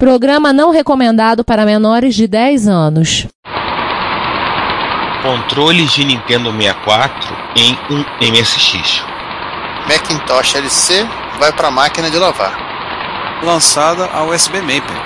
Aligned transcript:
Programa 0.00 0.50
não 0.50 0.70
recomendado 0.70 1.44
para 1.44 1.66
menores 1.66 2.14
de 2.14 2.26
10 2.26 2.66
anos. 2.66 3.26
Controles 5.20 5.92
de 5.92 6.04
Nintendo 6.04 6.50
64 6.50 7.36
em 7.54 7.78
um 7.90 8.02
MSX. 8.32 9.04
Macintosh 9.86 10.54
LC 10.54 11.06
vai 11.38 11.52
para 11.52 11.70
máquina 11.70 12.10
de 12.10 12.16
lavar. 12.16 12.56
Lançada 13.42 14.06
a 14.06 14.24
USB 14.24 14.62
Maper. 14.62 14.96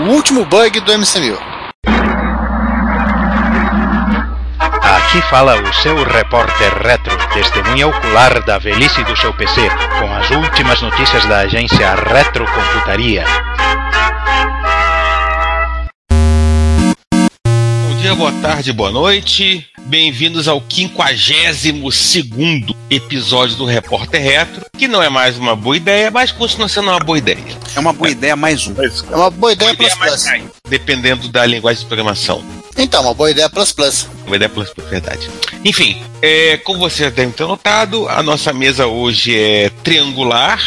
O 0.00 0.10
último 0.10 0.44
bug 0.44 0.78
do 0.80 0.92
MC1000. 0.92 1.38
Aqui 4.82 5.22
fala 5.30 5.56
o 5.62 5.72
seu 5.72 6.04
repórter 6.04 6.76
retro, 6.82 7.16
testemunha 7.32 7.88
ocular 7.88 8.44
da 8.44 8.58
velhice 8.58 9.02
do 9.02 9.16
seu 9.16 9.32
PC, 9.32 9.66
com 9.98 10.14
as 10.14 10.30
últimas 10.30 10.82
notícias 10.82 11.24
da 11.24 11.38
agência 11.38 11.94
Retrocomputaria. 11.94 13.24
Dia, 18.10 18.14
boa 18.14 18.32
tarde, 18.32 18.72
boa 18.72 18.90
noite. 18.90 19.66
Bem-vindos 19.86 20.48
ao 20.48 20.62
52 20.68 22.16
episódio 22.90 23.56
do 23.56 23.64
Repórter 23.64 24.20
Retro, 24.20 24.66
que 24.76 24.88
não 24.88 25.02
é 25.02 25.08
mais 25.08 25.38
uma 25.38 25.54
boa 25.54 25.76
ideia, 25.76 26.10
mas 26.10 26.32
continua 26.32 26.68
sendo 26.68 26.90
uma 26.90 26.98
boa 26.98 27.18
ideia. 27.18 27.38
É 27.74 27.78
uma 27.78 27.92
boa 27.92 28.10
ideia 28.10 28.34
mais 28.34 28.66
um. 28.66 28.74
É 28.82 29.16
uma 29.16 29.30
boa 29.30 29.52
ideia 29.52 29.74
Boa 29.74 29.88
plus 29.88 29.94
ideia 29.94 30.40
plus. 30.40 30.52
dependendo 30.68 31.28
da 31.28 31.46
linguagem 31.46 31.82
de 31.82 31.86
programação. 31.86 32.44
Então, 32.76 33.02
uma 33.02 33.14
boa 33.14 33.30
ideia 33.30 33.48
plus 33.48 33.72
plus. 33.72 34.08
Uma 34.26 34.36
ideia 34.36 34.48
plus, 34.48 34.70
plus, 34.70 34.88
verdade. 34.88 35.30
Enfim, 35.64 36.02
é, 36.20 36.56
como 36.58 36.80
você 36.80 37.04
já 37.04 37.10
deve 37.10 37.32
ter 37.32 37.44
notado, 37.44 38.08
a 38.08 38.22
nossa 38.22 38.52
mesa 38.52 38.86
hoje 38.86 39.36
é 39.36 39.70
triangular, 39.84 40.60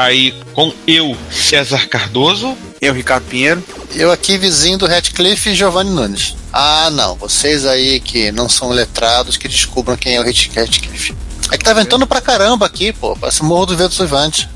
aí 0.00 0.34
com 0.54 0.72
eu, 0.86 1.16
César 1.30 1.86
Cardoso, 1.88 2.56
Eu, 2.80 2.94
Ricardo 2.94 3.24
Pinheiro. 3.26 3.62
Eu 3.94 4.10
aqui, 4.10 4.38
vizinho 4.38 4.78
do 4.78 4.86
Ratcliffe 4.86 5.50
e 5.50 5.54
Giovanni 5.54 5.90
Nunes. 5.90 6.34
Ah, 6.52 6.88
não. 6.90 7.14
Vocês 7.16 7.66
aí 7.66 8.00
que 8.00 8.32
não 8.32 8.48
são 8.48 8.70
letrados, 8.70 9.36
que 9.36 9.46
descubram 9.48 9.96
quem 9.96 10.16
é 10.16 10.20
o 10.20 10.24
Rat- 10.24 10.50
Ratcliffe. 10.54 11.14
É 11.52 11.58
que 11.58 11.64
tá 11.64 11.72
ventando 11.72 12.06
pra 12.06 12.20
caramba 12.20 12.66
aqui, 12.66 12.92
pô. 12.92 13.16
Parece 13.16 13.42
o 13.42 13.44
Morro 13.44 13.66
do 13.66 13.76
Vento 13.76 13.94
Suivante. 13.94 14.48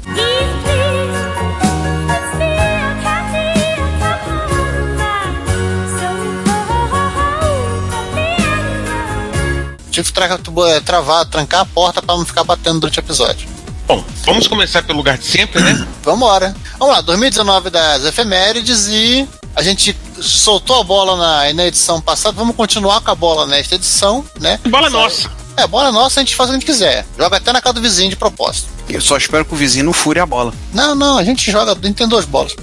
Tive 9.90 10.08
que 10.08 10.12
tra 10.12 10.38
tu- 10.38 10.52
travar, 10.84 11.24
trancar 11.26 11.60
a 11.60 11.64
porta 11.66 12.02
pra 12.02 12.16
não 12.16 12.26
ficar 12.26 12.42
batendo 12.42 12.80
durante 12.80 12.98
o 12.98 13.00
episódio. 13.00 13.48
Bom, 13.86 14.02
vamos 14.24 14.48
começar 14.48 14.82
pelo 14.82 14.98
lugar 14.98 15.18
de 15.18 15.26
sempre, 15.26 15.60
né? 15.60 15.86
Vambora. 16.02 16.54
Vamos 16.78 16.94
lá, 16.94 17.00
2019 17.02 17.70
das 17.70 18.04
efemérides 18.04 18.88
e 18.88 19.28
a 19.54 19.62
gente 19.62 19.96
soltou 20.20 20.80
a 20.80 20.84
bola 20.84 21.16
na, 21.16 21.52
na 21.52 21.66
edição 21.66 22.00
passada. 22.00 22.34
Vamos 22.36 22.56
continuar 22.56 23.00
com 23.00 23.10
a 23.10 23.14
bola 23.14 23.46
nesta 23.46 23.74
edição, 23.74 24.24
né? 24.40 24.58
Bola 24.68 24.88
nossa. 24.90 25.30
É, 25.56 25.66
bola 25.66 25.92
nossa, 25.92 26.20
a 26.20 26.22
gente 26.22 26.34
faz 26.34 26.48
o 26.48 26.52
que 26.52 26.56
a 26.56 26.60
gente 26.60 26.66
quiser. 26.66 27.06
Joga 27.18 27.36
até 27.36 27.52
na 27.52 27.60
casa 27.60 27.74
do 27.74 27.80
vizinho 27.80 28.10
de 28.10 28.16
propósito. 28.16 28.68
Eu 28.88 29.00
só 29.00 29.16
espero 29.16 29.44
que 29.44 29.54
o 29.54 29.56
vizinho 29.56 29.86
não 29.86 29.92
fure 29.92 30.20
a 30.20 30.26
bola. 30.26 30.52
Não, 30.72 30.94
não, 30.94 31.16
a 31.16 31.24
gente 31.24 31.50
joga, 31.50 31.72
a 31.72 31.74
gente 31.74 31.94
tem 31.94 32.08
duas 32.08 32.24
bolas. 32.24 32.54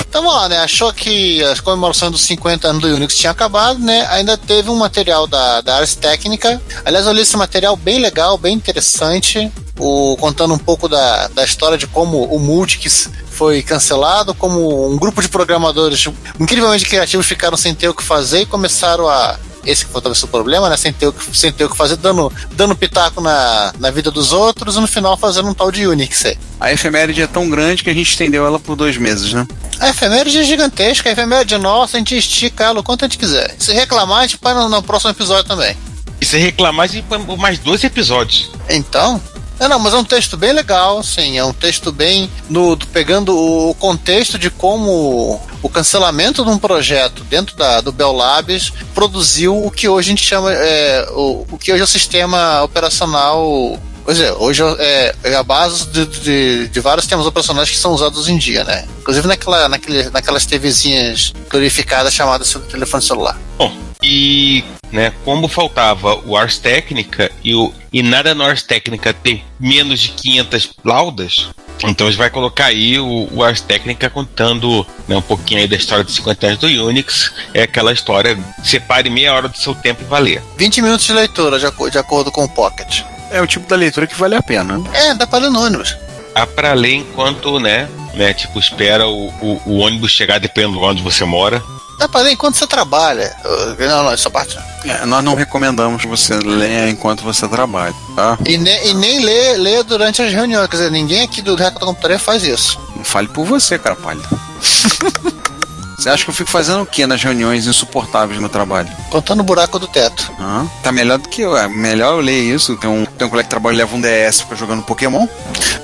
Então 0.00 0.22
vamos 0.22 0.36
lá, 0.36 0.48
né? 0.48 0.58
Achou 0.58 0.92
que 0.92 1.42
as 1.44 1.60
comemorações 1.60 2.10
dos 2.10 2.22
50 2.22 2.68
anos 2.68 2.82
do 2.82 2.88
Unix 2.88 3.16
tinham 3.16 3.32
acabado, 3.32 3.78
né? 3.78 4.06
Ainda 4.10 4.36
teve 4.36 4.70
um 4.70 4.76
material 4.76 5.26
da, 5.26 5.60
da 5.60 5.76
Ars 5.76 5.94
Técnica. 5.94 6.60
Aliás, 6.84 7.06
eu 7.06 7.12
li 7.12 7.20
esse 7.20 7.36
material 7.36 7.76
bem 7.76 7.98
legal, 7.98 8.36
bem 8.38 8.54
interessante. 8.54 9.50
O, 9.78 10.16
contando 10.18 10.54
um 10.54 10.58
pouco 10.58 10.88
da, 10.88 11.28
da 11.28 11.44
história 11.44 11.76
de 11.76 11.86
como 11.86 12.24
o 12.24 12.38
Multics 12.38 13.10
foi 13.28 13.60
cancelado, 13.62 14.32
como 14.34 14.88
um 14.88 14.96
grupo 14.96 15.20
de 15.20 15.28
programadores 15.28 16.08
incrivelmente 16.38 16.86
criativos 16.86 17.26
ficaram 17.26 17.56
sem 17.56 17.74
ter 17.74 17.88
o 17.88 17.94
que 17.94 18.02
fazer 18.02 18.42
e 18.42 18.46
começaram 18.46 19.08
a. 19.08 19.36
Esse 19.64 19.84
que 19.84 19.92
foi 19.92 20.00
talvez 20.00 20.22
o 20.22 20.28
problema, 20.28 20.68
né? 20.68 20.76
Sem 20.76 20.92
ter 20.92 21.06
o 21.06 21.12
que, 21.12 21.36
sem 21.36 21.52
ter 21.52 21.64
o 21.64 21.70
que 21.70 21.76
fazer, 21.76 21.96
dando, 21.96 22.32
dando 22.52 22.76
pitaco 22.76 23.20
na, 23.20 23.72
na 23.78 23.90
vida 23.90 24.10
dos 24.10 24.32
outros 24.32 24.76
e 24.76 24.80
no 24.80 24.86
final 24.86 25.16
fazendo 25.16 25.48
um 25.48 25.54
tal 25.54 25.70
de 25.70 25.86
Unix 25.86 26.24
aí. 26.26 26.38
A 26.60 26.72
efeméride 26.72 27.22
é 27.22 27.26
tão 27.26 27.48
grande 27.48 27.82
que 27.82 27.90
a 27.90 27.94
gente 27.94 28.10
estendeu 28.10 28.46
ela 28.46 28.58
por 28.58 28.76
dois 28.76 28.96
meses, 28.96 29.32
né? 29.32 29.46
A 29.80 29.88
efeméride 29.88 30.38
é 30.38 30.44
gigantesca, 30.44 31.08
a 31.08 31.12
efeméride 31.12 31.54
é 31.54 31.58
nossa, 31.58 31.96
a 31.96 31.98
gente 31.98 32.16
estica 32.16 32.64
ela 32.64 32.80
o 32.80 32.82
quanto 32.82 33.04
a 33.04 33.08
gente 33.08 33.18
quiser. 33.18 33.54
Se 33.58 33.72
reclamar, 33.72 34.20
a 34.20 34.22
gente 34.22 34.38
põe 34.38 34.54
no, 34.54 34.68
no 34.68 34.82
próximo 34.82 35.10
episódio 35.10 35.44
também. 35.44 35.76
E 36.20 36.24
se 36.24 36.38
reclamar, 36.38 36.84
a 36.84 36.86
gente 36.86 37.04
põe 37.06 37.18
mais 37.36 37.58
dois 37.58 37.82
episódios. 37.84 38.50
Então. 38.68 39.20
É, 39.60 39.68
não, 39.68 39.78
mas 39.78 39.94
é 39.94 39.96
um 39.96 40.04
texto 40.04 40.36
bem 40.36 40.52
legal, 40.52 41.02
sim. 41.02 41.38
É 41.38 41.44
um 41.44 41.52
texto 41.52 41.92
bem. 41.92 42.28
No, 42.50 42.74
do- 42.76 42.86
pegando 42.88 43.36
o 43.36 43.74
contexto 43.74 44.38
de 44.38 44.50
como 44.50 45.40
o 45.62 45.68
cancelamento 45.68 46.44
de 46.44 46.50
um 46.50 46.58
projeto 46.58 47.22
dentro 47.24 47.56
da, 47.56 47.80
do 47.80 47.92
Bell 47.92 48.12
Labs 48.12 48.72
produziu 48.94 49.64
o 49.64 49.70
que 49.70 49.88
hoje 49.88 50.08
a 50.08 50.10
gente 50.10 50.24
chama. 50.24 50.52
É, 50.52 51.06
o, 51.12 51.46
o 51.50 51.58
que 51.58 51.72
hoje 51.72 51.80
é 51.82 51.84
o 51.84 51.88
sistema 51.88 52.62
operacional. 52.62 53.78
Pois 54.04 54.20
é, 54.20 54.30
hoje 54.34 54.62
é, 54.80 55.14
é 55.24 55.34
a 55.34 55.42
base 55.42 55.86
de, 55.86 56.04
de, 56.04 56.68
de 56.68 56.80
vários 56.80 57.04
sistemas 57.04 57.24
operacionais 57.26 57.70
que 57.70 57.78
são 57.78 57.92
usados 57.94 58.28
em 58.28 58.36
dia, 58.36 58.62
né? 58.62 58.86
Inclusive 59.00 59.26
naquela, 59.26 59.66
naquele, 59.66 60.10
naquelas 60.10 60.44
TVzinhas 60.44 61.32
glorificadas 61.48 62.12
chamadas 62.12 62.54
telefone 62.70 63.02
celular. 63.02 63.38
Bom, 63.56 63.72
e 64.04 64.62
né, 64.92 65.12
como 65.24 65.48
faltava 65.48 66.14
o 66.26 66.36
Ars 66.36 66.58
Técnica 66.58 67.30
e, 67.42 67.54
o, 67.54 67.72
e 67.92 68.02
nada 68.02 68.34
no 68.34 68.44
Ars 68.44 68.62
Técnica 68.62 69.12
tem 69.14 69.42
menos 69.58 69.98
de 70.00 70.10
500 70.10 70.70
laudas, 70.84 71.48
então 71.82 72.06
a 72.06 72.10
gente 72.10 72.18
vai 72.18 72.30
colocar 72.30 72.66
aí 72.66 72.98
o, 72.98 73.28
o 73.32 73.42
Ars 73.42 73.60
Técnica 73.60 74.08
contando 74.10 74.86
né, 75.08 75.16
um 75.16 75.22
pouquinho 75.22 75.60
aí 75.60 75.66
da 75.66 75.76
história 75.76 76.04
dos 76.04 76.14
50 76.14 76.46
anos 76.46 76.58
do 76.60 76.66
Unix. 76.86 77.32
É 77.52 77.62
aquela 77.62 77.92
história, 77.92 78.38
separe 78.62 79.10
meia 79.10 79.34
hora 79.34 79.48
do 79.48 79.56
seu 79.58 79.74
tempo 79.74 80.02
e 80.02 80.06
valer. 80.06 80.42
20 80.56 80.82
minutos 80.82 81.06
de 81.06 81.12
leitura, 81.12 81.58
de, 81.58 81.66
aco- 81.66 81.90
de 81.90 81.98
acordo 81.98 82.30
com 82.30 82.44
o 82.44 82.48
Pocket. 82.48 83.02
É 83.30 83.40
o 83.42 83.46
tipo 83.46 83.68
da 83.68 83.74
leitura 83.74 84.06
que 84.06 84.14
vale 84.14 84.36
a 84.36 84.42
pena. 84.42 84.80
É, 84.92 85.14
dá 85.14 85.26
para 85.26 85.40
ler 85.44 85.50
no 85.50 85.60
ônibus. 85.64 85.96
Dá 86.34 86.46
pra 86.46 86.72
ler 86.74 86.94
enquanto, 86.94 87.58
né, 87.58 87.88
né 88.14 88.32
tipo, 88.32 88.58
espera 88.58 89.08
o, 89.08 89.28
o, 89.40 89.60
o 89.66 89.78
ônibus 89.78 90.12
chegar 90.12 90.38
dependendo 90.38 90.78
de 90.78 90.84
onde 90.84 91.02
você 91.02 91.24
mora. 91.24 91.60
Dá 91.98 92.08
pra 92.08 92.20
ler 92.22 92.32
enquanto 92.32 92.56
você 92.56 92.66
trabalha. 92.66 93.34
Não, 93.78 94.04
não, 94.04 94.12
essa 94.12 94.30
parte. 94.30 94.58
É, 94.84 95.06
nós 95.06 95.24
não 95.24 95.34
recomendamos 95.34 96.02
que 96.02 96.08
você 96.08 96.34
leia 96.38 96.90
enquanto 96.90 97.22
você 97.22 97.48
trabalha, 97.48 97.94
tá? 98.14 98.38
E, 98.46 98.58
ne, 98.58 98.88
e 98.88 98.94
nem 98.94 99.24
lê, 99.24 99.82
durante 99.82 100.20
as 100.20 100.32
reuniões. 100.32 100.68
Quer 100.68 100.76
dizer, 100.76 100.90
ninguém 100.90 101.22
aqui 101.22 101.40
do 101.40 101.56
da 101.56 101.70
Computaria 101.70 102.18
faz 102.18 102.44
isso. 102.44 102.78
Não 102.96 103.04
fale 103.04 103.28
por 103.28 103.44
você, 103.44 103.78
cara 103.78 103.96
pálido. 103.96 104.28
Você 105.96 106.08
acha 106.10 106.24
que 106.24 106.30
eu 106.30 106.34
fico 106.34 106.50
fazendo 106.50 106.82
o 106.82 106.86
que 106.86 107.06
nas 107.06 107.22
reuniões 107.22 107.66
insuportáveis 107.66 108.40
no 108.40 108.48
trabalho? 108.48 108.88
Contando 109.10 109.40
o 109.40 109.44
buraco 109.44 109.78
do 109.78 109.86
teto. 109.86 110.32
Hã? 110.40 110.66
Tá 110.82 110.90
melhor 110.92 111.18
do 111.18 111.28
que 111.28 111.40
eu. 111.42 111.56
É 111.56 111.68
melhor 111.68 112.14
eu 112.14 112.20
ler 112.20 112.40
isso. 112.42 112.76
Tem 112.76 112.90
um, 112.90 113.04
tem 113.04 113.26
um 113.26 113.30
colega 113.30 113.44
que 113.46 113.50
trabalha 113.50 113.74
e 113.74 113.78
leva 113.78 113.96
um 113.96 114.00
DS 114.00 114.42
pra 114.42 114.56
jogando 114.56 114.82
Pokémon. 114.82 115.26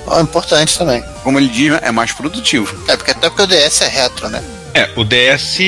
Ó, 0.05 0.19
importante 0.19 0.77
também. 0.77 1.03
Como 1.23 1.39
ele 1.39 1.47
diz, 1.47 1.73
é 1.81 1.91
mais 1.91 2.11
produtivo. 2.11 2.75
É, 2.87 2.95
porque 2.97 3.11
até 3.11 3.29
porque 3.29 3.43
o 3.43 3.47
DS 3.47 3.81
é 3.81 3.87
retro, 3.87 4.29
né? 4.29 4.43
É, 4.73 4.89
o 4.95 5.03
DS, 5.03 5.59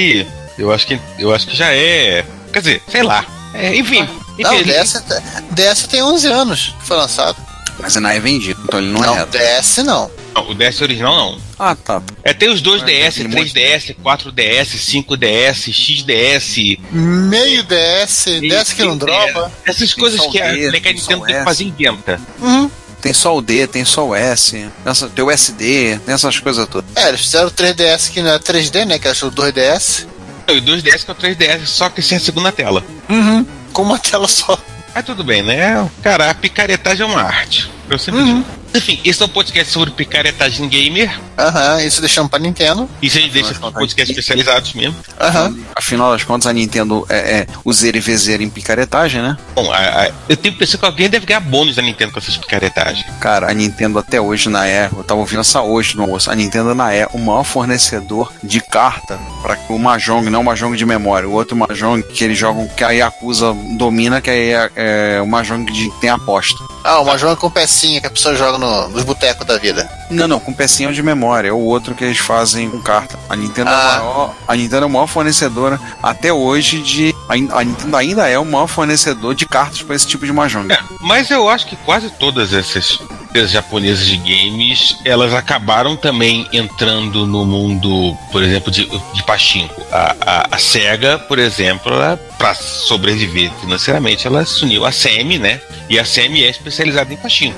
eu 0.57 0.71
acho 0.71 0.87
que, 0.87 0.99
eu 1.17 1.33
acho 1.33 1.47
que 1.47 1.55
já 1.55 1.73
é. 1.73 2.25
Quer 2.51 2.59
dizer, 2.59 2.83
sei 2.89 3.03
lá. 3.03 3.25
É, 3.53 3.75
enfim. 3.75 4.07
Não, 4.39 4.57
o 4.57 4.63
DS, 4.63 4.95
é- 4.95 5.41
DS 5.51 5.87
tem 5.87 6.01
11 6.03 6.27
anos 6.27 6.75
que 6.79 6.87
foi 6.87 6.97
lançado. 6.97 7.37
Mas 7.79 7.95
não 7.95 8.09
é 8.09 8.19
vendido, 8.19 8.61
então 8.65 8.79
ele 8.79 8.91
não, 8.91 9.01
Não, 9.01 9.15
é 9.15 9.19
reto. 9.19 9.37
DS 9.37 9.77
não. 9.83 10.09
Não, 10.35 10.49
o 10.49 10.53
DS 10.55 10.81
original 10.81 11.15
não. 11.15 11.37
Ah, 11.59 11.75
tá. 11.75 12.01
É, 12.23 12.33
tem 12.33 12.49
os 12.49 12.61
dois 12.61 12.81
Ah, 12.81 12.85
DS, 12.85 13.07
aquele 13.19 13.27
monte 13.29 13.53
3DS, 13.53 13.95
4DS, 14.03 14.77
5DS, 14.77 15.71
XDS. 15.71 16.77
Meio 16.91 17.63
DS, 17.63 18.25
DS 18.41 18.73
que 18.73 18.83
não 18.83 18.97
tem- 18.97 19.07
dropa. 19.07 19.51
Essas 19.65 19.93
coisas 19.93 20.19
que 20.27 20.41
a, 20.41 20.51
D, 20.51 20.71
que 20.71 20.77
a 20.77 20.81
tem 20.81 20.93
Nintendo 20.93 21.25
tem 21.25 21.35
que 21.37 21.43
fazer 21.43 21.63
inventa. 21.65 22.19
Uhum. 22.39 22.69
Tem 23.01 23.13
só 23.13 23.35
o 23.35 23.41
D, 23.41 23.67
tem 23.67 23.83
só 23.83 24.07
o 24.07 24.15
S, 24.15 24.65
essa, 24.85 25.09
tem 25.09 25.25
o 25.25 25.29
SD, 25.29 25.99
tem 26.05 26.13
essas 26.15 26.39
coisas 26.39 26.65
todas. 26.69 26.89
É, 26.95 27.09
eles 27.09 27.19
fizeram 27.21 27.47
o 27.47 27.51
3DS 27.51 28.09
que 28.09 28.21
não 28.21 28.31
é 28.31 28.39
3D, 28.39 28.85
né? 28.85 28.97
Que 28.97 29.07
é 29.09 29.11
o 29.11 29.31
2DS. 29.31 30.07
E 30.47 30.51
o 30.57 30.61
2DS 30.61 31.03
que 31.03 31.11
é 31.11 31.13
o 31.13 31.15
3DS, 31.17 31.65
só 31.65 31.89
que 31.89 32.01
sem 32.01 32.17
a 32.17 32.21
segunda 32.21 32.51
tela. 32.51 32.83
Uhum. 33.09 33.45
Com 33.73 33.81
uma 33.81 33.99
tela 33.99 34.27
só. 34.27 34.57
Mas 34.95 35.05
tudo 35.05 35.23
bem, 35.23 35.41
né? 35.41 35.89
Cara, 36.01 36.29
a 36.29 36.33
picaretagem 36.33 37.03
é 37.05 37.09
uma 37.09 37.21
arte. 37.21 37.69
Eu 37.89 37.97
sempre 37.99 38.21
Uhum. 38.21 38.41
digo. 38.41 38.45
Enfim, 38.73 38.99
esse 39.05 39.21
é 39.21 39.25
um 39.25 39.29
podcast 39.29 39.71
sobre 39.71 39.91
picaretagem 39.91 40.67
gamer. 40.67 41.19
Aham, 41.37 41.81
isso 41.83 41.99
deixamos 42.01 42.29
pra 42.29 42.39
Nintendo. 42.39 42.89
Isso 43.01 43.17
a 43.17 43.21
gente 43.21 43.31
deixa 43.33 43.53
para 43.55 43.71
podcasts 43.71 44.09
especializados 44.17 44.73
mesmo. 44.73 44.95
Aham. 45.19 45.57
Afinal 45.75 46.11
das 46.11 46.23
contas, 46.23 46.47
a 46.47 46.53
Nintendo 46.53 47.05
é, 47.09 47.15
é 47.39 47.47
useira 47.65 47.97
e 47.97 48.01
vezeira 48.01 48.43
em 48.43 48.49
picaretagem, 48.49 49.21
né? 49.21 49.37
Bom, 49.55 49.71
a- 49.71 49.77
a- 50.05 50.11
eu 50.29 50.37
tenho 50.37 50.53
impressão 50.53 50.79
que 50.79 50.85
alguém 50.85 51.09
deve 51.09 51.25
ganhar 51.25 51.39
bônus 51.39 51.75
da 51.75 51.81
Nintendo 51.81 52.11
com 52.13 52.19
essas 52.19 52.37
picaretagens. 52.37 53.05
Cara, 53.19 53.49
a 53.49 53.53
Nintendo 53.53 53.99
até 53.99 54.19
hoje 54.21 54.49
na 54.49 54.67
é, 54.67 54.89
eu 54.95 55.03
tava 55.03 55.19
ouvindo 55.19 55.41
essa 55.41 55.61
hoje 55.61 55.95
no 55.95 56.03
almoço, 56.03 56.29
a 56.31 56.35
Nintendo 56.35 56.73
na 56.75 56.93
é 56.93 57.07
o 57.13 57.17
maior 57.19 57.43
fornecedor 57.43 58.31
de 58.43 58.59
carta 58.61 59.19
para 59.41 59.57
o 59.69 59.77
Mahjong, 59.79 60.29
não 60.29 60.41
o 60.41 60.43
Mahjong 60.43 60.75
de 60.77 60.85
memória, 60.85 61.27
o 61.27 61.33
outro 61.33 61.55
Mahjong 61.55 62.01
que 62.03 62.23
eles 62.23 62.37
jogam 62.37 62.67
que 62.67 62.83
a 62.83 62.91
Yakuza 62.91 63.53
domina, 63.77 64.21
que 64.21 64.29
aí 64.29 64.49
é, 64.51 64.71
é 64.75 65.21
o 65.21 65.27
Mahjong 65.27 65.65
de 65.71 65.91
tem 65.99 66.09
aposta. 66.09 66.63
Ah, 66.83 66.99
uma 66.99 67.17
joga 67.17 67.35
com 67.37 67.49
pecinha 67.49 68.01
que 68.01 68.07
a 68.07 68.09
pessoa 68.09 68.35
joga 68.35 68.57
no, 68.57 68.62
nos 68.89 69.03
botecos 69.03 69.45
da 69.45 69.57
vida. 69.57 69.89
Não, 70.09 70.27
não, 70.27 70.39
com 70.39 70.53
pecinha 70.53 70.91
de 70.91 71.01
memória. 71.03 71.49
É 71.49 71.51
o 71.51 71.59
outro 71.59 71.95
que 71.95 72.03
eles 72.03 72.17
fazem 72.17 72.69
com 72.69 72.79
carta. 72.81 73.17
A 73.29 73.35
Nintendo, 73.35 73.69
é, 73.69 73.73
a 73.73 73.77
Ah. 73.77 73.97
maior, 73.99 74.35
a 74.47 74.55
Nintendo 74.55 74.83
é 74.83 74.85
a 74.85 74.89
maior 74.91 75.07
fornecedora 75.07 75.79
até 76.01 76.31
hoje 76.31 76.79
de. 76.81 77.13
A, 77.29 77.33
a 77.59 77.63
Nintendo 77.63 77.97
ainda 77.97 78.27
é 78.27 78.37
o 78.37 78.45
maior 78.45 78.67
fornecedor 78.67 79.33
de 79.35 79.45
cartas 79.45 79.81
para 79.81 79.95
esse 79.95 80.07
tipo 80.07 80.25
de 80.25 80.31
mahjong. 80.33 80.71
É, 80.71 80.79
mas 81.01 81.29
eu 81.31 81.49
acho 81.49 81.65
que 81.67 81.75
quase 81.77 82.09
todas 82.11 82.53
essas 82.53 82.99
empresas 83.29 83.49
japonesas 83.51 84.05
de 84.05 84.17
games, 84.17 84.95
elas 85.03 85.33
acabaram 85.33 85.95
também 85.95 86.47
entrando 86.53 87.25
no 87.25 87.43
mundo, 87.45 88.15
por 88.31 88.43
exemplo, 88.43 88.71
de, 88.71 88.85
de 88.85 89.23
pachinko. 89.23 89.81
A, 89.91 90.15
a, 90.21 90.47
a 90.51 90.57
SEGA, 90.59 91.17
por 91.17 91.39
exemplo, 91.39 91.91
para 92.37 92.53
sobreviver 92.53 93.51
financeiramente, 93.61 94.27
ela 94.27 94.45
se 94.45 94.63
uniu 94.63 94.85
à 94.85 94.91
SEMI, 94.91 95.39
né? 95.39 95.59
E 95.89 95.97
a 95.97 96.05
SEMI 96.05 96.43
é 96.43 96.49
especializada 96.49 97.11
em 97.13 97.17
pachinko. 97.17 97.57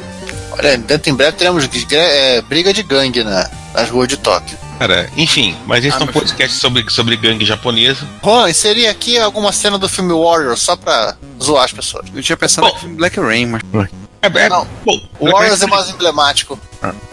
Olha, 0.58 0.78
dentro 0.78 1.10
em 1.10 1.16
breve 1.16 1.38
teremos 1.38 1.68
é, 1.92 2.42
briga 2.42 2.74
de 2.74 2.84
gangue 2.84 3.24
na, 3.24 3.50
nas 3.74 3.90
ruas 3.90 4.08
de 4.08 4.18
Tóquio. 4.18 4.58
Cara, 4.80 5.10
enfim, 5.16 5.56
mas 5.66 5.86
esse 5.86 5.96
Ah, 5.96 6.02
é 6.02 6.04
um 6.04 6.08
podcast 6.08 6.58
sobre, 6.58 6.86
sobre 6.90 7.16
gangue 7.16 7.46
japonesa. 7.46 8.06
Juan, 8.24 8.50
inserir 8.50 8.88
aqui 8.88 9.18
alguma 9.18 9.52
cena 9.54 9.78
do 9.78 9.88
filme 9.88 10.12
Warrior 10.14 10.58
só 10.58 10.76
pra 10.76 11.16
zoar 11.42 11.64
as 11.64 11.72
pessoas. 11.72 12.06
Eu 12.14 12.22
tinha 12.22 12.36
pensado 12.36 12.68
Bom. 12.68 12.88
em 12.88 12.96
Black 12.96 13.20
Rain, 13.20 13.46
mas. 13.46 13.62
É, 14.22 14.28
é, 14.28 14.50
Não. 14.50 14.68
bom, 14.84 15.00
O 15.20 15.30
Warriors 15.32 15.62
é 15.62 15.68
mais 15.68 15.90
emblemático. 15.90 16.60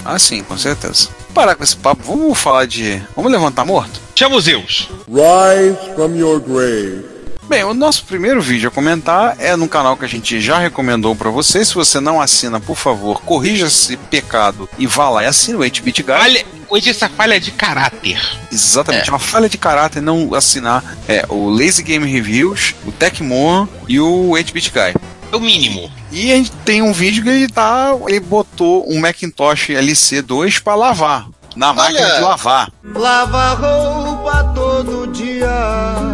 Ah, 0.05 0.19
sim, 0.19 0.43
com 0.43 0.57
certeza. 0.59 1.09
Parar 1.35 1.55
com 1.55 1.63
esse 1.63 1.77
papo, 1.77 2.03
vamos 2.05 2.39
falar 2.39 2.67
de. 2.67 3.01
Vamos 3.15 3.31
levantar 3.31 3.65
morto? 3.65 4.01
Chama 4.15 4.37
os 4.37 4.45
Zeus. 4.45 4.89
Rise 5.09 5.95
from 5.95 6.17
your 6.17 6.41
grave. 6.41 7.12
Bem, 7.53 7.65
o 7.65 7.75
nosso 7.75 8.07
primeiro 8.07 8.41
vídeo 8.41 8.69
a 8.69 8.73
comentar 8.73 9.37
é 9.39 9.55
num 9.55 9.69
canal 9.69 9.95
que 9.95 10.07
a 10.07 10.09
gente 10.09 10.41
já 10.41 10.57
recomendou 10.57 11.15
pra 11.15 11.29
você. 11.29 11.63
Se 11.63 11.75
você 11.75 12.01
não 12.01 12.19
assina, 12.19 12.59
por 12.59 12.79
favor, 12.79 13.21
corrija 13.21 13.67
esse 13.67 13.95
pecado 13.95 14.67
e 14.79 14.87
vá 14.87 15.11
lá 15.11 15.23
e 15.23 15.27
assine 15.27 15.59
o 15.59 15.61
8-Bit 15.61 16.03
Guy. 16.03 16.17
Falha, 16.17 16.47
hoje 16.71 16.89
essa 16.89 17.11
falha 17.11 17.39
de 17.39 17.51
caráter. 17.51 18.19
Exatamente, 18.51 19.11
é 19.11 19.13
uma 19.13 19.19
falha 19.19 19.51
de 19.51 19.59
caráter 19.59 20.01
não 20.01 20.35
assinar 20.35 20.83
é, 21.07 21.27
o 21.29 21.51
Lazy 21.51 21.83
Game 21.83 22.11
Reviews, 22.11 22.75
o 22.87 22.91
Tecmo 22.91 23.69
e 23.87 24.01
o 24.01 24.31
8-Bit 24.31 24.71
Guy. 24.71 24.95
É 25.31 25.37
o 25.37 25.39
mínimo. 25.39 25.93
E 26.11 26.33
a 26.33 26.37
gente 26.37 26.53
tem 26.65 26.81
um 26.81 26.95
vídeo 26.95 27.23
que 27.23 27.29
ele 27.29 27.49
tá. 27.49 27.95
Ele 28.09 28.21
botou 28.21 28.91
um 28.91 28.99
Macintosh 28.99 29.69
LC2 29.69 30.63
pra 30.63 30.75
lavar. 30.75 31.29
Na 31.55 31.75
máquina 31.75 32.15
de 32.15 32.21
lavar. 32.23 32.73
Lava 32.83 33.53
roupa 33.53 34.53
todo 34.55 35.07
dia. 35.13 36.12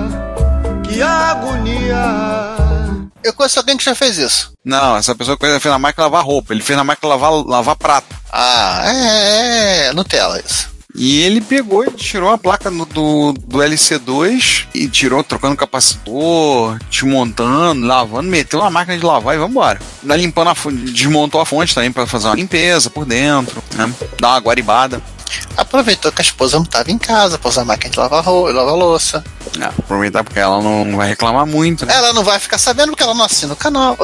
Que 0.89 1.03
agonia. 1.03 2.05
Eu 3.23 3.33
conheço 3.35 3.59
alguém 3.59 3.77
que 3.77 3.85
já 3.85 3.95
fez 3.95 4.17
isso. 4.19 4.53
Não, 4.65 4.97
essa 4.97 5.15
pessoa 5.15 5.37
que 5.37 5.47
fez 5.61 5.65
na 5.73 5.79
máquina 5.79 6.05
lavar 6.05 6.25
roupa. 6.25 6.53
Ele 6.55 6.63
fez 6.63 6.77
na 6.77 6.85
máquina 6.85 7.09
lavar, 7.09 7.31
lavar 7.33 7.77
prato. 7.77 8.15
Ah, 8.33 8.83
é, 8.87 9.87
é 9.89 9.93
Nutella 9.93 10.41
isso. 10.45 10.69
E 10.95 11.21
ele 11.23 11.41
pegou 11.41 11.85
e 11.85 11.91
tirou 11.91 12.31
a 12.31 12.39
placa 12.39 12.71
no- 12.71 12.87
do, 12.87 13.33
do 13.33 13.59
LC2 13.59 14.67
e 14.75 14.89
tirou, 14.89 15.23
trocando 15.23 15.55
capacitor, 15.55 16.79
desmontando, 16.91 17.87
lavando, 17.87 18.29
meteu 18.29 18.61
na 18.61 18.71
máquina 18.71 18.99
de 18.99 19.05
lavar 19.05 19.35
e 19.37 19.39
vambora. 19.39 19.79
Dá 20.03 20.17
limpando 20.17 20.49
a 20.51 20.55
fonte, 20.55 20.77
desmontou 20.91 21.41
a 21.41 21.47
fonte 21.47 21.75
também 21.75 21.93
pra 21.93 22.07
fazer 22.07 22.27
uma 22.29 22.35
limpeza 22.37 22.89
por 22.91 23.05
dentro, 23.05 23.63
né? 23.75 23.93
Dar 24.19 24.31
uma 24.31 24.41
guaribada. 24.41 25.01
Aproveitou 25.59 26.13
que 26.13 26.23
a 26.23 26.25
esposa 26.25 26.57
não 26.57 26.63
estava 26.65 26.91
em 26.91 26.97
casa 26.99 27.37
pra 27.37 27.49
usar 27.49 27.63
a 27.63 27.65
máquina 27.65 27.91
de 27.91 27.99
lavar, 27.99 28.25
ro- 28.25 28.51
lavar 28.53 28.75
louça. 28.75 29.25
É, 29.61 29.65
aproveitar 29.65 30.23
porque 30.23 30.39
ela 30.39 30.63
não 30.63 30.97
vai 30.97 31.09
reclamar 31.09 31.45
muito, 31.45 31.85
né? 31.85 31.93
Ela 31.95 32.13
não 32.13 32.23
vai 32.23 32.39
ficar 32.39 32.59
sabendo 32.59 32.91
porque 32.91 33.03
ela 33.03 33.13
não 33.15 33.25
assina 33.25 33.53
o 33.53 33.57
canal. 33.57 33.97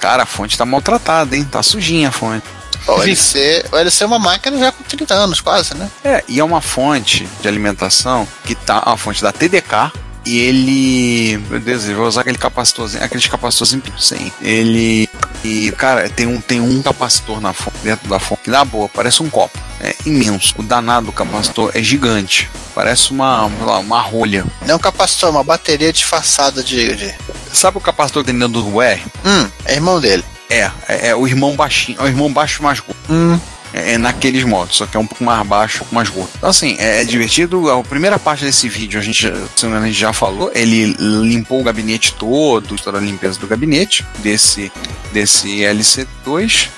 Cara, 0.00 0.24
a 0.24 0.26
fonte 0.26 0.56
tá 0.58 0.64
maltratada, 0.64 1.36
hein? 1.36 1.44
Tá 1.44 1.62
sujinha 1.62 2.08
a 2.08 2.12
fonte. 2.12 2.44
O 2.88 3.00
LC, 3.02 3.64
o 3.70 3.76
LC 3.76 4.02
é 4.02 4.06
uma 4.06 4.18
máquina 4.18 4.58
já 4.58 4.72
com 4.72 4.82
30 4.82 5.14
anos, 5.14 5.40
quase, 5.40 5.74
né? 5.74 5.88
É, 6.02 6.24
e 6.26 6.40
é 6.40 6.44
uma 6.44 6.60
fonte 6.60 7.28
de 7.40 7.46
alimentação 7.46 8.26
que 8.44 8.54
tá 8.56 8.82
a 8.84 8.96
fonte 8.96 9.22
da 9.22 9.30
TDK. 9.30 9.92
E 10.24 10.38
ele. 10.38 11.38
Meu 11.50 11.60
Deus, 11.60 11.84
eu 11.86 11.96
vou 11.96 12.06
usar 12.06 12.22
aquele 12.22 12.38
capacitorzinho, 12.38 13.04
aqueles 13.04 13.26
capacitorzinhos 13.26 13.84
sem. 13.98 14.32
Ele. 14.40 15.08
E, 15.44 15.72
cara, 15.72 16.08
tem 16.08 16.26
um, 16.26 16.40
tem 16.40 16.60
um 16.60 16.80
capacitor 16.82 17.40
na 17.40 17.52
fonte, 17.52 17.76
dentro 17.82 18.08
da 18.08 18.18
fonte, 18.20 18.42
que 18.44 18.50
na 18.50 18.64
boa, 18.64 18.88
parece 18.88 19.22
um 19.22 19.28
copo. 19.30 19.58
É 19.80 19.94
imenso. 20.06 20.54
O 20.56 20.62
danado 20.62 21.06
do 21.06 21.12
capacitor 21.12 21.72
é 21.74 21.82
gigante. 21.82 22.48
Parece 22.74 23.10
uma, 23.10 23.50
lá, 23.64 23.78
uma 23.80 24.00
rolha. 24.00 24.44
Não 24.62 24.74
é 24.74 24.76
um 24.76 24.78
capacitor, 24.78 25.28
é 25.30 25.32
uma 25.32 25.44
bateria 25.44 25.92
disfarçada 25.92 26.62
de. 26.62 26.94
de- 26.94 27.14
Sabe 27.52 27.78
o 27.78 27.80
capacitor 27.80 28.22
que 28.22 28.30
tem 28.30 28.38
dentro 28.38 28.62
do 28.62 28.68
UR? 28.76 28.98
Hum, 29.24 29.48
é 29.64 29.74
irmão 29.74 30.00
dele. 30.00 30.24
É, 30.48 30.70
é, 30.88 31.08
é 31.08 31.16
o 31.16 31.26
irmão 31.26 31.56
baixinho, 31.56 31.98
é 32.00 32.04
o 32.04 32.06
irmão 32.06 32.32
baixo 32.32 32.62
mais 32.62 32.78
gordo. 32.80 32.96
Hum. 33.10 33.38
É, 33.72 33.92
é 33.94 33.98
naqueles 33.98 34.44
modos, 34.44 34.76
só 34.76 34.86
que 34.86 34.96
é 34.96 35.00
um 35.00 35.06
pouco 35.06 35.24
mais 35.24 35.46
baixo, 35.46 35.76
um 35.76 35.78
pouco 35.80 35.94
mais 35.94 36.08
gordo. 36.08 36.30
Então, 36.36 36.50
assim, 36.50 36.76
é, 36.78 37.00
é 37.00 37.04
divertido. 37.04 37.70
A 37.70 37.82
primeira 37.82 38.18
parte 38.18 38.44
desse 38.44 38.68
vídeo 38.68 39.00
a 39.00 39.02
gente, 39.02 39.22
já- 39.22 39.34
se 39.56 39.66
não 39.66 39.76
a 39.76 39.86
gente 39.86 39.98
já 39.98 40.12
falou. 40.12 40.50
Ele 40.54 40.94
limpou 40.98 41.60
o 41.60 41.64
gabinete 41.64 42.14
todo, 42.14 42.76
toda 42.76 42.98
a 42.98 43.00
limpeza 43.00 43.38
do 43.38 43.46
gabinete 43.46 44.04
desse, 44.18 44.70
desse 45.12 45.62
LC2. 45.62 46.68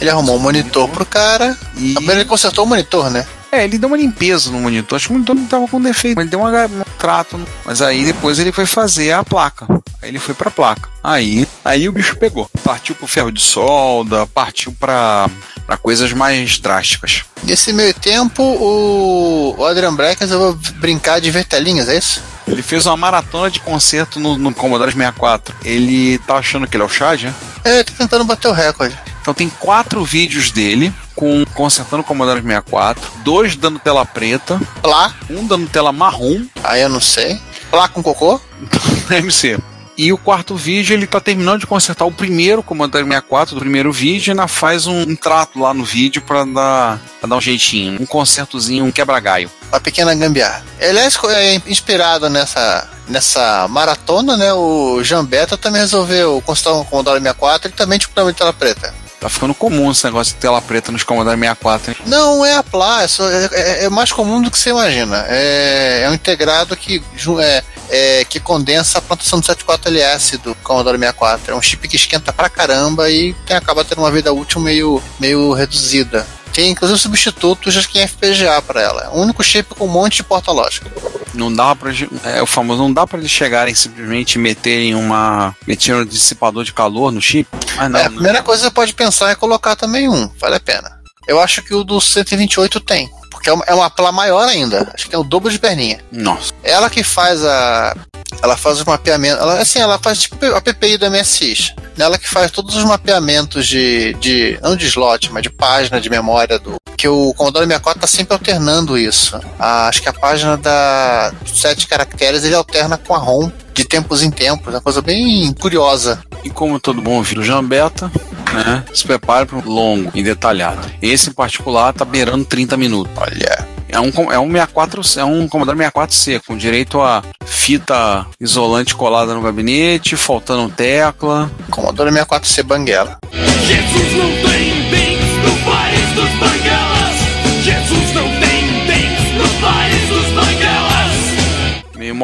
Ele 0.00 0.10
arrumou 0.10 0.36
um 0.36 0.40
monitor 0.40 0.88
pro 0.88 1.04
cara. 1.04 1.56
E. 1.76 1.94
Ele 2.08 2.24
consertou 2.24 2.64
o 2.64 2.68
monitor, 2.68 3.10
né? 3.10 3.26
É, 3.50 3.64
ele 3.64 3.78
deu 3.78 3.88
uma 3.88 3.96
limpeza 3.96 4.50
no 4.50 4.58
monitor. 4.60 4.96
Acho 4.96 5.06
que 5.06 5.12
o 5.12 5.14
monitor 5.14 5.34
não 5.36 5.46
tava 5.46 5.68
com 5.68 5.80
defeito. 5.80 6.20
Ele 6.20 6.28
deu 6.28 6.40
uma- 6.40 6.68
trato. 7.04 7.36
no- 7.36 7.46
Mas 7.66 7.82
aí 7.82 8.02
depois 8.06 8.38
ele 8.38 8.50
foi 8.50 8.64
fazer 8.64 9.12
a 9.12 9.22
placa. 9.22 9.66
Aí 10.00 10.08
ele 10.08 10.18
foi 10.18 10.34
pra 10.34 10.50
placa. 10.50 10.88
Aí, 11.02 11.46
aí 11.62 11.86
o 11.86 11.92
bicho 11.92 12.16
pegou. 12.16 12.48
Partiu 12.64 12.94
pro 12.94 13.06
ferro 13.06 13.30
de 13.30 13.42
solda, 13.42 14.26
partiu 14.28 14.74
pra, 14.80 15.28
pra 15.66 15.76
coisas 15.76 16.12
mais 16.14 16.58
drásticas. 16.58 17.24
Nesse 17.42 17.72
meio 17.74 17.92
tempo, 17.92 18.42
o, 18.42 19.64
Adrian 19.66 19.94
Breck 19.94 20.18
resolveu 20.20 20.58
brincar 20.76 21.20
de 21.20 21.30
ver 21.30 21.44
telinhas, 21.44 21.88
é 21.90 21.98
isso? 21.98 22.22
Ele 22.48 22.62
fez 22.62 22.86
uma 22.86 22.96
maratona 22.96 23.50
de 23.50 23.60
concerto 23.60 24.18
no, 24.18 24.36
no 24.38 24.54
Commodore 24.54 24.92
64. 24.92 25.54
Ele 25.64 26.18
tá 26.26 26.36
achando 26.36 26.66
que 26.66 26.76
ele 26.76 26.82
é 26.82 26.86
o 26.86 26.90
Chad, 26.90 27.22
né? 27.24 27.34
É, 27.64 27.82
tá 27.82 27.92
tentando 27.98 28.24
bater 28.24 28.48
o 28.48 28.52
recorde. 28.52 28.98
Então 29.20 29.32
tem 29.34 29.48
quatro 29.48 30.04
vídeos 30.04 30.50
dele 30.50 30.92
com 31.24 31.44
consertando 31.54 32.02
o 32.02 32.04
Commodore 32.04 32.42
64, 32.42 33.02
dois 33.24 33.56
dando 33.56 33.78
tela 33.78 34.04
preta, 34.04 34.60
Plá, 34.82 35.14
um 35.30 35.46
dando 35.46 35.66
tela 35.70 35.90
marrom 35.90 36.44
aí 36.62 36.82
eu 36.82 36.88
não 36.90 37.00
sei. 37.00 37.40
Plá 37.70 37.88
com 37.88 38.02
cocô? 38.02 38.38
MC. 39.10 39.58
E 39.96 40.12
o 40.12 40.18
quarto 40.18 40.56
vídeo 40.56 40.92
ele 40.92 41.06
tá 41.06 41.20
terminando 41.20 41.60
de 41.60 41.66
consertar 41.66 42.04
o 42.04 42.12
primeiro 42.12 42.62
Commodore 42.62 43.04
64 43.04 43.54
do 43.54 43.60
primeiro 43.60 43.92
vídeo 43.92 44.30
e 44.30 44.32
ainda 44.32 44.48
faz 44.48 44.86
um, 44.86 45.02
um 45.02 45.16
trato 45.16 45.58
lá 45.60 45.72
no 45.72 45.84
vídeo 45.84 46.20
pra 46.20 46.44
dar, 46.44 47.00
pra 47.20 47.28
dar 47.28 47.36
um 47.36 47.40
jeitinho, 47.40 48.02
um 48.02 48.06
consertozinho, 48.06 48.84
um 48.84 48.90
quebra-galho. 48.90 49.50
Uma 49.70 49.80
pequena 49.80 50.14
gambiarra. 50.14 50.64
Ele 50.80 50.98
é 50.98 51.54
inspirado 51.66 52.28
nessa, 52.28 52.88
nessa 53.08 53.68
maratona, 53.68 54.36
né? 54.36 54.52
O 54.52 55.02
Jean 55.02 55.24
Beta 55.24 55.56
também 55.56 55.80
resolveu 55.80 56.42
consertar 56.44 56.74
um 56.74 56.84
Commodore 56.84 57.20
64 57.20 57.68
e 57.68 57.72
também 57.72 57.98
tipo 57.98 58.20
de 58.20 58.32
tela 58.32 58.52
preta. 58.52 58.92
Tá 59.24 59.30
ficando 59.30 59.54
comum 59.54 59.90
esse 59.90 60.04
negócio 60.04 60.34
de 60.34 60.38
tela 60.38 60.60
preta 60.60 60.92
nos 60.92 61.02
Commodore 61.02 61.34
64, 61.38 61.92
hein? 61.92 61.96
Não 62.04 62.44
é 62.44 62.56
a 62.56 62.62
Plá, 62.62 63.04
é, 63.04 63.08
só- 63.08 63.26
é- 63.26 63.48
é- 63.52 63.84
é 63.84 63.88
mais 63.88 64.12
comum 64.12 64.42
do 64.42 64.50
que 64.50 64.58
você 64.58 64.68
imagina. 64.68 65.24
É, 65.30 66.02
é 66.04 66.10
um 66.10 66.12
integrado 66.12 66.76
que, 66.76 67.02
é, 67.40 67.64
é, 67.88 68.24
que 68.26 68.38
condensa 68.38 68.98
a 68.98 69.00
plantação 69.00 69.40
do 69.40 69.46
74LS 69.46 70.36
do 70.36 70.54
Commodore 70.56 70.98
64. 70.98 71.54
É 71.54 71.56
um 71.56 71.62
chip 71.62 71.88
que 71.88 71.96
esquenta 71.96 72.34
pra 72.34 72.50
caramba 72.50 73.08
e 73.08 73.32
tem, 73.46 73.56
acaba 73.56 73.82
tendo 73.82 74.00
uma 74.02 74.10
vida 74.10 74.30
útil 74.30 74.60
meio, 74.60 75.02
meio 75.18 75.54
reduzida. 75.54 76.26
Tem 76.54 76.70
inclusive 76.70 76.98
substitutos 76.98 77.76
em 77.94 78.06
FPGA 78.06 78.62
para 78.62 78.80
ela. 78.80 79.02
É 79.02 79.08
o 79.08 79.20
único 79.20 79.42
chip 79.42 79.74
com 79.74 79.84
um 79.86 79.88
monte 79.88 80.16
de 80.16 80.22
porta 80.22 80.52
lógica. 80.52 80.90
Não 81.34 81.52
dá 81.52 81.74
pra. 81.74 81.90
É 82.24 82.40
o 82.40 82.46
famoso, 82.46 82.80
não 82.80 82.92
dá 82.92 83.04
pra 83.06 83.18
eles 83.18 83.30
chegarem 83.30 83.74
simplesmente 83.74 84.38
meterem 84.38 84.94
uma. 84.94 85.54
meterem 85.66 86.00
um 86.02 86.04
dissipador 86.04 86.62
de 86.62 86.72
calor 86.72 87.10
no 87.10 87.20
chip. 87.20 87.48
Mas 87.76 87.90
não, 87.90 87.98
É, 87.98 88.04
a 88.04 88.08
né? 88.08 88.14
primeira 88.14 88.42
coisa 88.42 88.62
que 88.62 88.68
você 88.68 88.74
pode 88.74 88.94
pensar 88.94 89.30
é 89.30 89.34
colocar 89.34 89.74
também 89.74 90.08
um, 90.08 90.30
vale 90.40 90.54
a 90.54 90.60
pena. 90.60 91.00
Eu 91.26 91.40
acho 91.40 91.60
que 91.62 91.74
o 91.74 91.82
do 91.82 92.00
128 92.00 92.78
tem, 92.80 93.10
porque 93.30 93.48
é 93.50 93.52
uma, 93.52 93.64
é 93.66 93.74
uma 93.74 93.90
Plá 93.90 94.12
maior 94.12 94.46
ainda. 94.46 94.88
Acho 94.94 95.04
que 95.06 95.10
tem 95.10 95.18
o 95.18 95.24
dobro 95.24 95.50
de 95.50 95.58
perninha. 95.58 95.98
Nossa. 96.12 96.52
Ela 96.62 96.88
que 96.88 97.02
faz 97.02 97.44
a. 97.44 97.96
Ela 98.42 98.56
faz 98.56 98.80
o 98.80 98.86
mapeamento. 98.86 99.40
Ela, 99.40 99.58
assim, 99.58 99.80
ela 99.80 99.98
faz 99.98 100.22
tipo 100.22 100.36
a 100.54 100.60
PPI 100.60 100.98
do 100.98 101.10
MSX. 101.10 101.74
Ela 101.98 102.18
que 102.18 102.28
faz 102.28 102.50
todos 102.50 102.74
os 102.76 102.84
mapeamentos 102.84 103.66
de. 103.66 104.14
de 104.14 104.58
não 104.62 104.76
de 104.76 104.86
slot, 104.86 105.32
mas 105.32 105.42
de 105.42 105.50
página 105.50 106.00
de 106.00 106.10
memória 106.10 106.58
do. 106.58 106.76
Que 106.96 107.08
o 107.08 107.34
Commodore 107.34 107.66
64 107.66 108.00
tá 108.00 108.06
sempre 108.06 108.32
alternando 108.34 108.96
isso. 108.98 109.38
A- 109.58 109.88
acho 109.88 110.00
que 110.02 110.08
a 110.08 110.12
página 110.12 110.56
da 110.56 111.32
sete 111.46 111.86
caracteres 111.86 112.44
ele 112.44 112.54
alterna 112.54 112.96
com 112.96 113.14
a 113.14 113.18
ROM 113.18 113.50
de 113.74 113.84
tempos 113.84 114.22
em 114.22 114.30
tempos. 114.30 114.68
É 114.72 114.76
uma 114.76 114.80
coisa 114.82 115.02
bem 115.02 115.52
curiosa. 115.54 116.22
E 116.44 116.50
como 116.50 116.80
todo 116.80 117.02
bom 117.02 117.16
ouvido 117.16 117.42
Jambeta, 117.44 118.10
né? 118.52 118.84
Se 118.94 119.04
prepare 119.04 119.46
para 119.46 119.58
um 119.58 119.68
longo 119.68 120.10
e 120.14 120.22
detalhado. 120.22 120.80
Esse 121.02 121.30
em 121.30 121.32
particular 121.32 121.92
tá 121.92 122.04
beirando 122.04 122.44
30 122.44 122.76
minutos. 122.76 123.12
Olha. 123.16 123.66
É 123.94 124.00
um, 124.00 124.32
é 124.32 124.38
um 124.40 124.50
64, 124.50 125.02
é 125.18 125.24
um 125.24 125.46
Commodore 125.46 125.78
64C, 125.78 126.42
com 126.44 126.56
direito 126.56 127.00
a 127.00 127.22
fita 127.46 128.26
isolante 128.40 128.92
colada 128.96 129.32
no 129.32 129.40
gabinete, 129.40 130.16
faltando 130.16 130.68
tecla. 130.68 131.48
Commodore 131.70 132.10
64C 132.10 132.64
Banguela. 132.64 133.18
Jesus 133.32 134.16
não 134.16 134.43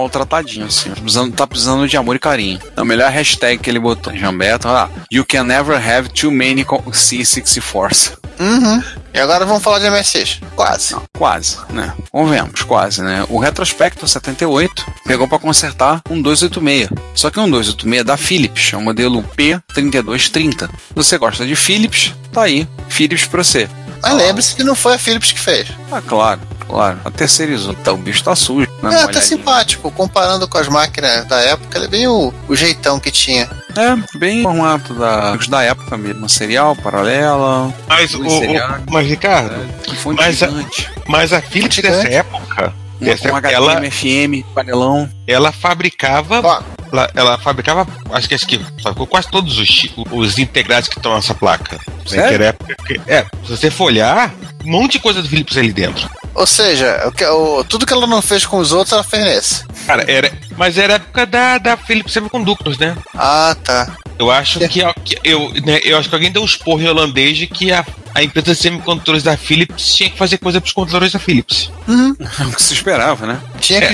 maltratadinho, 0.01 0.67
assim. 0.67 0.91
Tá 0.91 0.97
precisando, 1.01 1.33
tá 1.33 1.47
precisando 1.47 1.89
de 1.89 1.97
amor 1.97 2.17
e 2.17 2.19
carinho. 2.19 2.59
A 2.77 2.85
melhor 2.85 3.11
hashtag 3.11 3.63
que 3.63 3.71
ele 3.71 3.79
botou, 3.79 4.17
Jambeto, 4.17 4.69
ah, 4.69 4.89
You 5.13 5.25
can 5.25 5.45
never 5.45 5.77
have 5.77 6.09
too 6.09 6.31
many 6.31 6.65
co- 6.65 6.83
C64s. 6.91 8.13
Uhum. 8.39 8.83
E 9.13 9.19
agora 9.19 9.45
vamos 9.45 9.63
falar 9.63 9.81
de 9.81 9.91
MSX. 9.91 10.41
Quase. 10.57 10.97
Quase, 11.19 11.59
né? 11.71 11.93
Convenhamos, 12.11 12.63
quase, 12.63 13.03
né? 13.03 13.25
O 13.29 13.39
Retrospecto 13.39 14.09
78 14.09 14.87
pegou 15.05 15.29
pra 15.29 15.39
consertar 15.39 16.01
um 16.09 16.23
286. 16.23 16.89
Só 17.15 17.29
que 17.31 17.39
um 17.39 17.51
286 17.51 18.05
da 18.05 18.17
Philips, 18.17 18.73
é 18.73 18.77
o 18.77 18.81
modelo 18.81 19.23
P3230. 19.37 20.69
Se 20.69 20.95
você 20.95 21.19
gosta 21.19 21.47
de 21.47 21.55
Philips, 21.55 22.15
tá 22.33 22.43
aí, 22.45 22.67
Philips 22.89 23.27
pra 23.27 23.45
você. 23.45 23.69
Mas 24.03 24.15
lembre-se 24.15 24.55
que 24.55 24.65
não 24.65 24.75
foi 24.75 24.95
a 24.95 24.99
Philips 24.99 25.33
que 25.33 25.39
fez. 25.41 25.69
Ah, 25.93 26.01
claro, 26.01 26.41
claro. 26.71 27.01
A 27.05 27.11
terceirizou. 27.11 27.73
Então 27.73 27.95
o 27.95 27.99
bicho 27.99 28.23
tá 28.25 28.35
sujo. 28.37 28.69
Né? 28.83 28.95
É 28.95 28.99
olhadinha. 28.99 29.21
simpático. 29.23 29.91
Comparando 29.91 30.47
com 30.49 30.59
as 30.59 30.69
máquinas 30.69 31.27
da 31.27 31.39
época, 31.41 31.77
ele 31.79 31.87
é 31.87 31.89
bem 31.89 32.07
o, 32.09 32.33
o 32.49 32.57
jeitão 32.57 32.99
que 33.01 33.11
tinha. 33.11 33.49
É, 33.77 34.19
bem 34.19 34.43
formato 34.43 34.95
da, 34.95 35.37
da 35.37 35.63
época 35.63 35.97
mesmo. 35.97 36.29
Serial, 36.29 36.75
paralela, 36.77 37.73
Mas, 37.89 38.15
o, 38.15 38.23
o- 38.23 38.91
mas 38.91 39.07
Ricardo, 39.07 39.55
fonte 39.97 40.17
Mas 40.21 40.43
a- 40.43 40.49
gigante. 40.49 40.91
mas 41.07 41.33
a 41.33 41.41
Philips 41.41 41.77
dessa 41.79 42.09
época, 42.09 42.73
dessa 43.01 43.27
um 43.33 43.37
época 43.37 43.51
ela, 43.51 43.81
FM, 43.91 44.45
panelão. 44.55 45.09
ela 45.27 45.53
fabricava. 45.53 46.41
Ó, 46.43 46.63
Ela, 46.93 47.11
ela 47.15 47.39
fabricava, 47.39 47.87
acho 48.13 48.29
que, 48.29 48.35
acho 48.35 48.47
que 48.49 48.59
fabricou 48.83 49.07
quase 49.07 49.29
todos 49.31 49.57
os, 49.59 49.87
os 50.11 50.39
integrados 50.39 50.89
que 50.89 50.99
estão 50.99 51.15
nessa 51.15 51.33
placa. 51.35 51.79
Sério? 52.05 52.47
Época, 52.47 52.75
É, 53.07 53.23
se 53.47 53.57
você 53.57 53.71
for 53.71 53.85
olhar, 53.85 54.35
um 54.65 54.71
monte 54.73 54.93
de 54.93 54.99
coisa 54.99 55.23
do 55.23 55.29
Philips 55.29 55.57
ali 55.57 55.73
dentro. 55.73 56.11
Ou 56.35 56.47
seja, 56.47 57.03
o 57.07 57.13
que- 57.13 57.25
o- 57.27 57.65
tudo 57.65 57.87
que 57.87 57.93
ela 57.93 58.07
não 58.07 58.21
fez 58.23 58.45
com 58.47 58.59
os 58.59 58.73
outros, 58.73 58.93
ela 58.93 59.05
fez 59.05 59.23
nesse. 59.25 59.65
Cara, 59.87 60.05
era, 60.11 60.33
mas 60.57 60.77
era 60.79 60.95
a 60.95 60.97
época 60.97 61.27
da, 61.27 61.59
da 61.59 61.77
Philips 61.77 62.13
Semiconductors, 62.13 62.79
né? 62.79 62.97
Ah, 63.15 63.57
tá. 63.65 63.97
Eu 64.19 64.31
acho 64.31 64.59
que, 64.69 64.81
que 65.05 65.19
eu, 65.25 65.51
né, 65.65 65.81
eu 65.83 65.97
acho 65.99 66.09
que 66.09 66.15
alguém 66.15 66.31
deu 66.31 66.43
um 66.43 66.45
esporro 66.45 66.81
em 66.83 66.89
holandês 66.89 67.39
de 67.39 67.47
que 67.47 67.73
a, 67.73 67.85
a 68.15 68.23
empresa 68.23 68.55
de 68.55 68.61
semicondutores 68.61 69.23
da 69.23 69.37
Philips 69.37 69.95
tinha 69.95 70.11
que 70.11 70.19
fazer 70.19 70.37
coisa 70.39 70.61
para 70.61 70.67
os 70.69 70.73
controladores 70.75 71.13
da 71.15 71.19
Philips. 71.19 71.71
É 71.89 72.45
o 72.45 72.53
que 72.53 72.63
se 72.63 72.75
esperava, 72.75 73.27
né? 73.27 73.41
Tinha 73.61 73.81
que 73.81 73.87
É. 73.87 73.91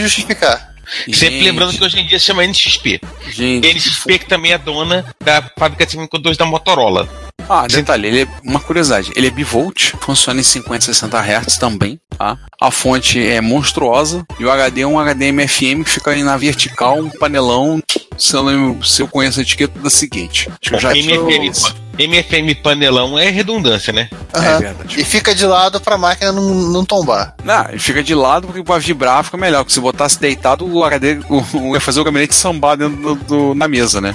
justificar. 0.87 1.19
Sempre 1.19 1.43
lembrando 1.43 1.73
que 1.77 1.85
hoje 1.85 2.01
em 2.01 2.07
dia 2.07 2.19
se 2.19 2.27
chama 2.27 2.47
NXP. 2.47 3.01
Gente, 3.31 3.75
NXP 3.75 4.19
que 4.21 4.27
também 4.27 4.53
é 4.53 4.59
dona 4.59 5.05
da 5.25 5.43
fábrica 5.59 5.85
de 5.85 5.93
semicondutores 5.93 6.39
da 6.39 6.45
Motorola. 6.45 7.09
Ah, 7.49 7.65
detalhe, 7.69 8.09
ele 8.09 8.23
é 8.23 8.29
uma 8.43 8.59
curiosidade, 8.59 9.13
ele 9.15 9.29
é 9.29 9.31
bivolt, 9.31 9.93
funciona 10.01 10.41
em 10.41 10.43
50 10.43 10.79
e 10.79 10.83
60 10.87 11.17
Hz 11.21 11.59
também, 11.59 12.01
tá? 12.19 12.37
A 12.61 12.73
fonte 12.73 13.25
é 13.25 13.41
monstruosa 13.41 14.27
e 14.41 14.45
o 14.45 14.51
HD 14.51 14.81
é 14.81 14.87
um 14.87 14.99
HDMI 14.99 15.47
FM 15.47 15.85
que 15.85 15.91
fica 15.91 16.11
aí 16.11 16.25
na 16.25 16.37
vertical, 16.37 16.99
um 16.99 17.09
panelão. 17.11 17.81
Se 18.19 18.35
eu, 18.35 18.43
lembro, 18.43 18.85
se 18.85 19.01
eu 19.01 19.07
conheço 19.07 19.39
a 19.39 19.43
etiqueta 19.43 19.79
da 19.79 19.91
seguinte. 19.91 20.49
Acho 20.49 20.59
que 20.71 20.75
eu 20.75 20.81
já 20.81 20.89
pa- 20.89 21.75
MFM 21.99 22.55
panelão 22.63 23.19
é 23.19 23.31
redundância, 23.31 23.93
né? 23.93 24.09
É 24.33 24.39
Aham. 24.39 24.59
verdade. 24.59 25.01
E 25.01 25.05
fica 25.05 25.35
de 25.35 25.47
lado 25.47 25.81
pra 25.81 25.97
máquina 25.97 26.33
não, 26.33 26.43
não 26.55 26.85
tombar. 26.85 27.35
Não, 27.45 27.69
ele 27.69 27.79
fica 27.79 28.03
de 28.03 28.15
lado 28.15 28.47
porque 28.47 28.63
pra 28.63 28.79
vibrar 28.79 29.25
fica 29.25 29.37
melhor. 29.37 29.59
Porque 29.61 29.73
se 29.75 29.81
botasse 29.81 30.21
deitado, 30.21 30.67
o 30.67 30.85
HD 30.85 31.21
o, 31.29 31.43
o- 31.59 31.75
ia 31.75 31.81
fazer 31.81 32.01
o 32.01 32.05
gabinete 32.05 32.35
sambar 32.35 32.77
dentro 32.77 32.97
do, 32.97 33.15
do- 33.15 33.55
na 33.55 33.67
mesa, 33.69 34.01
né? 34.01 34.15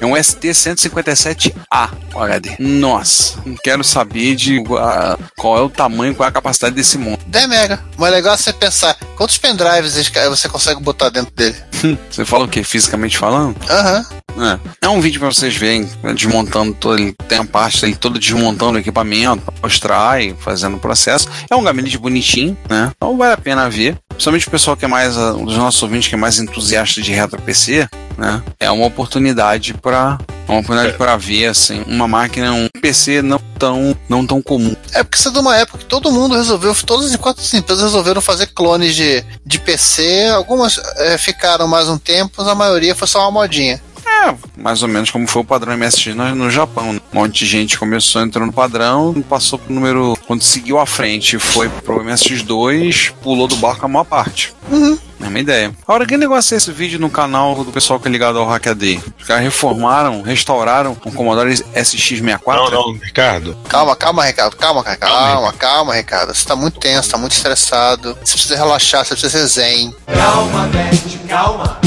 É 0.00 0.06
um 0.06 0.12
ST157A 0.12 1.90
o 2.14 2.18
HD. 2.20 2.56
Nossa, 2.58 3.38
não 3.44 3.56
quero 3.62 3.82
saber 3.84 4.34
de 4.34 4.62
ah, 4.78 5.18
qual 5.36 5.58
é 5.58 5.62
o 5.62 5.68
tamanho, 5.68 6.14
qual 6.14 6.26
é 6.26 6.30
a 6.30 6.32
capacidade 6.32 6.74
desse 6.74 6.98
monstro. 6.98 7.24
10 7.28 7.48
mega. 7.48 7.80
Mas 7.96 8.08
é 8.08 8.14
legal 8.16 8.36
você 8.36 8.52
pensar 8.52 8.94
quantos 9.16 9.38
pendrives 9.38 9.94
você 10.28 10.48
consegue 10.48 10.80
botar 10.82 11.08
dentro 11.10 11.32
dele. 11.34 11.56
Você 12.10 12.24
fala 12.24 12.44
o 12.44 12.48
que? 12.48 12.62
Fisicamente 12.64 13.18
falando? 13.18 13.54
Aham. 13.68 14.06
É. 14.44 14.86
É 14.86 14.88
um 14.88 15.00
vídeo 15.00 15.18
pra 15.18 15.32
vocês 15.32 15.56
verem, 15.56 15.88
desmontando 16.14 16.74
todo, 16.74 16.98
ele 16.98 17.14
tem 17.28 17.38
a 17.38 17.44
parte 17.44 17.84
ele 17.84 17.94
todo 17.94 18.18
desmontando 18.18 18.74
o 18.74 18.78
equipamento, 18.78 19.42
mostrar 19.62 20.22
e 20.22 20.34
fazendo 20.34 20.76
o 20.76 20.80
processo. 20.80 21.28
É 21.50 21.56
um 21.56 21.62
gabinete 21.62 21.98
bonitinho, 21.98 22.56
né? 22.68 22.92
Então 22.96 23.16
vale 23.16 23.32
a 23.32 23.38
pena 23.38 23.68
ver. 23.70 23.96
Principalmente 24.08 24.46
o 24.46 24.50
pessoal 24.50 24.76
que 24.76 24.84
é 24.84 24.88
mais, 24.88 25.16
ah, 25.16 25.34
um 25.34 25.44
dos 25.44 25.56
nossos 25.56 25.82
ouvintes 25.82 26.08
que 26.08 26.14
é 26.14 26.18
mais 26.18 26.38
entusiasta 26.38 27.00
de 27.00 27.12
retro 27.12 27.40
PC, 27.40 27.88
né? 28.16 28.42
É 28.60 28.70
uma 28.70 28.86
oportunidade 28.86 29.74
para 29.74 30.18
uma 30.46 30.60
oportunidade 30.60 30.96
para 30.96 31.16
ver 31.16 31.46
assim 31.46 31.82
uma 31.86 32.06
máquina, 32.06 32.52
um 32.52 32.68
PC 32.80 33.22
não 33.22 33.40
tão 33.58 33.96
não 34.08 34.26
tão 34.26 34.42
comum. 34.42 34.76
É 34.92 35.02
porque 35.02 35.16
isso 35.18 35.28
é 35.28 35.32
de 35.32 35.38
uma 35.38 35.56
época 35.56 35.78
que 35.78 35.86
todo 35.86 36.12
mundo 36.12 36.36
resolveu, 36.36 36.74
todas 36.86 37.10
as 37.10 37.16
quatro 37.16 37.42
empresas 37.56 37.84
resolveram 37.84 38.20
fazer 38.20 38.46
clones 38.48 38.94
de, 38.94 39.24
de 39.44 39.58
PC. 39.58 40.28
Algumas 40.28 40.78
eh, 40.96 41.18
ficaram 41.18 41.66
mais 41.66 41.88
um 41.88 41.98
tempo, 41.98 42.34
mas 42.38 42.48
a 42.48 42.54
maioria 42.54 42.94
foi 42.94 43.08
só 43.08 43.20
uma 43.22 43.30
modinha. 43.30 43.80
É, 44.24 44.34
mais 44.56 44.82
ou 44.82 44.88
menos 44.88 45.10
como 45.10 45.26
foi 45.26 45.42
o 45.42 45.44
padrão 45.44 45.76
MSX 45.76 46.14
no, 46.14 46.34
no 46.34 46.50
Japão. 46.50 46.92
né? 46.92 47.00
Um 47.12 47.18
monte 47.20 47.40
de 47.40 47.46
gente 47.46 47.78
começou, 47.78 48.22
entrou 48.22 48.46
no 48.46 48.52
padrão, 48.52 49.14
passou 49.28 49.58
pro 49.58 49.74
número. 49.74 50.16
Quando 50.26 50.42
seguiu 50.42 50.78
à 50.78 50.86
frente 50.86 51.38
foi 51.38 51.68
pro 51.68 52.02
MSX2, 52.02 53.12
pulou 53.22 53.46
do 53.46 53.56
barco 53.56 53.84
a 53.84 53.88
maior 53.88 54.04
parte. 54.04 54.54
Uhum. 54.70 54.98
Mesma 55.18 55.38
ideia. 55.38 55.72
Agora, 55.86 56.06
que 56.06 56.16
negócio 56.16 56.54
é 56.54 56.58
esse 56.58 56.70
vídeo 56.72 56.98
no 56.98 57.08
canal 57.08 57.64
do 57.64 57.72
pessoal 57.72 58.00
que 58.00 58.08
é 58.08 58.10
ligado 58.10 58.38
ao 58.38 58.46
Hackaday? 58.46 59.00
Os 59.18 59.26
caras 59.26 59.42
reformaram, 59.42 60.22
restauraram 60.22 60.92
um 61.04 61.10
Commodore 61.10 61.54
SX64? 61.54 62.40
Não, 62.46 62.70
não, 62.70 62.92
Ricardo. 62.92 63.56
Calma, 63.68 63.94
calma, 63.96 64.24
Ricardo. 64.24 64.56
Calma, 64.56 64.82
cara. 64.82 64.98
Calma, 64.98 65.52
calma, 65.52 65.94
Ricardo. 65.94 66.34
Você 66.34 66.46
tá 66.46 66.56
muito 66.56 66.78
tenso, 66.78 67.10
tá 67.10 67.16
muito 67.18 67.32
estressado. 67.32 68.18
Você 68.22 68.34
precisa 68.34 68.56
relaxar, 68.56 69.04
você 69.04 69.14
precisa 69.14 69.46
ser 69.46 69.60
zen. 69.60 69.94
Calma, 70.06 70.66
Beth, 70.68 71.28
calma. 71.28 71.80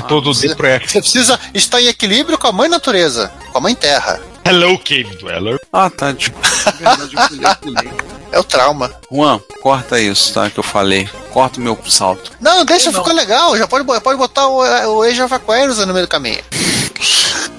Leve. 0.00 0.08
Você 0.08 0.14
produziu 0.14 0.56
pro 0.56 0.66
X. 0.66 0.92
Você 0.92 1.00
precisa 1.00 1.40
estar 1.54 1.80
em 1.80 1.86
equilíbrio 1.86 2.38
com 2.38 2.46
a 2.46 2.52
mãe 2.52 2.68
natureza, 2.68 3.32
com 3.50 3.58
a 3.58 3.60
mãe 3.60 3.74
terra. 3.74 4.20
Hello, 4.44 4.78
Cave 4.78 5.16
Dweller. 5.16 5.60
Ah, 5.72 5.88
tá. 5.88 6.12
Tipo, 6.12 6.38
verdade, 6.78 7.14
eu 7.14 7.28
pulei, 7.28 7.54
pulei. 7.60 7.92
É 8.32 8.38
o 8.38 8.44
trauma. 8.44 8.90
Juan, 9.12 9.38
corta 9.60 10.00
isso, 10.00 10.32
tá? 10.32 10.48
Que 10.48 10.58
eu 10.58 10.64
falei. 10.64 11.06
Corta 11.30 11.60
o 11.60 11.62
meu 11.62 11.78
salto. 11.86 12.32
Não, 12.40 12.64
deixa, 12.64 12.90
ficou 12.90 13.12
legal. 13.12 13.54
Já 13.58 13.68
pode, 13.68 13.84
pode 14.00 14.18
botar 14.18 14.48
o, 14.48 14.96
o 14.96 15.02
Age 15.02 15.20
of 15.20 15.34
Aquarius 15.34 15.76
no 15.76 15.92
meio 15.92 16.06
do 16.06 16.08
caminho. 16.08 16.42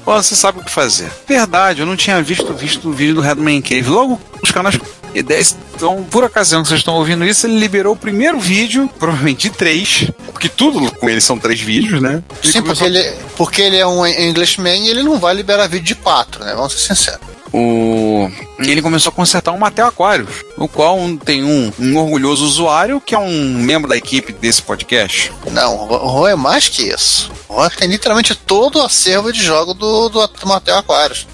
Ó, 0.03 0.19
você 0.19 0.35
sabe 0.35 0.59
o 0.59 0.63
que 0.63 0.71
fazer. 0.71 1.11
Verdade, 1.27 1.81
eu 1.81 1.85
não 1.85 1.95
tinha 1.95 2.19
visto, 2.23 2.51
visto 2.55 2.89
o 2.89 2.91
vídeo 2.91 3.13
do 3.13 3.21
Redman 3.21 3.61
Cave. 3.61 3.83
Logo, 3.83 4.19
os 4.41 4.49
canais 4.49 4.75
ideias. 5.13 5.55
Então, 5.75 6.03
por 6.09 6.23
ocasião 6.23 6.61
que 6.61 6.69
vocês 6.69 6.79
estão 6.79 6.95
ouvindo 6.95 7.23
isso, 7.23 7.45
ele 7.45 7.59
liberou 7.59 7.93
o 7.93 7.97
primeiro 7.97 8.39
vídeo, 8.39 8.89
provavelmente 8.99 9.49
de 9.49 9.55
três, 9.55 10.09
porque 10.43 10.49
tudo 10.49 10.91
com 10.97 11.09
ele 11.09 11.21
são 11.21 11.39
três 11.39 11.61
vídeos, 11.61 12.01
né? 12.01 12.21
Ele 12.43 12.51
Sim, 12.51 12.61
porque 12.61 12.79
começou- 12.83 12.87
ele, 12.87 13.15
porque 13.37 13.61
ele 13.61 13.77
é 13.77 13.87
um 13.87 14.05
Englishman 14.05 14.85
e 14.85 14.89
ele 14.89 15.01
não 15.03 15.17
vai 15.17 15.33
liberar 15.33 15.67
vídeo 15.67 15.85
de 15.85 15.95
quatro, 15.95 16.43
né? 16.43 16.53
Vamos 16.53 16.73
ser 16.73 16.93
sinceros. 16.95 17.21
o... 17.53 18.29
ele 18.59 18.81
começou 18.81 19.09
a 19.11 19.13
consertar 19.13 19.51
um 19.53 19.57
Mattel 19.57 19.87
Aquarius, 19.87 20.43
o 20.57 20.67
qual 20.67 20.97
tem 21.23 21.43
um, 21.43 21.71
um 21.79 21.97
orgulhoso 21.97 22.43
usuário 22.43 22.99
que 22.99 23.15
é 23.15 23.19
um 23.19 23.53
membro 23.53 23.87
da 23.87 23.95
equipe 23.95 24.33
desse 24.33 24.61
podcast. 24.61 25.31
Não, 25.49 25.87
o 25.89 26.19
Juan 26.19 26.31
é 26.31 26.35
mais 26.35 26.67
que 26.67 26.83
isso. 26.83 27.31
O 27.47 27.55
Juan 27.55 27.69
tem 27.69 27.87
literalmente 27.87 28.35
todo 28.35 28.79
o 28.79 28.81
acervo 28.83 29.31
de 29.31 29.41
jogo 29.41 29.73
do, 29.73 30.09
do, 30.09 30.27
do 30.27 30.47
Mattel 30.47 30.77
Aquarius. 30.77 31.25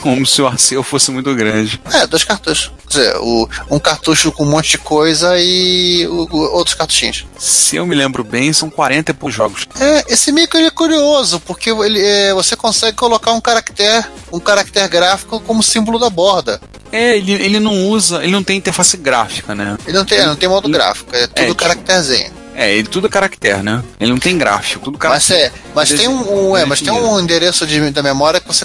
Como 0.00 0.24
se 0.26 0.40
o 0.42 0.46
Arceu 0.46 0.82
fosse 0.82 1.10
muito 1.10 1.34
grande. 1.34 1.80
É, 1.92 2.06
dois 2.06 2.24
cartuchos. 2.24 2.70
Quer 2.88 2.98
dizer, 2.98 3.16
o, 3.18 3.48
um 3.70 3.78
cartucho 3.78 4.30
com 4.32 4.44
um 4.44 4.50
monte 4.50 4.70
de 4.72 4.78
coisa 4.78 5.38
e 5.38 6.06
o- 6.06 6.28
o- 6.30 6.52
outros 6.56 6.74
cartuchinhos. 6.76 7.26
Se 7.38 7.76
eu 7.76 7.86
me 7.86 7.94
lembro 7.94 8.22
bem, 8.22 8.52
são 8.52 8.68
40 8.70 9.10
e 9.10 9.14
poucos 9.14 9.34
jogos. 9.34 9.66
É, 9.80 10.04
esse 10.12 10.30
micro 10.30 10.58
ele 10.58 10.68
é 10.68 10.70
curioso, 10.70 11.40
porque 11.40 11.70
ele, 11.70 12.00
é, 12.00 12.32
você 12.34 12.54
consegue 12.56 12.96
colocar 12.96 13.32
um 13.32 13.40
caractere, 13.40 14.04
um 14.32 14.38
caractere 14.38 14.88
gráfico 14.88 15.40
como 15.40 15.62
símbolo 15.62 15.98
da 15.98 16.10
borda. 16.10 16.60
É, 16.92 17.16
ele, 17.16 17.32
ele 17.32 17.58
não 17.58 17.88
usa, 17.88 18.22
ele 18.22 18.32
não 18.32 18.44
tem 18.44 18.56
interface 18.58 18.96
gráfica, 18.96 19.54
né? 19.54 19.76
Ele 19.86 19.96
não 19.96 20.04
tem, 20.04 20.24
não 20.24 20.36
tem 20.36 20.48
modo 20.48 20.68
gráfico, 20.68 21.10
é 21.14 21.26
tudo 21.26 21.40
tipo- 21.48 21.54
caracterezinho. 21.56 22.43
É, 22.56 22.72
ele 22.72 22.86
tudo 22.88 23.06
é 23.08 23.10
caractere, 23.10 23.62
né? 23.62 23.82
Ele 23.98 24.12
não 24.12 24.18
tem 24.18 24.38
gráfico, 24.38 24.84
tudo 24.84 24.98
Mas, 25.02 25.26
caractere. 25.26 25.42
é, 25.42 25.52
mas 25.74 25.88
tem 25.90 26.06
um, 26.08 26.50
um- 26.50 26.56
é, 26.56 26.64
mas 26.64 26.80
tem 26.80 26.92
um 26.92 27.18
endereço 27.18 27.66
de- 27.66 27.90
da 27.90 28.02
memória 28.02 28.40
que 28.40 28.46
você, 28.46 28.64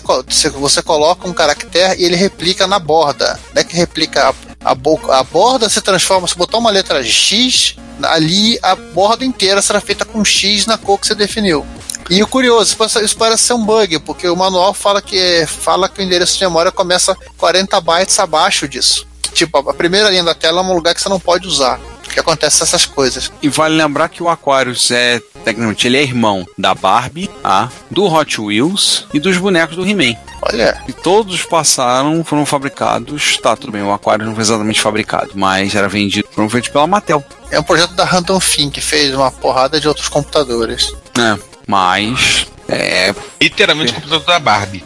você, 0.51 0.81
coloca 0.81 1.27
um 1.27 1.34
caractere 1.34 2.00
e 2.00 2.05
ele 2.05 2.15
replica 2.15 2.67
na 2.67 2.77
borda. 2.77 3.39
Não 3.53 3.62
é 3.62 3.63
que 3.65 3.75
replica 3.75 4.29
a, 4.29 4.72
a, 4.72 4.75
bo- 4.75 5.12
a 5.12 5.24
borda 5.24 5.67
se 5.69 5.81
transforma, 5.81 6.27
se 6.27 6.36
botar 6.36 6.60
uma 6.60 6.69
letra 6.69 7.03
X, 7.03 7.75
ali 8.03 8.60
a 8.62 8.75
borda 8.75 9.25
inteira 9.25 9.62
será 9.62 9.81
feita 9.81 10.05
com 10.05 10.24
X 10.24 10.65
na 10.67 10.77
cor 10.77 11.00
que 11.00 11.08
você 11.08 11.15
definiu. 11.15 11.65
E 12.12 12.22
o 12.24 12.27
curioso, 12.27 12.65
isso 12.69 12.77
parece- 12.77 13.03
isso 13.05 13.17
parece 13.17 13.43
ser 13.43 13.53
um 13.53 13.63
bug, 13.65 14.00
porque 14.00 14.27
o 14.27 14.36
manual 14.36 14.74
fala 14.74 15.01
que, 15.01 15.46
fala 15.48 15.89
que 15.89 16.00
o 16.00 16.03
endereço 16.03 16.38
de 16.38 16.43
memória 16.43 16.72
começa 16.72 17.15
40 17.38 17.79
bytes 17.81 18.17
abaixo 18.19 18.67
disso. 18.67 19.08
Tipo, 19.34 19.58
a 19.69 19.74
primeira 19.74 20.10
linha 20.10 20.24
da 20.24 20.34
tela 20.34 20.62
é 20.62 20.63
um 20.63 20.74
lugar 20.74 20.93
que 20.96 21.01
você 21.01 21.10
não 21.10 21.19
pode 21.19 21.48
usar. 21.48 21.79
Que 22.13 22.20
acontece 22.20 22.63
essas 22.63 22.86
coisas. 22.86 23.32
E 23.42 23.48
vale 23.50 23.75
lembrar 23.75 24.10
que 24.10 24.22
o 24.22 24.30
Aquarius 24.30 24.92
é, 24.92 25.22
tecnicamente, 25.44 25.88
ele 25.88 25.98
é 25.98 26.04
irmão 26.04 26.46
da 26.58 26.74
Barbie, 26.74 27.30
tá? 27.42 27.72
do 27.89 28.06
Hot 28.06 28.42
Wheels 28.42 29.06
e 29.13 29.20
dos 29.20 29.38
bonecos 29.38 29.75
do 29.75 29.88
He-Man. 29.88 30.16
Olha, 30.42 30.82
E 30.88 30.94
todos 30.94 31.44
passaram, 31.44 32.24
foram 32.24 32.46
fabricados. 32.46 33.38
Tá, 33.38 33.56
tudo 33.56 33.72
bem, 33.72 33.84
o 33.84 33.92
Aquarius 33.92 34.28
não 34.28 34.36
foi 34.36 34.44
exatamente 34.44 34.82
fabricado, 34.82 35.32
mas 35.36 35.75
era 35.75 35.88
vendido, 35.89 36.28
foram 36.32 36.50
feitos 36.50 36.70
pela 36.70 36.88
Mattel. 36.88 37.24
é 37.51 37.60
um 37.60 37.63
projeto 37.63 37.94
da 37.94 38.06
Random 38.06 38.39
Fin 38.39 38.70
que 38.70 38.82
fez 38.82 39.13
uma 39.13 39.32
porrada 39.32 39.80
de 39.80 39.88
outros 39.88 40.08
computadores. 40.10 40.94
né? 41.18 41.38
Mas. 41.68 42.48
É. 42.68 43.13
Literalmente 43.42 43.92
o 43.92 43.96
computador 43.96 44.25
da 44.25 44.39
Barbie. 44.39 44.84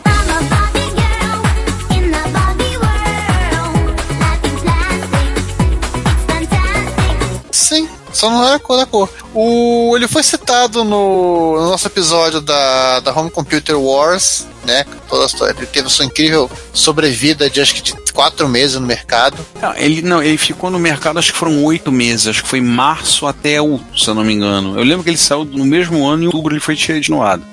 Só 8.14 8.30
não 8.30 8.46
era 8.46 8.56
a 8.56 8.60
cor 8.60 8.78
da 8.78 8.86
cor. 8.86 9.10
O, 9.34 9.94
ele 9.96 10.08
foi 10.08 10.24
citado 10.24 10.84
no, 10.84 11.60
no 11.60 11.70
nosso 11.72 11.88
episódio 11.88 12.40
da, 12.40 13.00
da 13.00 13.12
Home 13.12 13.30
Computer 13.30 13.78
Wars, 13.78 14.48
né? 14.66 14.86
Toda 15.10 15.24
a 15.24 15.26
história. 15.26 15.56
Ele 15.58 15.66
teve 15.66 15.90
sua 15.90 16.06
incrível 16.06 16.50
sobrevida 16.72 17.50
de 17.50 17.60
acho 17.60 17.76
que 17.76 17.82
de 17.82 17.94
quatro 18.14 18.48
meses 18.48 18.80
no 18.80 18.86
mercado. 18.86 19.38
Não, 19.62 19.76
ele 19.76 20.02
não, 20.02 20.22
ele 20.22 20.38
ficou 20.38 20.70
no 20.70 20.80
mercado, 20.80 21.20
acho 21.20 21.34
que 21.34 21.38
foram 21.38 21.64
oito 21.64 21.92
meses, 21.92 22.28
acho 22.28 22.44
que 22.44 22.50
foi 22.50 22.62
março 22.62 23.26
até 23.26 23.60
outubro, 23.60 24.00
se 24.00 24.08
eu 24.08 24.14
não 24.14 24.24
me 24.24 24.34
engano. 24.34 24.78
Eu 24.78 24.84
lembro 24.84 25.04
que 25.04 25.10
ele 25.10 25.18
saiu 25.18 25.44
no 25.44 25.66
mesmo 25.66 26.08
ano 26.08 26.22
e 26.22 26.26
em 26.26 26.28
outubro 26.28 26.54
ele 26.54 26.62
foi 26.62 26.76
desnoado. 26.76 27.44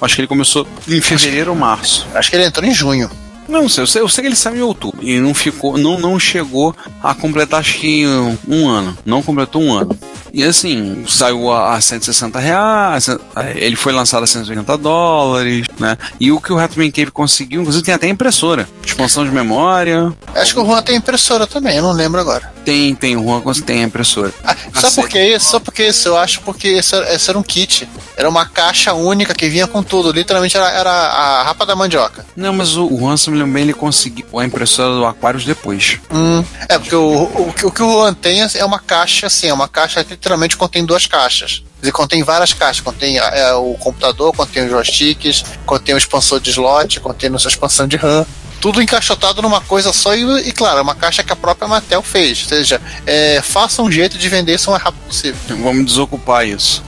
Acho 0.00 0.14
que 0.14 0.20
ele 0.20 0.28
começou 0.28 0.66
em 0.86 1.00
fevereiro 1.00 1.50
ou 1.50 1.56
março. 1.56 2.06
Acho 2.14 2.30
que 2.30 2.36
ele 2.36 2.44
entrou 2.44 2.68
em 2.68 2.74
junho. 2.74 3.10
Não 3.50 3.68
sei, 3.68 3.82
eu 3.82 3.86
sei, 3.86 4.02
eu 4.02 4.08
sei 4.08 4.22
que 4.22 4.28
ele 4.28 4.36
saiu 4.36 4.56
em 4.56 4.60
outubro 4.62 4.98
e 5.02 5.18
não 5.18 5.34
ficou, 5.34 5.76
não, 5.76 5.98
não 5.98 6.18
chegou 6.18 6.74
a 7.02 7.14
completar 7.14 7.60
acho 7.60 7.78
que 7.78 8.06
um, 8.06 8.38
um 8.48 8.68
ano, 8.68 8.96
não 9.04 9.22
completou 9.22 9.60
um 9.62 9.72
ano. 9.72 9.98
E 10.32 10.44
assim, 10.44 11.04
saiu 11.08 11.50
a, 11.50 11.74
a 11.74 11.80
160 11.80 12.38
reais, 12.38 13.08
ele 13.56 13.74
foi 13.74 13.92
lançado 13.92 14.22
a 14.22 14.26
180 14.26 14.78
dólares, 14.78 15.66
né? 15.78 15.98
E 16.20 16.30
o 16.30 16.40
que 16.40 16.52
o 16.52 16.56
Retman 16.56 16.90
Cave 16.90 17.10
conseguiu, 17.10 17.60
inclusive 17.60 17.84
tem 17.84 17.94
até 17.94 18.08
impressora, 18.08 18.68
expansão 18.86 19.24
de 19.24 19.30
memória, 19.32 20.12
Acho 20.34 20.54
que 20.54 20.60
o 20.60 20.64
Juan 20.64 20.82
tem 20.82 20.96
impressora 20.96 21.46
também, 21.46 21.76
eu 21.76 21.82
não 21.82 21.92
lembro 21.92 22.20
agora. 22.20 22.52
tem, 22.64 22.94
tem 22.94 23.16
o 23.16 23.22
Juan 23.24 23.42
tem 23.66 23.82
a 23.82 23.86
impressora. 23.86 24.32
Ah, 24.44 24.54
sabe 24.74 24.94
por 24.94 25.08
que 25.08 25.20
isso? 25.20 25.50
Só 25.50 25.58
porque 25.58 25.88
isso? 25.88 26.08
Eu 26.08 26.16
acho 26.16 26.40
porque 26.42 26.68
esse 26.68 26.94
era, 26.94 27.12
esse 27.12 27.28
era 27.28 27.38
um 27.38 27.42
kit. 27.42 27.88
Era 28.16 28.28
uma 28.28 28.46
caixa 28.46 28.92
única 28.94 29.34
que 29.34 29.48
vinha 29.48 29.66
com 29.66 29.82
tudo. 29.82 30.12
Literalmente 30.12 30.56
era, 30.56 30.70
era 30.70 30.90
a 30.90 31.42
rapa 31.42 31.64
da 31.66 31.74
mandioca. 31.74 32.24
Não, 32.36 32.52
mas 32.52 32.76
o, 32.76 32.86
o 32.86 32.98
Juan, 32.98 33.16
se 33.16 33.30
bem, 33.46 33.62
ele 33.64 33.74
conseguiu 33.74 34.26
a 34.38 34.44
impressora 34.44 34.94
do 34.94 35.04
Aquarius 35.04 35.44
depois. 35.44 35.98
Hum, 36.12 36.44
é, 36.68 36.78
porque 36.78 36.94
o, 36.94 37.22
o, 37.22 37.52
que- 37.52 37.66
o 37.66 37.70
que 37.70 37.82
o 37.82 37.92
Juan 37.92 38.14
tem 38.14 38.40
é 38.54 38.64
uma 38.64 38.78
caixa 38.78 39.26
assim, 39.26 39.48
é 39.48 39.54
uma 39.54 39.68
caixa 39.68 40.02
que 40.04 40.10
literalmente 40.10 40.56
contém 40.56 40.84
duas 40.84 41.06
caixas. 41.06 41.62
Quer 41.76 41.80
dizer, 41.86 41.92
contém 41.92 42.22
várias 42.22 42.52
caixas. 42.52 42.80
Contém 42.82 43.18
é, 43.18 43.52
o 43.54 43.74
computador, 43.74 44.34
contém 44.34 44.64
os 44.64 44.70
joysticks, 44.70 45.44
contém 45.64 45.94
o 45.94 45.98
expansor 45.98 46.38
de 46.40 46.50
slot, 46.50 47.00
contém 47.00 47.34
a 47.34 47.38
sua 47.38 47.48
expansão 47.50 47.86
de 47.88 47.96
RAM. 47.96 48.26
Tudo 48.60 48.82
encaixotado 48.82 49.40
numa 49.40 49.62
coisa 49.62 49.90
só 49.90 50.14
e, 50.14 50.48
e, 50.48 50.52
claro, 50.52 50.80
é 50.80 50.82
uma 50.82 50.94
caixa 50.94 51.22
que 51.22 51.32
a 51.32 51.36
própria 51.36 51.66
Mattel 51.66 52.02
fez. 52.02 52.42
Ou 52.42 52.48
seja, 52.50 52.78
é, 53.06 53.40
faça 53.40 53.80
um 53.80 53.90
jeito 53.90 54.18
de 54.18 54.28
vender 54.28 54.54
isso 54.56 54.68
o 54.68 54.72
mais 54.72 54.82
rápido 54.84 55.00
possível. 55.06 55.40
Vamos 55.62 55.86
desocupar 55.86 56.46
isso. 56.46 56.82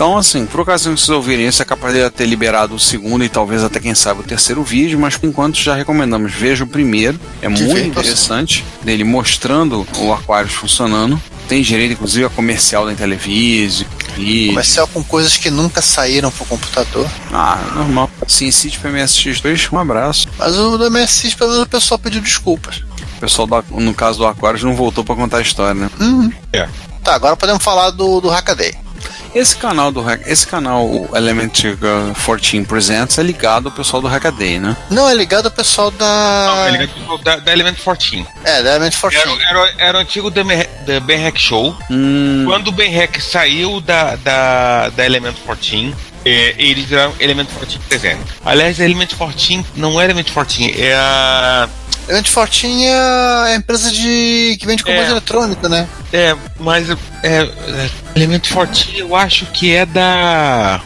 Então, 0.00 0.16
assim, 0.16 0.46
por 0.46 0.60
ocasião 0.60 0.94
que 0.94 1.00
vocês 1.02 1.14
ouvirem 1.14 1.46
isso, 1.46 1.60
é 1.60 1.64
capaz 1.66 1.92
de 1.92 2.08
ter 2.08 2.24
liberado 2.24 2.74
o 2.74 2.80
segundo 2.80 3.22
e 3.22 3.28
talvez 3.28 3.62
até, 3.62 3.78
quem 3.78 3.94
sabe, 3.94 4.20
o 4.20 4.22
terceiro 4.22 4.62
vídeo, 4.62 4.98
mas 4.98 5.18
por 5.18 5.28
enquanto 5.28 5.58
já 5.58 5.74
recomendamos. 5.74 6.32
Veja 6.32 6.64
o 6.64 6.66
primeiro, 6.66 7.20
é 7.42 7.50
muito 7.50 7.74
vem, 7.74 7.88
interessante, 7.88 8.64
dele 8.82 9.04
mostrando 9.04 9.86
o 9.98 10.10
Aquarius 10.10 10.54
funcionando. 10.54 11.20
Tem 11.46 11.60
direito, 11.60 11.92
inclusive, 11.92 12.24
a 12.24 12.30
comercial 12.30 12.86
da 12.86 12.94
Intellivision. 12.94 13.86
E... 14.16 14.46
Comercial 14.46 14.88
com 14.88 15.04
coisas 15.04 15.36
que 15.36 15.50
nunca 15.50 15.82
saíram 15.82 16.30
pro 16.30 16.46
computador. 16.46 17.06
Ah, 17.30 17.62
normal. 17.74 18.10
Sim, 18.26 18.50
City 18.50 18.78
para 18.78 18.90
MSX2, 18.90 19.70
um 19.70 19.78
abraço. 19.78 20.26
Mas 20.38 20.56
o 20.56 20.78
do 20.78 20.90
MSX, 20.90 21.34
pelo 21.34 21.50
menos 21.50 21.66
o 21.66 21.68
pessoal 21.68 21.98
pediu 21.98 22.22
desculpas. 22.22 22.78
O 23.18 23.20
pessoal, 23.20 23.46
do, 23.46 23.78
no 23.78 23.92
caso 23.92 24.16
do 24.16 24.26
Aquarius, 24.26 24.62
não 24.62 24.74
voltou 24.74 25.04
para 25.04 25.14
contar 25.14 25.36
a 25.36 25.42
história, 25.42 25.74
né? 25.74 25.90
Uhum. 26.00 26.32
É. 26.54 26.66
Tá, 27.04 27.14
agora 27.14 27.36
podemos 27.36 27.62
falar 27.62 27.90
do, 27.90 28.22
do 28.22 28.30
Hackaday. 28.30 28.74
Esse 29.34 29.56
canal 29.56 29.92
do 29.92 30.04
esse 30.26 30.46
canal 30.46 30.84
o 30.86 31.08
Element 31.16 31.52
uh, 31.64 32.14
14 32.14 32.64
Presents 32.64 33.18
é 33.18 33.22
ligado 33.22 33.66
ao 33.68 33.72
pessoal 33.74 34.02
do 34.02 34.08
Hackaday, 34.08 34.58
né? 34.58 34.76
Não, 34.90 35.08
é 35.08 35.14
ligado 35.14 35.46
ao 35.46 35.50
pessoal 35.52 35.90
da. 35.90 36.46
Não, 36.46 36.64
é 36.66 36.70
ligado 36.72 36.90
ao 37.08 37.18
da, 37.18 37.36
da 37.36 37.52
Element 37.52 37.74
14. 37.76 38.26
É, 38.44 38.62
da 38.62 38.70
Element 38.76 38.90
14. 38.92 39.16
Era, 39.18 39.30
era, 39.50 39.74
era 39.78 39.98
o 39.98 40.00
antigo 40.00 40.30
da, 40.30 40.42
Ben- 40.42 40.66
da 40.86 41.00
Ben 41.00 41.22
Hack 41.22 41.38
Show. 41.38 41.76
Hum, 41.90 42.44
Quando 42.46 42.68
o 42.68 42.72
Ben 42.72 42.92
Hack 42.94 43.20
saiu 43.20 43.80
da, 43.80 44.16
da, 44.16 44.88
da 44.90 45.04
Element 45.06 45.34
14, 45.46 45.94
é, 46.24 46.54
eles 46.58 46.84
viraram 46.86 47.14
Element 47.20 47.46
14 47.46 47.78
presente. 47.88 48.20
Aliás, 48.44 48.80
Element 48.80 49.08
14 49.16 49.64
não 49.76 50.00
é 50.00 50.04
Element 50.04 50.24
14, 50.34 50.80
é 50.80 50.94
a. 50.94 51.68
14 52.10 52.84
é 52.84 52.92
a 53.52 53.54
empresa 53.56 53.90
de. 53.90 54.56
que 54.60 54.66
vende 54.66 54.82
componente 54.82 55.08
É. 55.08 55.12
eletrônico, 55.12 55.68
né? 55.68 55.86
É, 56.12 56.36
mas 56.58 56.90
é, 56.90 56.96
é, 57.22 57.90
Element 58.16 58.40
14 58.52 58.98
eu 58.98 59.14
acho 59.14 59.46
que 59.46 59.74
é 59.74 59.86
da. 59.86 60.80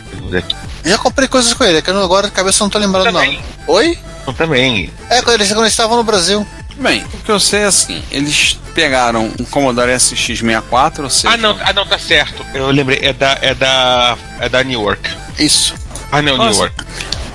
Já 0.85 0.99
comprei 0.99 1.27
coisas 1.29 1.53
com 1.55 1.65
ele, 1.65 1.79
é 1.79 1.83
que 1.83 1.89
eu 1.91 1.95
não- 1.95 2.03
agora 2.05 2.27
de 2.29 2.33
cabeça 2.35 2.63
eu 2.63 2.67
não 2.67 2.71
tô 2.71 2.79
lembrando 2.79 3.05
Também. 3.13 3.41
não. 3.67 3.75
Oi? 3.75 3.99
Eu 4.27 4.33
também. 4.35 4.91
É, 5.09 5.23
quando 5.23 5.35
eles, 5.37 5.49
quando 5.49 5.61
eles 5.63 5.73
estavam 5.73 5.97
no 5.97 6.05
Brasil. 6.05 6.47
bem, 6.77 7.03
o 7.15 7.19
que 7.25 7.31
eu 7.31 7.41
sei 7.41 7.61
é 7.61 7.65
assim, 7.67 8.03
eles 8.11 8.59
pegaram 8.75 9.31
um 9.39 9.45
Commodore 9.45 9.93
SX64, 9.93 11.05
ou 11.05 11.11
seja, 11.11 11.33
Ah 11.33 11.37
não, 11.37 11.57
ah, 11.63 11.73
não, 11.73 11.87
tá 11.87 11.99
certo. 11.99 12.45
Eu 12.55 12.71
lembrei, 12.71 12.99
é 13.03 13.13
da. 13.13 13.39
É 13.41 13.55
da. 13.55 14.17
É 14.41 14.49
da 14.49 14.63
New 14.63 14.83
York. 14.83 15.09
Isso. 15.39 15.75
Ah 16.13 16.21
não, 16.21 16.37
Nossa. 16.37 16.51
New 16.51 16.59
York. 16.61 16.85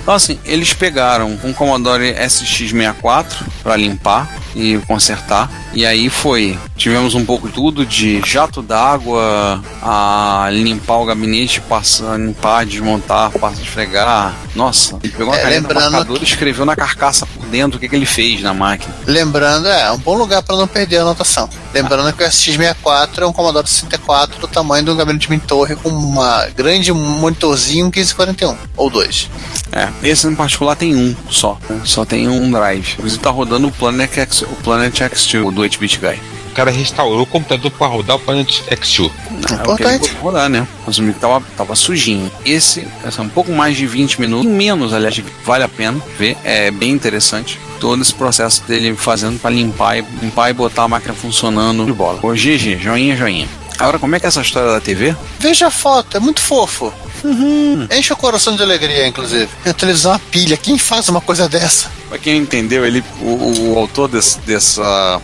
Então 0.02 0.14
assim, 0.14 0.38
eles 0.44 0.72
pegaram 0.72 1.38
um 1.44 1.52
Commodore 1.52 2.14
SX64 2.14 3.26
para 3.62 3.76
limpar 3.76 4.28
e 4.54 4.78
consertar. 4.86 5.50
E 5.72 5.86
aí 5.86 6.10
foi, 6.10 6.58
tivemos 6.76 7.14
um 7.14 7.24
pouco 7.24 7.48
de 7.48 7.54
tudo 7.54 7.86
de 7.86 8.20
jato 8.26 8.60
d'água, 8.60 9.62
a 9.80 10.48
limpar 10.52 10.98
o 10.98 11.04
gabinete, 11.04 11.60
passar, 11.60 12.18
limpar, 12.18 12.66
desmontar, 12.66 13.30
passar, 13.30 13.62
esfregar. 13.62 14.34
Nossa, 14.54 14.98
ele 15.02 15.12
pegou 15.12 15.28
uma 15.28 15.36
É, 15.38 15.42
caneta 15.42 15.68
lembrando 15.68 15.92
marcadora 15.92 16.20
e 16.20 16.24
escreveu 16.24 16.64
na 16.64 16.74
carcaça 16.74 17.24
por 17.26 17.46
dentro 17.46 17.76
o 17.76 17.80
que, 17.80 17.88
que 17.88 17.94
ele 17.94 18.06
fez 18.06 18.42
na 18.42 18.52
máquina. 18.52 18.92
Lembrando, 19.06 19.68
é, 19.68 19.90
um 19.92 19.98
bom 19.98 20.16
lugar 20.16 20.42
para 20.42 20.56
não 20.56 20.66
perder 20.66 20.98
a 20.98 21.02
anotação. 21.02 21.48
Lembrando 21.72 22.12
que 22.12 22.24
o 22.24 22.26
SX64 22.26 23.18
é 23.18 23.26
um 23.26 23.32
Commodore 23.32 23.66
64 23.66 24.40
do 24.40 24.48
tamanho 24.48 24.84
de 24.84 24.90
um 24.90 24.96
gabinete 24.96 25.28
de 25.28 25.38
torre 25.38 25.76
com 25.76 25.88
uma 25.88 26.46
grande 26.56 26.92
monitorzinho 26.92 27.84
1541 27.86 28.56
ou 28.76 28.90
dois. 28.90 29.30
É, 29.72 29.88
esse 30.02 30.26
em 30.26 30.34
particular 30.34 30.74
tem 30.74 30.96
um 30.96 31.14
só, 31.30 31.56
né? 31.68 31.80
só 31.84 32.04
tem 32.04 32.28
um 32.28 32.50
drive. 32.50 32.94
Inclusive 32.94 33.22
tá 33.22 33.30
rodando 33.30 33.68
o 33.68 33.72
Planet, 33.72 34.18
X, 34.18 34.42
o 34.42 34.56
Planet 34.64 34.92
X2, 35.00 35.46
o 35.46 35.52
do 35.60 35.68
8-bit 35.68 35.98
guy. 35.98 36.18
O 36.50 36.52
cara 36.52 36.70
restaurou 36.70 37.22
o 37.22 37.26
computador 37.26 37.70
para 37.70 37.86
rodar 37.86 38.16
o 38.16 38.18
Planet 38.18 38.60
X2. 38.68 39.04
É 39.06 39.70
o 39.70 39.76
que 39.76 39.82
ele 39.84 39.94
Importante. 39.94 40.16
rodar, 40.20 40.48
né? 40.48 40.66
Mas 40.84 40.98
o 40.98 41.12
tava, 41.12 41.44
tava 41.56 41.76
sujinho. 41.76 42.30
Esse, 42.44 42.86
esse 43.06 43.20
é 43.20 43.22
um 43.22 43.28
pouco 43.28 43.52
mais 43.52 43.76
de 43.76 43.86
20 43.86 44.20
minutos, 44.20 44.50
menos, 44.50 44.92
aliás, 44.92 45.22
vale 45.44 45.62
a 45.62 45.68
pena 45.68 46.00
ver. 46.18 46.36
É 46.42 46.70
bem 46.70 46.90
interessante. 46.90 47.58
Todo 47.78 48.02
esse 48.02 48.12
processo 48.12 48.64
dele 48.64 48.94
fazendo 48.96 49.38
para 49.38 49.50
limpar 49.50 49.98
e, 49.98 50.04
limpar 50.20 50.50
e 50.50 50.52
botar 50.52 50.84
a 50.84 50.88
máquina 50.88 51.14
funcionando 51.14 51.84
de 51.84 51.92
bola. 51.92 52.18
Ô, 52.22 52.32
GG, 52.32 52.78
joinha, 52.78 53.16
joinha. 53.16 53.48
Agora, 53.78 53.98
como 53.98 54.14
é 54.14 54.20
que 54.20 54.26
é 54.26 54.28
essa 54.28 54.42
história 54.42 54.72
da 54.72 54.80
TV? 54.80 55.16
Veja 55.38 55.68
a 55.68 55.70
foto, 55.70 56.16
é 56.16 56.20
muito 56.20 56.40
fofo. 56.40 56.92
Enche 57.96 58.12
o 58.12 58.16
coração 58.16 58.56
de 58.56 58.62
alegria, 58.62 59.06
inclusive. 59.06 59.48
A 59.64 59.72
televisão 59.72 60.12
é 60.12 60.14
uma 60.14 60.20
pilha. 60.30 60.56
Quem 60.56 60.78
faz 60.78 61.08
uma 61.08 61.20
coisa 61.20 61.48
dessa? 61.48 61.90
Pra 62.08 62.18
quem 62.18 62.38
entendeu, 62.38 62.84
ele, 62.84 63.04
o, 63.20 63.72
o 63.72 63.78
autor 63.78 64.08
desse- 64.08 64.38
dessa, 64.40 65.20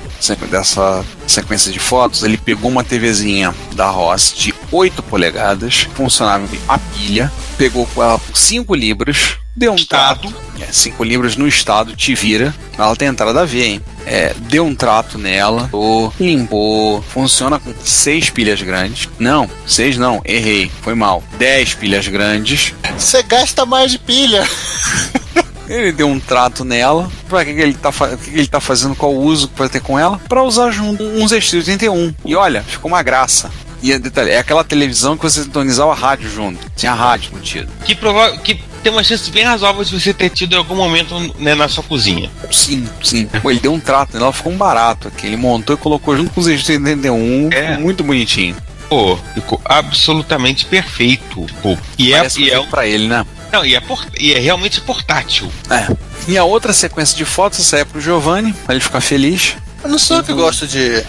dessa 0.50 1.04
sequência 1.26 1.72
de 1.72 1.78
fotos, 1.78 2.22
ele 2.22 2.36
pegou 2.36 2.70
uma 2.70 2.84
TVzinha 2.84 3.54
da 3.74 3.88
Ross 3.88 4.32
de 4.36 4.54
8 4.70 5.02
polegadas, 5.02 5.88
funcionava 5.94 6.46
a 6.68 6.78
pilha, 6.78 7.32
pegou 7.58 7.86
com 7.86 8.02
ela 8.02 8.18
por 8.18 8.36
5 8.36 8.74
libras, 8.74 9.36
deu 9.56 9.72
um 9.72 9.76
trato, 9.76 10.32
5 10.70 11.02
libras 11.02 11.36
no 11.36 11.48
estado, 11.48 11.96
te 11.96 12.14
vira, 12.14 12.54
ela 12.78 12.94
tem 12.94 13.08
entrada 13.08 13.40
a 13.40 13.44
ver, 13.46 13.64
hein? 13.64 13.80
É, 14.04 14.34
deu 14.40 14.64
um 14.66 14.74
trato 14.74 15.16
nela, 15.18 15.68
o- 15.72 16.12
limpou, 16.20 17.02
funciona 17.02 17.58
com 17.58 17.72
6 17.82 18.30
pilhas 18.30 18.60
grandes. 18.62 19.08
Não, 19.18 19.48
6 19.66 19.96
não, 19.96 20.20
errei, 20.24 20.70
foi 20.82 20.94
mal. 20.94 21.24
10 21.38 21.74
pilhas 21.74 22.06
grandes, 22.06 22.74
Você 22.98 23.22
gasta 23.22 23.64
mais 23.66 23.90
de 23.90 23.98
pilha. 23.98 24.46
ele 25.68 25.90
deu 25.92 26.08
um 26.08 26.20
trato 26.20 26.64
nela. 26.64 27.10
Pra 27.28 27.44
que, 27.44 27.54
que 27.54 27.60
ele 27.60 27.74
tá, 27.74 27.90
que, 27.92 28.30
que 28.30 28.38
ele 28.38 28.46
tá 28.46 28.60
fazendo? 28.60 28.94
Qual 28.94 29.12
o 29.12 29.22
uso 29.24 29.48
que 29.48 29.58
vai 29.58 29.68
ter 29.68 29.80
com 29.80 29.98
ela? 29.98 30.20
Pra 30.28 30.42
usar 30.42 30.70
junto 30.70 31.02
uns 31.02 31.32
Extras 31.32 31.66
81. 31.66 32.14
E 32.24 32.36
olha, 32.36 32.62
ficou 32.62 32.90
uma 32.90 33.02
graça. 33.02 33.50
E 33.82 33.92
é, 33.92 33.98
detalhe, 33.98 34.30
é 34.30 34.38
aquela 34.38 34.64
televisão 34.64 35.16
que 35.16 35.22
você 35.24 35.42
sintonizava 35.42 35.92
a 35.92 35.94
rádio 35.94 36.30
junto. 36.30 36.58
Tinha 36.76 36.94
rádio 36.94 37.30
embutido. 37.32 37.68
Que, 37.84 37.94
prova 37.94 38.36
que 38.38 38.54
tem 38.86 38.92
uma 38.92 39.02
chance 39.02 39.28
bem 39.32 39.42
razoável 39.42 39.82
de 39.82 40.00
você 40.00 40.14
ter 40.14 40.30
tido 40.30 40.52
em 40.54 40.58
algum 40.58 40.76
momento 40.76 41.12
né, 41.40 41.56
na 41.56 41.66
sua 41.68 41.82
cozinha. 41.82 42.30
Sim, 42.52 42.88
sim. 43.02 43.26
Pô, 43.42 43.50
ele 43.50 43.58
deu 43.58 43.72
um 43.72 43.80
trato, 43.80 44.16
ela 44.16 44.32
ficou 44.32 44.52
um 44.52 44.56
barato 44.56 45.08
aqui. 45.08 45.26
Ele 45.26 45.36
montou 45.36 45.74
e 45.74 45.76
colocou 45.76 46.16
junto 46.16 46.30
com 46.30 46.40
os 46.40 46.46
81. 46.46 47.48
É. 47.50 47.76
Muito 47.78 48.04
bonitinho. 48.04 48.54
Pô, 48.88 49.18
ficou 49.34 49.60
absolutamente 49.64 50.66
perfeito. 50.66 51.44
Pô, 51.60 51.76
e 51.98 52.12
é, 52.12 52.18
Parece 52.18 52.40
e 52.40 52.48
é, 52.48 52.54
feito 52.54 52.68
pra 52.68 52.86
ele, 52.86 53.08
né? 53.08 53.26
não, 53.52 53.64
e, 53.66 53.74
é 53.74 53.80
por- 53.80 54.06
e 54.20 54.32
é 54.32 54.38
realmente 54.38 54.80
portátil. 54.80 55.50
É. 55.68 55.88
E 56.28 56.38
a 56.38 56.44
outra 56.44 56.72
sequência 56.72 57.16
de 57.16 57.24
fotos 57.24 57.58
essa 57.58 57.78
é 57.78 57.84
pro 57.84 58.00
Giovanni, 58.00 58.52
pra 58.52 58.72
ele 58.76 58.84
ficar 58.84 59.00
feliz. 59.00 59.56
Eu 59.82 59.90
não 59.90 59.98
sou 59.98 60.18
eu 60.18 60.22
que 60.22 60.32
gosto 60.32 60.64
de. 60.64 61.02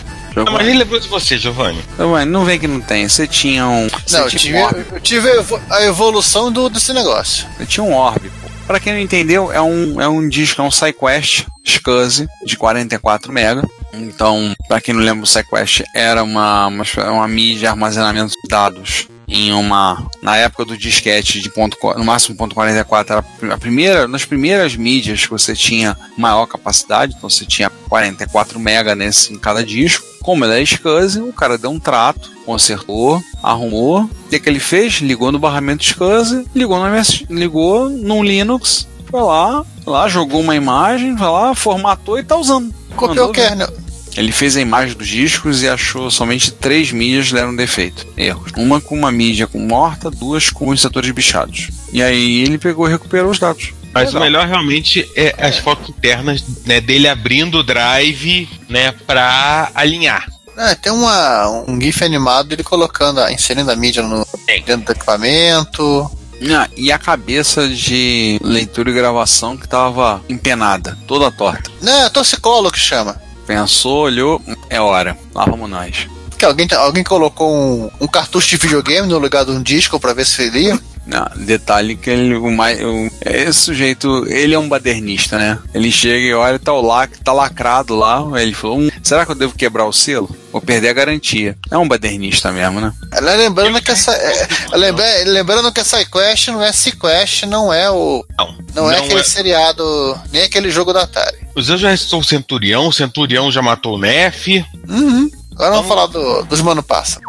Não, 0.46 0.54
mas 0.54 0.68
ele 0.68 0.78
lembrou 0.80 1.00
de 1.00 1.08
você, 1.08 1.38
Giovanni. 1.38 1.84
Giovanni, 1.98 2.32
não 2.32 2.46
vem 2.46 2.60
que 2.60 2.68
não 2.68 2.82
tem. 2.82 3.08
Você 3.08 3.28
tinha 3.28 3.68
um. 3.68 3.88
Você 4.06 4.18
Não, 4.18 4.24
eu 4.26 4.30
tinha 4.30 4.40
tive, 4.40 4.58
um 4.58 4.96
eu 4.96 5.00
tive 5.02 5.30
a 5.30 5.36
evo- 5.36 5.62
a 5.70 5.84
evolução 5.84 6.52
do, 6.52 6.70
desse 6.70 6.94
negócio. 6.94 7.48
Você 7.58 7.66
tinha 7.66 7.84
um 7.84 7.94
orbe, 7.94 8.30
pô. 8.42 8.48
Pra 8.68 8.80
quem 8.82 8.92
não 8.94 9.00
entendeu, 9.00 9.52
é 9.52 9.62
um, 9.62 10.02
é 10.02 10.08
um 10.10 10.28
disco, 10.28 10.62
é 10.62 10.64
um 10.66 10.70
SideQuest 10.72 11.46
SCSI 11.64 12.28
de 12.46 12.58
44 12.58 13.32
MB. 13.32 13.66
Então, 13.94 14.54
pra 14.68 14.82
quem 14.82 14.94
não 14.94 15.02
lembra, 15.02 15.24
o 15.24 15.28
SideQuest 15.28 15.84
era 15.96 16.22
uma, 16.22 16.68
uma, 16.68 16.84
uma 17.12 17.28
mídia 17.30 17.60
de 17.60 17.68
armazenamento 17.68 18.34
de 18.34 18.50
dados 18.50 19.08
em 19.28 19.52
uma 19.52 20.08
na 20.22 20.38
época 20.38 20.64
do 20.64 20.78
disquete 20.78 21.42
de 21.42 21.50
ponto, 21.50 21.78
no 21.98 22.06
máximo 22.06 22.38
ponto 22.38 22.56
44 22.56 23.14
era 23.14 23.54
a 23.54 23.58
primeira 23.58 24.08
nas 24.08 24.24
primeiras 24.24 24.76
mídias 24.76 25.26
que 25.26 25.30
você 25.30 25.54
tinha 25.54 25.98
maior 26.18 26.46
capacidade 26.46 27.14
então 27.18 27.30
você 27.30 27.46
tinha 27.46 27.70
44 27.90 28.60
mega 28.60 28.96
nesse 28.96 29.34
em 29.34 29.38
cada 29.38 29.64
disco. 29.64 30.06
Como 30.22 30.44
ele 30.44 30.62
é 30.62 30.64
SCSI 30.64 31.20
o 31.20 31.34
cara 31.34 31.58
deu 31.58 31.72
um 31.72 31.80
trato 31.80 32.32
consertou 32.46 33.22
arrumou. 33.44 34.04
O 34.04 34.30
que, 34.30 34.40
que 34.40 34.50
ele 34.50 34.60
fez? 34.60 34.96
Ligou 34.96 35.32
no 35.32 35.40
barramento 35.40 35.84
SCSI 35.84 36.46
ligou 36.56 36.80
no 36.80 36.88
MS, 36.88 37.26
ligou 37.30 37.90
num 37.90 38.24
Linux 38.24 38.88
foi 39.10 39.22
lá 39.22 39.66
lá 39.86 40.08
jogou 40.08 40.42
uma 40.42 40.56
imagem 40.56 41.18
foi 41.18 41.28
lá 41.28 41.54
formatou 41.54 42.18
e 42.18 42.24
tá 42.24 42.38
usando. 42.38 42.74
Copiou 42.96 43.30
o 43.30 43.34
kernel. 43.34 43.87
Ele 44.18 44.32
fez 44.32 44.58
a 44.58 44.62
imagem 44.62 44.98
dos 44.98 45.08
discos 45.08 45.62
e 45.62 45.70
achou 45.70 46.10
somente 46.10 46.52
três 46.52 46.92
mídias 46.92 47.32
deram 47.32 47.56
defeito. 47.56 48.06
Erros. 48.18 48.52
Uma 48.58 48.82
com 48.82 48.96
uma 48.98 49.12
mídia 49.12 49.46
com 49.48 49.60
morta, 49.60 50.10
duas 50.10 50.50
com 50.50 50.70
os 50.70 50.82
setores 50.82 51.12
bichados. 51.12 51.70
E 51.94 52.02
aí 52.02 52.42
ele 52.42 52.58
pegou 52.58 52.88
e 52.88 52.92
recuperou 52.92 53.30
os 53.32 53.38
dados. 53.40 53.72
Mas 53.94 54.10
o 54.10 54.14
Legal. 54.20 54.24
melhor 54.24 54.48
realmente 54.48 55.08
é 55.16 55.34
as 55.40 55.58
fotos 55.60 55.90
internas 55.90 56.44
né, 56.66 56.82
dele 56.82 57.08
abrindo 57.08 57.60
o 57.60 57.64
drive 57.64 58.48
né, 58.68 58.92
pra 59.06 59.72
alinhar. 59.74 60.28
É, 60.58 60.74
tem 60.76 60.92
uma, 60.92 61.48
um 61.68 61.80
GIF 61.80 62.04
animado 62.04 62.50
dele 62.50 62.64
colocando, 62.64 63.20
a- 63.22 63.32
inserindo 63.32 63.70
a 63.72 63.76
mídia 63.76 64.02
no, 64.04 64.26
dentro 64.48 64.78
do 64.78 64.92
equipamento. 64.92 66.12
Ah, 66.56 66.68
e 66.76 66.92
a 66.92 67.00
cabeça 67.00 67.68
de 67.68 68.40
leitura 68.44 68.90
e 68.92 68.94
gravação 68.94 69.58
que 69.58 69.68
tava 69.68 70.22
empenada, 70.30 70.98
toda 71.08 71.32
torta. 71.32 71.72
Não, 71.82 72.06
é 72.06 72.10
torcicolo 72.10 72.72
que 72.72 72.80
chama. 72.80 73.20
Pensou, 73.48 74.00
olhou, 74.04 74.42
é 74.70 74.80
hora. 74.80 75.18
Lá 75.34 75.46
vamos 75.46 75.70
nós. 75.70 76.06
Que 76.38 76.46
alguém, 76.46 76.68
alguém 76.76 77.04
colocou 77.04 77.52
um, 77.52 77.90
um 78.02 78.08
cartucho 78.08 78.48
de 78.50 78.58
videogame 78.58 79.08
no 79.08 79.18
lugar 79.18 79.44
de 79.46 79.52
um 79.52 79.64
disco 79.64 80.00
pra 80.00 80.14
ver 80.14 80.26
se 80.26 80.44
ele 80.44 80.60
ia. 80.66 80.80
Não, 81.08 81.26
detalhe 81.38 81.96
que 81.96 82.10
ele, 82.10 82.36
o 82.36 82.52
mais, 82.52 82.78
o, 82.82 83.10
esse 83.26 83.60
sujeito, 83.62 84.26
ele 84.28 84.54
é 84.54 84.60
um 84.60 84.68
badernista, 84.68 85.38
né? 85.38 85.58
Ele 85.74 85.90
chega 85.90 86.18
e 86.18 86.34
olha, 86.34 86.60
tá 86.60 86.74
o 86.74 86.82
lac, 86.82 87.18
tá 87.24 87.32
lacrado 87.32 87.96
lá. 87.96 88.22
Ele 88.42 88.54
falou: 88.54 88.80
hum, 88.80 88.90
será 89.02 89.26
que 89.26 89.32
eu 89.32 89.36
devo 89.36 89.56
quebrar 89.56 89.86
o 89.86 89.94
selo? 89.94 90.30
Vou 90.52 90.62
perder 90.62 90.90
a 90.90 90.94
garantia. 90.94 91.58
É 91.72 91.78
um 91.78 91.88
badernista 91.88 92.52
mesmo, 92.52 92.82
né? 92.82 92.92
Ela 93.14 93.36
lembrando 93.36 93.82
que 93.82 93.90
essa. 93.90 94.12
É, 94.12 94.48
lembra- 94.74 95.24
lembrando 95.28 95.72
que 95.72 95.80
essa 95.80 96.04
Quest 96.04 96.50
não 96.50 96.62
é 96.62 96.74
Sequest, 96.74 97.44
não 97.44 97.72
é 97.74 97.90
o. 97.90 98.26
Não, 98.38 98.56
Não, 98.76 98.92
é 98.92 98.98
aquele 99.00 99.22
é. 99.22 99.24
seriado, 99.24 100.20
nem 100.34 100.44
aquele 100.44 100.70
jogo 100.70 100.92
da 100.92 101.04
Atari. 101.04 101.47
Os 101.58 101.70
eu 101.70 101.78
já 101.78 101.90
restou 101.90 102.20
o 102.20 102.24
Centurião, 102.24 102.88
o 102.88 102.94
Centurião 102.94 103.52
já 103.52 103.64
matou 103.64 103.96
o 103.96 103.98
Nef. 103.98 104.48
Uhum. 104.88 105.30
Agora 105.56 105.72
vamos 105.72 105.88
falar 105.88 106.06
do, 106.06 106.44
dos 106.44 106.62
Mano 106.62 106.84
Passa. 106.84 107.20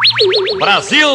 Brasil! 0.58 1.08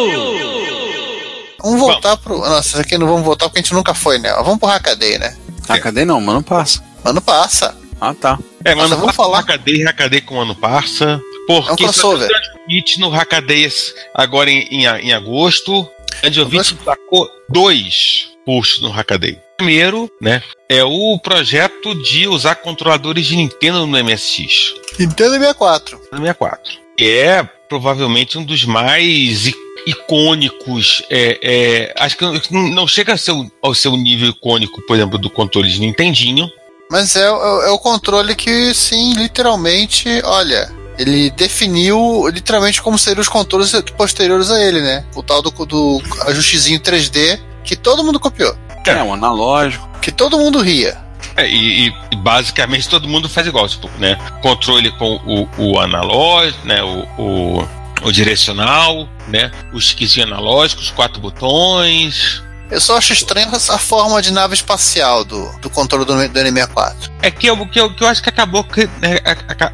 Vamos 1.61 1.79
voltar 1.79 2.17
pro. 2.17 2.39
Nossa, 2.39 2.69
isso 2.69 2.81
aqui 2.81 2.97
não 2.97 3.07
vamos 3.07 3.23
voltar 3.23 3.45
porque 3.45 3.59
a 3.59 3.61
gente 3.61 3.73
nunca 3.73 3.93
foi, 3.93 4.17
né? 4.17 4.33
Vamos 4.43 4.57
pro 4.57 4.67
Hackaday, 4.67 5.19
né? 5.19 5.37
Cadê 5.81 6.03
não? 6.03 6.19
Mano, 6.19 6.41
passa. 6.43 6.83
Mano 7.05 7.21
Passa. 7.21 7.77
Ah, 8.01 8.13
tá. 8.13 8.37
É, 8.65 8.73
Nossa, 8.75 8.95
vamos 8.95 9.15
falar 9.15 9.29
falar- 9.29 9.37
Hackaday, 9.41 9.83
Hackaday 9.83 10.21
com 10.21 10.35
o 10.35 10.41
ano 10.41 10.55
passa. 10.55 11.21
É 11.49 11.53
um 11.53 11.61
Porque 11.61 11.83
crossover. 11.83 12.27
Transmite 12.27 12.99
no 12.99 13.09
Hackaday 13.09 13.71
agora 14.15 14.49
em, 14.49 14.61
em, 14.71 14.85
em 14.85 15.13
agosto. 15.13 15.87
Andiovic 16.23 16.75
sacou 16.83 17.29
dois 17.49 18.29
posts 18.45 18.81
no 18.81 18.89
Hackaday. 18.89 19.39
Primeiro, 19.57 20.09
né, 20.21 20.41
é 20.67 20.83
o 20.83 21.17
projeto 21.19 21.93
de 22.03 22.27
usar 22.27 22.55
controladores 22.55 23.25
de 23.25 23.35
Nintendo 23.35 23.85
no 23.85 23.97
MSX. 24.03 24.73
Nintendo 24.99 25.31
64. 25.33 25.97
no 26.11 26.17
64. 26.19 26.73
Que 26.97 27.09
é 27.19 27.43
provavelmente 27.69 28.37
um 28.37 28.43
dos 28.43 28.65
mais 28.65 29.51
icônicos. 29.85 31.03
é, 31.09 31.39
é, 31.41 31.93
acho 31.97 32.17
que 32.17 32.53
não 32.53 32.87
chega 32.87 33.15
o- 33.15 33.51
ao 33.61 33.73
seu 33.73 33.95
nível 33.97 34.29
icônico, 34.29 34.81
por 34.85 34.95
exemplo, 34.95 35.17
do 35.17 35.29
controle 35.29 35.69
de 35.69 35.79
Nintendinho. 35.79 36.49
Mas 36.89 37.15
é, 37.15 37.29
o- 37.31 37.61
é 37.63 37.71
o 37.71 37.79
controle 37.79 38.35
que, 38.35 38.73
sim, 38.73 39.13
literalmente, 39.13 40.07
olha, 40.23 40.71
ele 40.99 41.29
definiu 41.31 42.27
literalmente 42.27 42.81
como 42.81 42.97
seriam 42.99 43.21
os 43.21 43.27
controles 43.29 43.71
posteriores 43.97 44.51
a 44.51 44.61
ele, 44.63 44.81
né? 44.81 45.05
O 45.15 45.23
tal 45.23 45.41
do, 45.41 45.49
do 45.65 46.01
ajustezinho 46.27 46.79
3D 46.79 47.39
que 47.63 47.75
todo 47.75 48.03
mundo 48.03 48.19
copiou. 48.19 48.55
É, 48.91 49.03
um 49.03 49.13
analógico. 49.13 49.87
Que 50.01 50.11
todo 50.11 50.37
mundo 50.37 50.61
ria. 50.61 50.97
É, 51.35 51.49
e, 51.49 51.87
e 51.87 52.15
basicamente 52.17 52.87
todo 52.87 53.07
mundo 53.07 53.27
faz 53.27 53.47
igual, 53.47 53.67
tipo, 53.67 53.89
né? 53.97 54.17
Controle 54.41 54.91
com 54.91 55.15
o, 55.25 55.49
o 55.57 55.79
analógico, 55.79 56.67
né? 56.67 56.83
O, 56.83 57.07
o, 57.17 57.67
o 58.03 58.11
direcional, 58.11 59.07
né? 59.27 59.51
O 59.73 59.77
esquisinho 59.77 60.27
analógico, 60.27 60.81
os 60.81 60.91
quatro 60.91 61.19
botões. 61.19 62.43
Eu 62.69 62.81
só 62.81 62.97
acho 62.97 63.13
estranho 63.13 63.53
essa 63.53 63.77
forma 63.77 64.21
de 64.21 64.31
nave 64.31 64.55
espacial 64.55 65.23
do, 65.23 65.51
do 65.59 65.69
controle 65.69 66.05
do, 66.05 66.13
do 66.13 66.39
N64. 66.39 67.11
É 67.21 67.29
que 67.29 67.47
eu, 67.47 67.65
que 67.67 67.79
eu, 67.79 67.93
que 67.93 68.03
eu 68.03 68.07
acho 68.07 68.21
que 68.21 68.29
acabou, 68.29 68.65
né, 68.99 69.19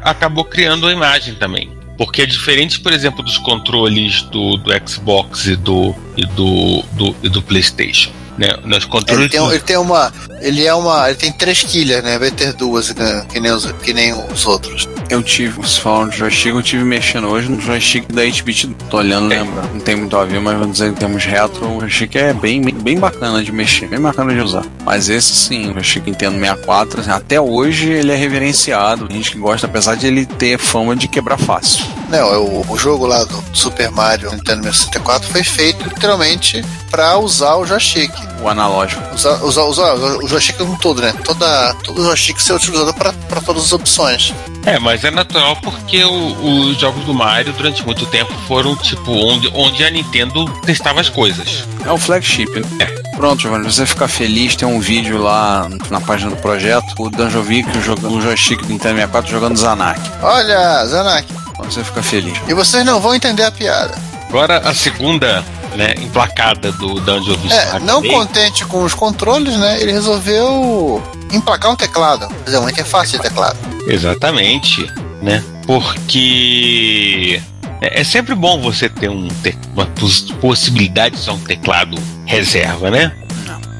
acabou 0.02 0.44
criando 0.44 0.86
a 0.86 0.92
imagem 0.92 1.34
também. 1.34 1.72
Porque 1.96 2.22
é 2.22 2.26
diferente, 2.26 2.80
por 2.80 2.92
exemplo, 2.92 3.22
dos 3.22 3.38
controles 3.38 4.22
do, 4.22 4.56
do 4.56 4.70
Xbox 4.88 5.46
e 5.46 5.56
do, 5.56 5.94
e 6.16 6.24
do, 6.26 6.82
do, 6.92 7.16
e 7.22 7.28
do 7.28 7.42
PlayStation. 7.42 8.10
Né? 8.40 8.56
Nos 8.64 8.86
controles 8.86 9.24
Ele 9.24 9.28
tem, 9.28 9.50
ele 9.50 9.60
tem 9.60 9.76
uma. 9.76 10.10
Ele 10.40 10.64
é 10.64 10.74
uma. 10.74 11.08
Ele 11.08 11.18
tem 11.18 11.32
três 11.32 11.62
quilhas, 11.62 12.02
né? 12.02 12.18
Vai 12.18 12.30
ter 12.30 12.52
duas, 12.52 12.94
né? 12.94 13.24
que, 13.30 13.40
nem 13.40 13.52
os, 13.52 13.70
que 13.82 13.92
nem 13.92 14.12
os 14.12 14.46
outros. 14.46 14.88
Eu 15.08 15.22
tive, 15.22 15.54
vocês 15.54 15.78
falam 15.78 16.08
de 16.08 16.18
joystick, 16.18 16.54
eu 16.54 16.62
tive 16.62 16.84
mexendo 16.84 17.28
hoje 17.28 17.50
no 17.50 17.60
joystick 17.60 18.06
da 18.12 18.22
8-bit. 18.22 18.68
Tô 18.88 18.98
olhando, 18.98 19.28
lembra? 19.28 19.62
Não 19.72 19.80
tem 19.80 19.96
muito 19.96 20.16
a 20.16 20.24
ver, 20.24 20.40
mas 20.40 20.58
vamos 20.58 20.72
dizer 20.72 20.90
em 20.90 20.94
termos 20.94 21.24
retro, 21.24 21.66
o 21.76 21.80
joystick 21.80 22.16
é 22.16 22.32
bem, 22.32 22.62
bem, 22.62 22.98
bacana 22.98 23.42
de 23.42 23.52
mexer, 23.52 23.88
bem 23.88 24.00
bacana 24.00 24.32
de 24.32 24.40
usar. 24.40 24.64
Mas 24.84 25.08
esse 25.08 25.34
sim, 25.34 25.70
o 25.70 25.74
joystick 25.74 26.06
Nintendo 26.06 26.38
64, 26.38 27.00
assim, 27.00 27.10
até 27.10 27.40
hoje 27.40 27.90
ele 27.90 28.12
é 28.12 28.16
reverenciado. 28.16 29.08
Tem 29.08 29.16
gente 29.16 29.32
que 29.32 29.38
gosta, 29.38 29.66
apesar 29.66 29.96
de 29.96 30.06
ele 30.06 30.24
ter 30.24 30.58
fama 30.58 30.94
de 30.94 31.08
quebrar 31.08 31.38
fácil. 31.38 31.84
Não, 32.08 32.42
o, 32.42 32.66
o 32.68 32.78
jogo 32.78 33.06
lá 33.06 33.22
do 33.24 33.42
Super 33.52 33.90
Mario 33.90 34.30
Nintendo 34.32 34.62
64 34.64 35.28
foi 35.28 35.44
feito 35.44 35.84
literalmente 35.84 36.64
pra 36.90 37.18
usar 37.18 37.56
o 37.56 37.66
joystick. 37.66 38.12
O 38.42 38.48
analógico. 38.48 39.02
Usar, 39.14 39.42
usar, 39.44 39.62
usar 39.64 39.94
o 39.94 40.26
joystick 40.30 40.56
como 40.58 40.72
um 40.72 40.76
todo, 40.76 41.00
né? 41.02 41.12
Toda, 41.24 41.74
todo 41.84 42.00
o 42.00 42.04
joystick 42.04 42.40
ser 42.40 42.54
utilizado 42.54 42.92
pra 42.94 43.12
pra 43.12 43.40
todas 43.40 43.64
as 43.64 43.72
opções. 43.72 44.32
É, 44.66 44.78
mas 44.78 45.04
é 45.04 45.10
natural 45.10 45.56
porque 45.56 46.02
o- 46.04 46.68
os 46.70 46.78
jogos 46.78 47.04
do 47.04 47.14
Mario 47.14 47.52
durante 47.52 47.84
muito 47.84 48.04
tempo 48.06 48.32
foram 48.48 48.74
tipo 48.76 49.10
onde, 49.12 49.50
onde 49.54 49.84
a 49.84 49.90
Nintendo 49.90 50.44
testava 50.64 51.00
as 51.00 51.08
coisas. 51.08 51.64
É 51.84 51.90
o 51.92 51.96
flagship, 51.98 52.48
né? 52.60 52.86
Pronto, 53.16 53.40
Giovanni, 53.42 53.64
você 53.64 53.84
ficar 53.86 54.08
feliz, 54.08 54.56
tem 54.56 54.66
um 54.66 54.80
vídeo 54.80 55.18
lá 55.22 55.68
na 55.90 56.00
página 56.00 56.30
do 56.30 56.36
projeto, 56.36 56.86
o 56.98 57.10
Danjovic 57.10 57.68
jogando 57.82 58.16
o 58.16 58.20
joystick 58.22 58.60
do 58.62 58.68
Nintendo 58.68 58.94
64 58.96 59.30
jogando 59.30 59.56
Zanak. 59.58 60.00
Olha, 60.22 60.86
Zanak, 60.86 61.26
você 61.58 61.84
ficar 61.84 62.02
feliz. 62.02 62.38
e 62.48 62.54
vocês 62.54 62.84
não 62.84 62.98
vão 63.00 63.14
entender 63.14 63.44
a 63.44 63.50
piada. 63.52 63.94
Agora 64.28 64.58
a 64.58 64.72
segunda, 64.74 65.44
né, 65.76 65.94
emplacada 65.98 66.72
do 66.72 67.00
Dungeon 67.00 67.34
of 67.34 67.52
É, 67.52 67.78
não 67.80 68.02
contente 68.02 68.64
com 68.64 68.82
os 68.84 68.94
controles, 68.94 69.56
né? 69.56 69.80
Ele 69.80 69.92
resolveu 69.92 71.02
emplacar 71.32 71.70
um 71.72 71.76
teclado. 71.76 72.26
Quer 72.28 72.44
dizer, 72.44 72.58
uma 72.58 72.70
interface 72.70 73.12
de 73.12 73.18
teclado. 73.20 73.56
Exatamente, 73.86 74.84
né? 75.22 75.42
Porque 75.66 77.40
é 77.80 78.00
é 78.00 78.04
sempre 78.04 78.34
bom 78.34 78.60
você 78.60 78.88
ter 78.88 79.08
um 79.08 79.28
te- 79.42 79.56
uma 79.74 79.86
pos- 79.86 80.30
possibilidade 80.40 81.14
de 81.16 81.20
usar 81.22 81.32
um 81.32 81.40
teclado 81.40 81.96
reserva, 82.26 82.90
né? 82.90 83.12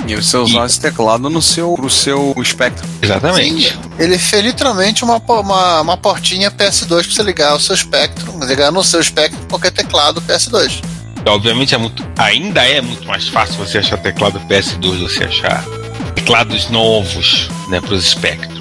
E 0.09 0.17
você 0.17 0.37
usar 0.39 0.65
esse 0.67 0.81
teclado 0.81 1.29
no 1.29 1.43
seu, 1.43 1.75
pro 1.75 1.91
seu 1.91 2.35
espectro. 2.39 2.85
Exatamente. 3.03 3.79
Ele 3.99 4.19
fez 4.19 4.43
literalmente 4.43 5.05
uma, 5.05 5.19
uma, 5.19 5.83
uma 5.83 5.97
portinha 5.97 6.51
PS2 6.51 6.89
pra 6.89 7.03
você 7.15 7.23
ligar 7.23 7.55
o 7.55 7.61
seu 7.61 7.77
Spectrum, 7.77 8.43
ligar 8.45 8.73
no 8.73 8.83
seu 8.83 9.01
Spectrum 9.03 9.39
qualquer 9.49 9.71
teclado 9.71 10.21
PS2. 10.23 10.81
Obviamente 11.27 11.75
é 11.75 11.79
muito, 11.79 12.07
ainda 12.17 12.63
é 12.63 12.81
muito 12.81 13.07
mais 13.07 13.29
fácil 13.29 13.55
você 13.57 13.79
achar 13.79 13.99
teclado 13.99 14.41
PS2 14.49 15.01
você 15.01 15.25
achar 15.25 15.65
teclados 16.15 16.69
novos, 16.71 17.49
né, 17.69 17.81
para 17.81 17.95
os 17.95 18.05
Spectrum. 18.05 18.61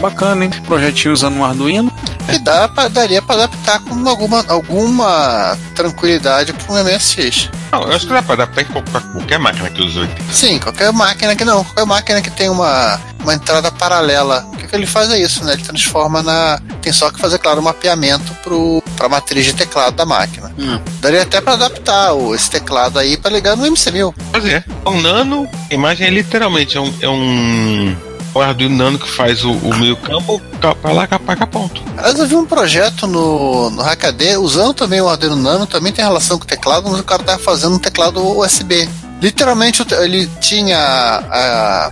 Bacana, 0.00 0.44
hein? 0.44 0.50
Projetinho 0.66 1.12
usando 1.12 1.36
um 1.36 1.44
Arduino. 1.44 1.92
E 2.32 2.38
dá 2.38 2.68
pra, 2.68 2.88
daria 2.88 3.20
pra 3.20 3.34
adaptar 3.34 3.80
com 3.80 4.08
alguma, 4.08 4.44
alguma 4.48 5.58
tranquilidade 5.74 6.52
para 6.52 6.72
um 6.72 6.84
MSX. 6.84 7.50
Não, 7.72 7.82
eu 7.82 7.94
acho 7.94 8.06
que 8.06 8.12
dá 8.12 8.22
para 8.22 8.34
adaptar 8.34 8.64
qualquer, 8.66 9.00
qualquer 9.12 9.38
máquina 9.38 9.68
que 9.70 9.82
use 9.82 9.98
80. 9.98 10.32
Sim, 10.32 10.58
qualquer 10.58 10.92
máquina 10.92 11.36
que 11.36 11.44
não, 11.44 11.64
qualquer 11.64 11.86
máquina 11.86 12.22
que 12.22 12.30
tem 12.30 12.48
uma, 12.48 13.00
uma 13.22 13.34
entrada 13.34 13.70
paralela. 13.70 14.46
O 14.52 14.56
que, 14.56 14.66
que 14.66 14.74
ele 14.74 14.86
faz 14.86 15.10
é 15.10 15.18
isso, 15.18 15.44
né? 15.44 15.54
Ele 15.54 15.62
transforma 15.62 16.22
na. 16.22 16.60
Tem 16.80 16.92
só 16.92 17.10
que 17.10 17.20
fazer, 17.20 17.38
claro, 17.38 17.60
um 17.60 17.64
mapeamento 17.64 18.32
pro, 18.42 18.82
pra 19.00 19.08
matriz 19.08 19.46
de 19.46 19.54
teclado 19.54 19.96
da 19.96 20.04
máquina. 20.04 20.52
Hum. 20.58 20.78
Daria 21.00 21.22
até 21.22 21.40
pra 21.40 21.54
adaptar 21.54 22.12
o, 22.12 22.34
esse 22.34 22.50
teclado 22.50 22.98
aí 22.98 23.16
pra 23.16 23.30
ligar 23.30 23.56
no 23.56 23.64
MC1000. 23.64 24.14
Fazer. 24.30 24.62
O 24.84 24.90
Nano, 24.90 25.48
a 25.70 25.74
imagem 25.74 26.06
é 26.06 26.10
literalmente 26.10 26.76
é 26.76 26.80
um, 26.82 26.94
é 27.00 27.08
um, 27.08 27.96
um 28.34 28.40
Arduino 28.42 28.76
Nano 28.76 28.98
que 28.98 29.08
faz 29.08 29.42
o, 29.42 29.52
o 29.52 29.74
meio 29.74 29.96
campo, 29.96 30.38
para 30.82 30.92
lá, 30.92 31.08
paga 31.08 31.46
ponto. 31.46 31.82
Aliás, 31.96 32.18
eu 32.18 32.26
vi 32.26 32.36
um 32.36 32.44
projeto 32.44 33.06
no, 33.06 33.70
no 33.70 33.80
Hackaday 33.82 34.36
usando 34.36 34.74
também 34.74 35.00
o 35.00 35.08
Arduino 35.08 35.34
Nano, 35.36 35.66
também 35.66 35.92
tem 35.94 36.04
relação 36.04 36.36
com 36.38 36.44
o 36.44 36.46
teclado, 36.46 36.90
mas 36.90 37.00
o 37.00 37.04
cara 37.04 37.22
tava 37.22 37.38
fazendo 37.38 37.76
um 37.76 37.78
teclado 37.78 38.20
USB. 38.38 38.86
Literalmente 39.22 39.82
ele 40.02 40.26
tinha 40.40 40.76
a- 40.78 41.90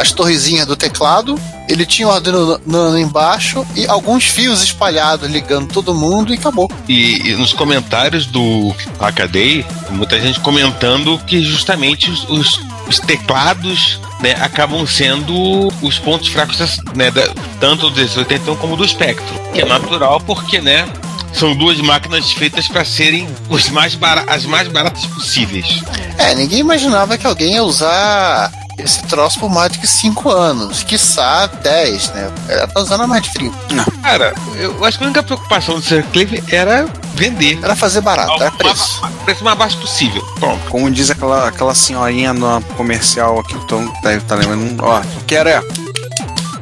as 0.00 0.12
torrezinhas 0.12 0.66
do 0.66 0.76
teclado, 0.76 1.38
ele 1.68 1.84
tinha 1.84 2.08
o 2.08 2.10
Arduino 2.10 2.60
Nano 2.66 2.98
embaixo 2.98 3.66
e 3.76 3.86
alguns 3.86 4.24
fios 4.24 4.62
espalhados 4.62 5.30
ligando 5.30 5.72
todo 5.72 5.94
mundo 5.94 6.32
e 6.34 6.38
acabou. 6.38 6.70
E, 6.88 7.28
e 7.30 7.34
nos 7.36 7.52
comentários 7.52 8.26
do 8.26 8.74
Hackaday, 8.98 9.64
muita 9.90 10.18
gente 10.18 10.40
comentando 10.40 11.18
que 11.26 11.42
justamente 11.42 12.10
os, 12.10 12.28
os- 12.28 12.60
os 12.88 12.98
teclados 12.98 14.00
né, 14.20 14.34
acabam 14.40 14.84
sendo 14.86 15.68
os 15.80 15.98
pontos 15.98 16.28
fracos 16.28 16.56
né, 16.94 17.10
da- 17.10 17.28
tanto 17.60 17.88
do 17.90 17.96
1081 17.96 18.56
como 18.56 18.76
do 18.76 18.88
Spectrum. 18.88 19.36
Que 19.52 19.60
é 19.60 19.64
natural 19.64 20.20
porque 20.20 20.60
né, 20.60 20.88
são 21.32 21.54
duas 21.54 21.78
máquinas 21.78 22.32
feitas 22.32 22.66
para 22.66 22.84
serem 22.84 23.28
os 23.48 23.68
mais 23.68 23.96
as 24.26 24.44
mais 24.44 24.66
baratas 24.66 25.06
possíveis. 25.06 25.82
É, 26.18 26.34
ninguém 26.34 26.58
imaginava 26.58 27.16
que 27.16 27.26
alguém 27.26 27.54
ia 27.54 27.62
usar 27.62 28.50
esse 28.78 29.02
troço 29.02 29.38
por 29.38 29.50
mais 29.50 29.72
de 29.72 29.78
que 29.78 29.86
5 29.86 30.30
anos, 30.30 30.82
quiçá 30.82 31.46
10, 31.46 32.08
né? 32.10 32.30
Ela 32.48 32.66
tá 32.66 32.80
usando 32.80 33.02
há 33.02 33.06
mais 33.06 33.22
de 33.22 33.30
30. 33.34 33.56
Cara, 34.02 34.34
eu 34.56 34.84
acho 34.84 34.96
que 34.98 35.04
a 35.04 35.06
única 35.06 35.22
preocupação 35.22 35.74
do 35.76 35.82
Sir 35.82 36.04
Clive 36.12 36.42
era 36.50 36.86
vender. 37.14 37.58
Era 37.62 37.76
fazer 37.76 38.00
barato, 38.00 38.32
era 38.34 38.46
Ao 38.46 38.52
preço. 38.52 39.00
ma- 39.02 39.10
preço 39.24 39.44
mais 39.44 39.58
baixo 39.58 39.76
possível. 39.78 40.22
Pronto. 40.38 40.60
Como 40.70 40.90
diz 40.90 41.10
aquela, 41.10 41.48
aquela 41.48 41.74
senhorinha 41.74 42.32
no 42.32 42.60
comercial 42.76 43.38
aqui, 43.40 43.54
o 43.54 43.60
Tom 43.66 43.92
deve 44.02 44.18
estar 44.18 44.36
lembrando. 44.36 44.82
Ó, 44.82 44.98
eu 44.98 45.04
quero 45.26 45.48
é 45.48 45.60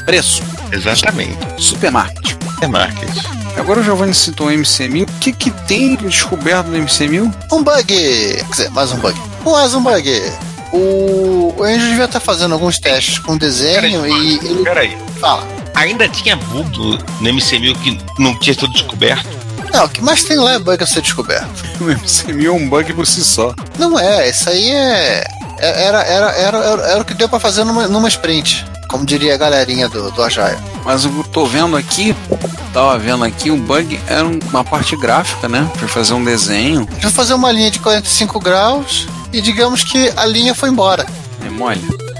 preço, 0.05 0.42
Exatamente. 0.73 1.38
supermarket. 1.59 2.37
É 2.61 2.66
market. 2.66 3.09
Agora 3.57 3.81
o 3.81 3.85
Giovanni 3.85 4.14
citou 4.14 4.49
o 4.49 4.51
MC1000. 4.51 5.03
O 5.03 5.12
que, 5.21 5.33
que 5.33 5.51
tem 5.66 5.94
descoberto 5.97 6.66
no 6.68 6.79
MC1000? 6.79 7.33
Um 7.53 7.62
bug! 7.62 7.85
Quer 7.87 8.44
dizer, 8.51 8.71
mais 8.71 8.90
um 8.92 8.97
bug. 8.99 9.21
Mais 9.44 9.75
um 9.75 9.83
bug. 9.83 10.33
O, 10.73 11.38
o 11.59 11.64
Angel 11.64 11.88
devia 11.90 12.05
estar 12.05 12.21
fazendo 12.21 12.53
alguns 12.55 12.79
testes 12.79 13.18
com 13.18 13.37
desenho 13.37 14.07
e 14.07 14.35
ele 14.37 14.62
Peraí. 14.64 14.97
fala. 15.21 15.47
Ainda 15.75 16.09
tinha 16.09 16.37
bug 16.37 16.77
no, 16.79 16.90
no 16.97 17.31
MC1000 17.38 17.77
que 17.83 17.99
não 18.23 18.35
tinha 18.38 18.55
sido 18.55 18.68
descoberto? 18.68 19.29
Não, 19.73 19.85
o 19.85 19.88
que 19.88 20.01
mais 20.03 20.25
tem 20.25 20.37
lá 20.38 20.55
é 20.55 20.59
bug 20.59 20.83
a 20.83 20.87
ser 20.87 21.03
descoberto. 21.03 21.49
O 21.81 21.85
MC1000 21.85 22.44
é 22.47 22.51
um 22.51 22.68
bug 22.68 22.92
por 22.94 23.07
si 23.07 23.23
só. 23.25 23.55
Não 23.79 23.99
é, 23.99 24.29
isso 24.31 24.49
aí 24.51 24.71
é. 24.71 25.25
é- 25.59 25.85
Era, 25.87 26.03
era, 26.03 26.31
era, 26.33 26.59
era, 26.59 26.83
era 26.92 27.01
o 27.01 27.05
que 27.05 27.14
deu 27.14 27.29
pra 27.29 27.38
fazer 27.38 27.64
numa, 27.64 27.87
numa 27.87 28.09
sprint. 28.09 28.64
Como 28.88 29.05
diria 29.05 29.35
a 29.35 29.37
galerinha 29.37 29.87
do, 29.88 30.11
do 30.11 30.23
Agile. 30.23 30.57
Mas 30.85 31.05
eu 31.05 31.23
tô 31.25 31.44
vendo 31.44 31.77
aqui, 31.77 32.16
tava 32.73 32.99
vendo 32.99 33.23
aqui, 33.23 33.51
o 33.51 33.57
bug 33.59 34.01
era 34.09 34.25
uma 34.27 34.64
parte 34.64 34.97
gráfica, 34.97 35.47
né? 35.47 35.71
Pra 35.79 35.87
fazer 35.87 36.14
um 36.14 36.25
desenho. 36.25 36.87
Deixa 36.92 37.09
eu 37.09 37.11
fazer 37.12 37.35
uma 37.35 37.53
linha 37.53 37.71
de 37.71 37.79
45 37.81 38.40
graus 38.40 39.07
e 39.31 39.42
digamos 39.42 39.85
que 39.85 40.11
a 40.16 40.25
linha 40.25 40.55
foi 40.55 40.71
embora. 40.71 41.05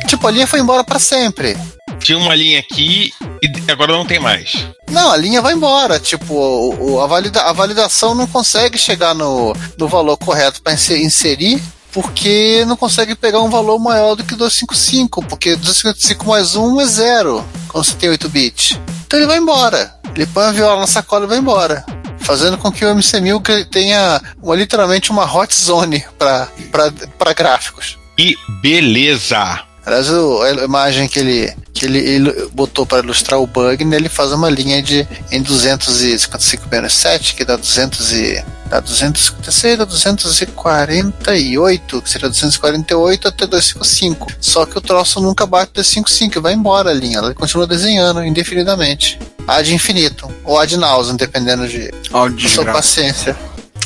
Tipo, 0.07 0.27
a 0.27 0.31
linha 0.31 0.47
foi 0.47 0.61
embora 0.61 0.83
pra 0.85 0.99
sempre. 0.99 1.57
Tinha 2.01 2.17
uma 2.19 2.35
linha 2.35 2.61
aqui 2.61 3.13
e 3.43 3.71
agora 3.73 3.93
não 3.93 4.07
tem 4.07 4.19
mais. 4.19 4.53
Não, 4.91 5.11
a 5.11 5.17
linha 5.17 5.43
vai 5.43 5.53
embora. 5.53 5.99
Tipo, 5.99 6.33
o, 6.35 6.93
o- 6.95 7.01
a, 7.01 7.07
valida, 7.07 7.43
a 7.43 7.53
validação 7.53 8.15
não 8.15 8.27
consegue 8.27 8.79
chegar 8.79 9.15
no, 9.15 9.55
no 9.77 9.89
valor 9.89 10.17
correto 10.17 10.63
para 10.63 10.73
inserir, 10.75 11.61
porque 11.93 12.65
não 12.67 12.77
consegue 12.77 13.15
pegar 13.15 13.41
um 13.41 13.51
valor 13.51 13.79
maior 13.79 14.15
do 14.15 14.25
que 14.25 14.35
255, 14.35 15.23
porque 15.27 15.57
255 15.57 16.27
mais 16.29 16.55
1 16.57 16.81
é 16.81 16.87
zero 16.87 17.45
quando 17.69 17.85
você 17.85 17.95
tem 17.95 18.09
8 18.09 18.29
bits. 18.29 18.79
Então 19.07 19.19
ele 19.19 19.27
vai 19.27 19.39
embora. 19.39 19.93
Ele 20.15 20.27
põe 20.27 20.45
a 20.47 20.53
viola 20.53 20.81
na 20.81 20.87
sacola 20.87 21.25
e 21.25 21.29
vai 21.29 21.39
embora. 21.39 21.85
Fazendo 22.21 22.57
com 22.59 22.71
que 22.71 22.85
o 22.85 22.95
MC1000 22.95 23.43
que- 23.43 23.65
tenha 23.67 24.21
uma, 24.43 24.55
literalmente 24.55 25.11
uma 25.11 25.25
hot 25.31 25.55
zone 25.55 26.05
para 26.19 27.33
gráficos. 27.35 27.98
E 28.19 28.37
beleza! 28.61 29.61
Aliás, 29.87 30.11
a 30.11 30.65
imagem 30.65 31.07
que 31.09 31.21
ele, 31.21 31.51
que 31.73 31.87
ele, 31.87 31.99
ele 31.99 32.51
botou 32.53 32.85
para 32.85 32.99
ilustrar 32.99 33.41
o 33.41 33.47
bug, 33.47 33.83
né, 33.87 33.97
ele 33.97 34.11
faz 34.11 34.33
uma 34.33 34.51
linha 34.51 34.83
de 34.83 35.09
em 35.31 35.41
255 35.41 36.69
menos 36.71 36.93
7, 36.93 37.35
que 37.35 37.45
dá 37.45 37.57
200 37.57 38.13
e, 38.13 38.45
dá 38.69 38.81
256, 38.81 39.79
dá 39.79 39.85
248, 39.85 42.03
que 42.03 42.11
seria 42.11 42.29
248 42.29 43.29
até 43.29 43.47
255. 43.47 44.27
Só 44.39 44.67
que 44.67 44.77
o 44.77 44.81
troço 44.81 45.21
nunca 45.21 45.47
bate 45.47 45.73
255, 45.73 46.43
vai 46.43 46.53
embora 46.53 46.91
a 46.91 46.95
linha, 46.95 47.19
ela 47.19 47.33
continua 47.33 47.67
desenhando 47.67 48.23
indefinidamente. 48.23 49.19
Ad 49.47 49.73
infinito, 49.73 50.31
ou 50.45 50.59
ad 50.59 50.77
nauseam, 50.77 51.17
dependendo 51.17 51.67
de 51.67 51.91
Ó, 52.13 52.29
da 52.29 52.49
sua 52.49 52.67
paciência. 52.67 53.35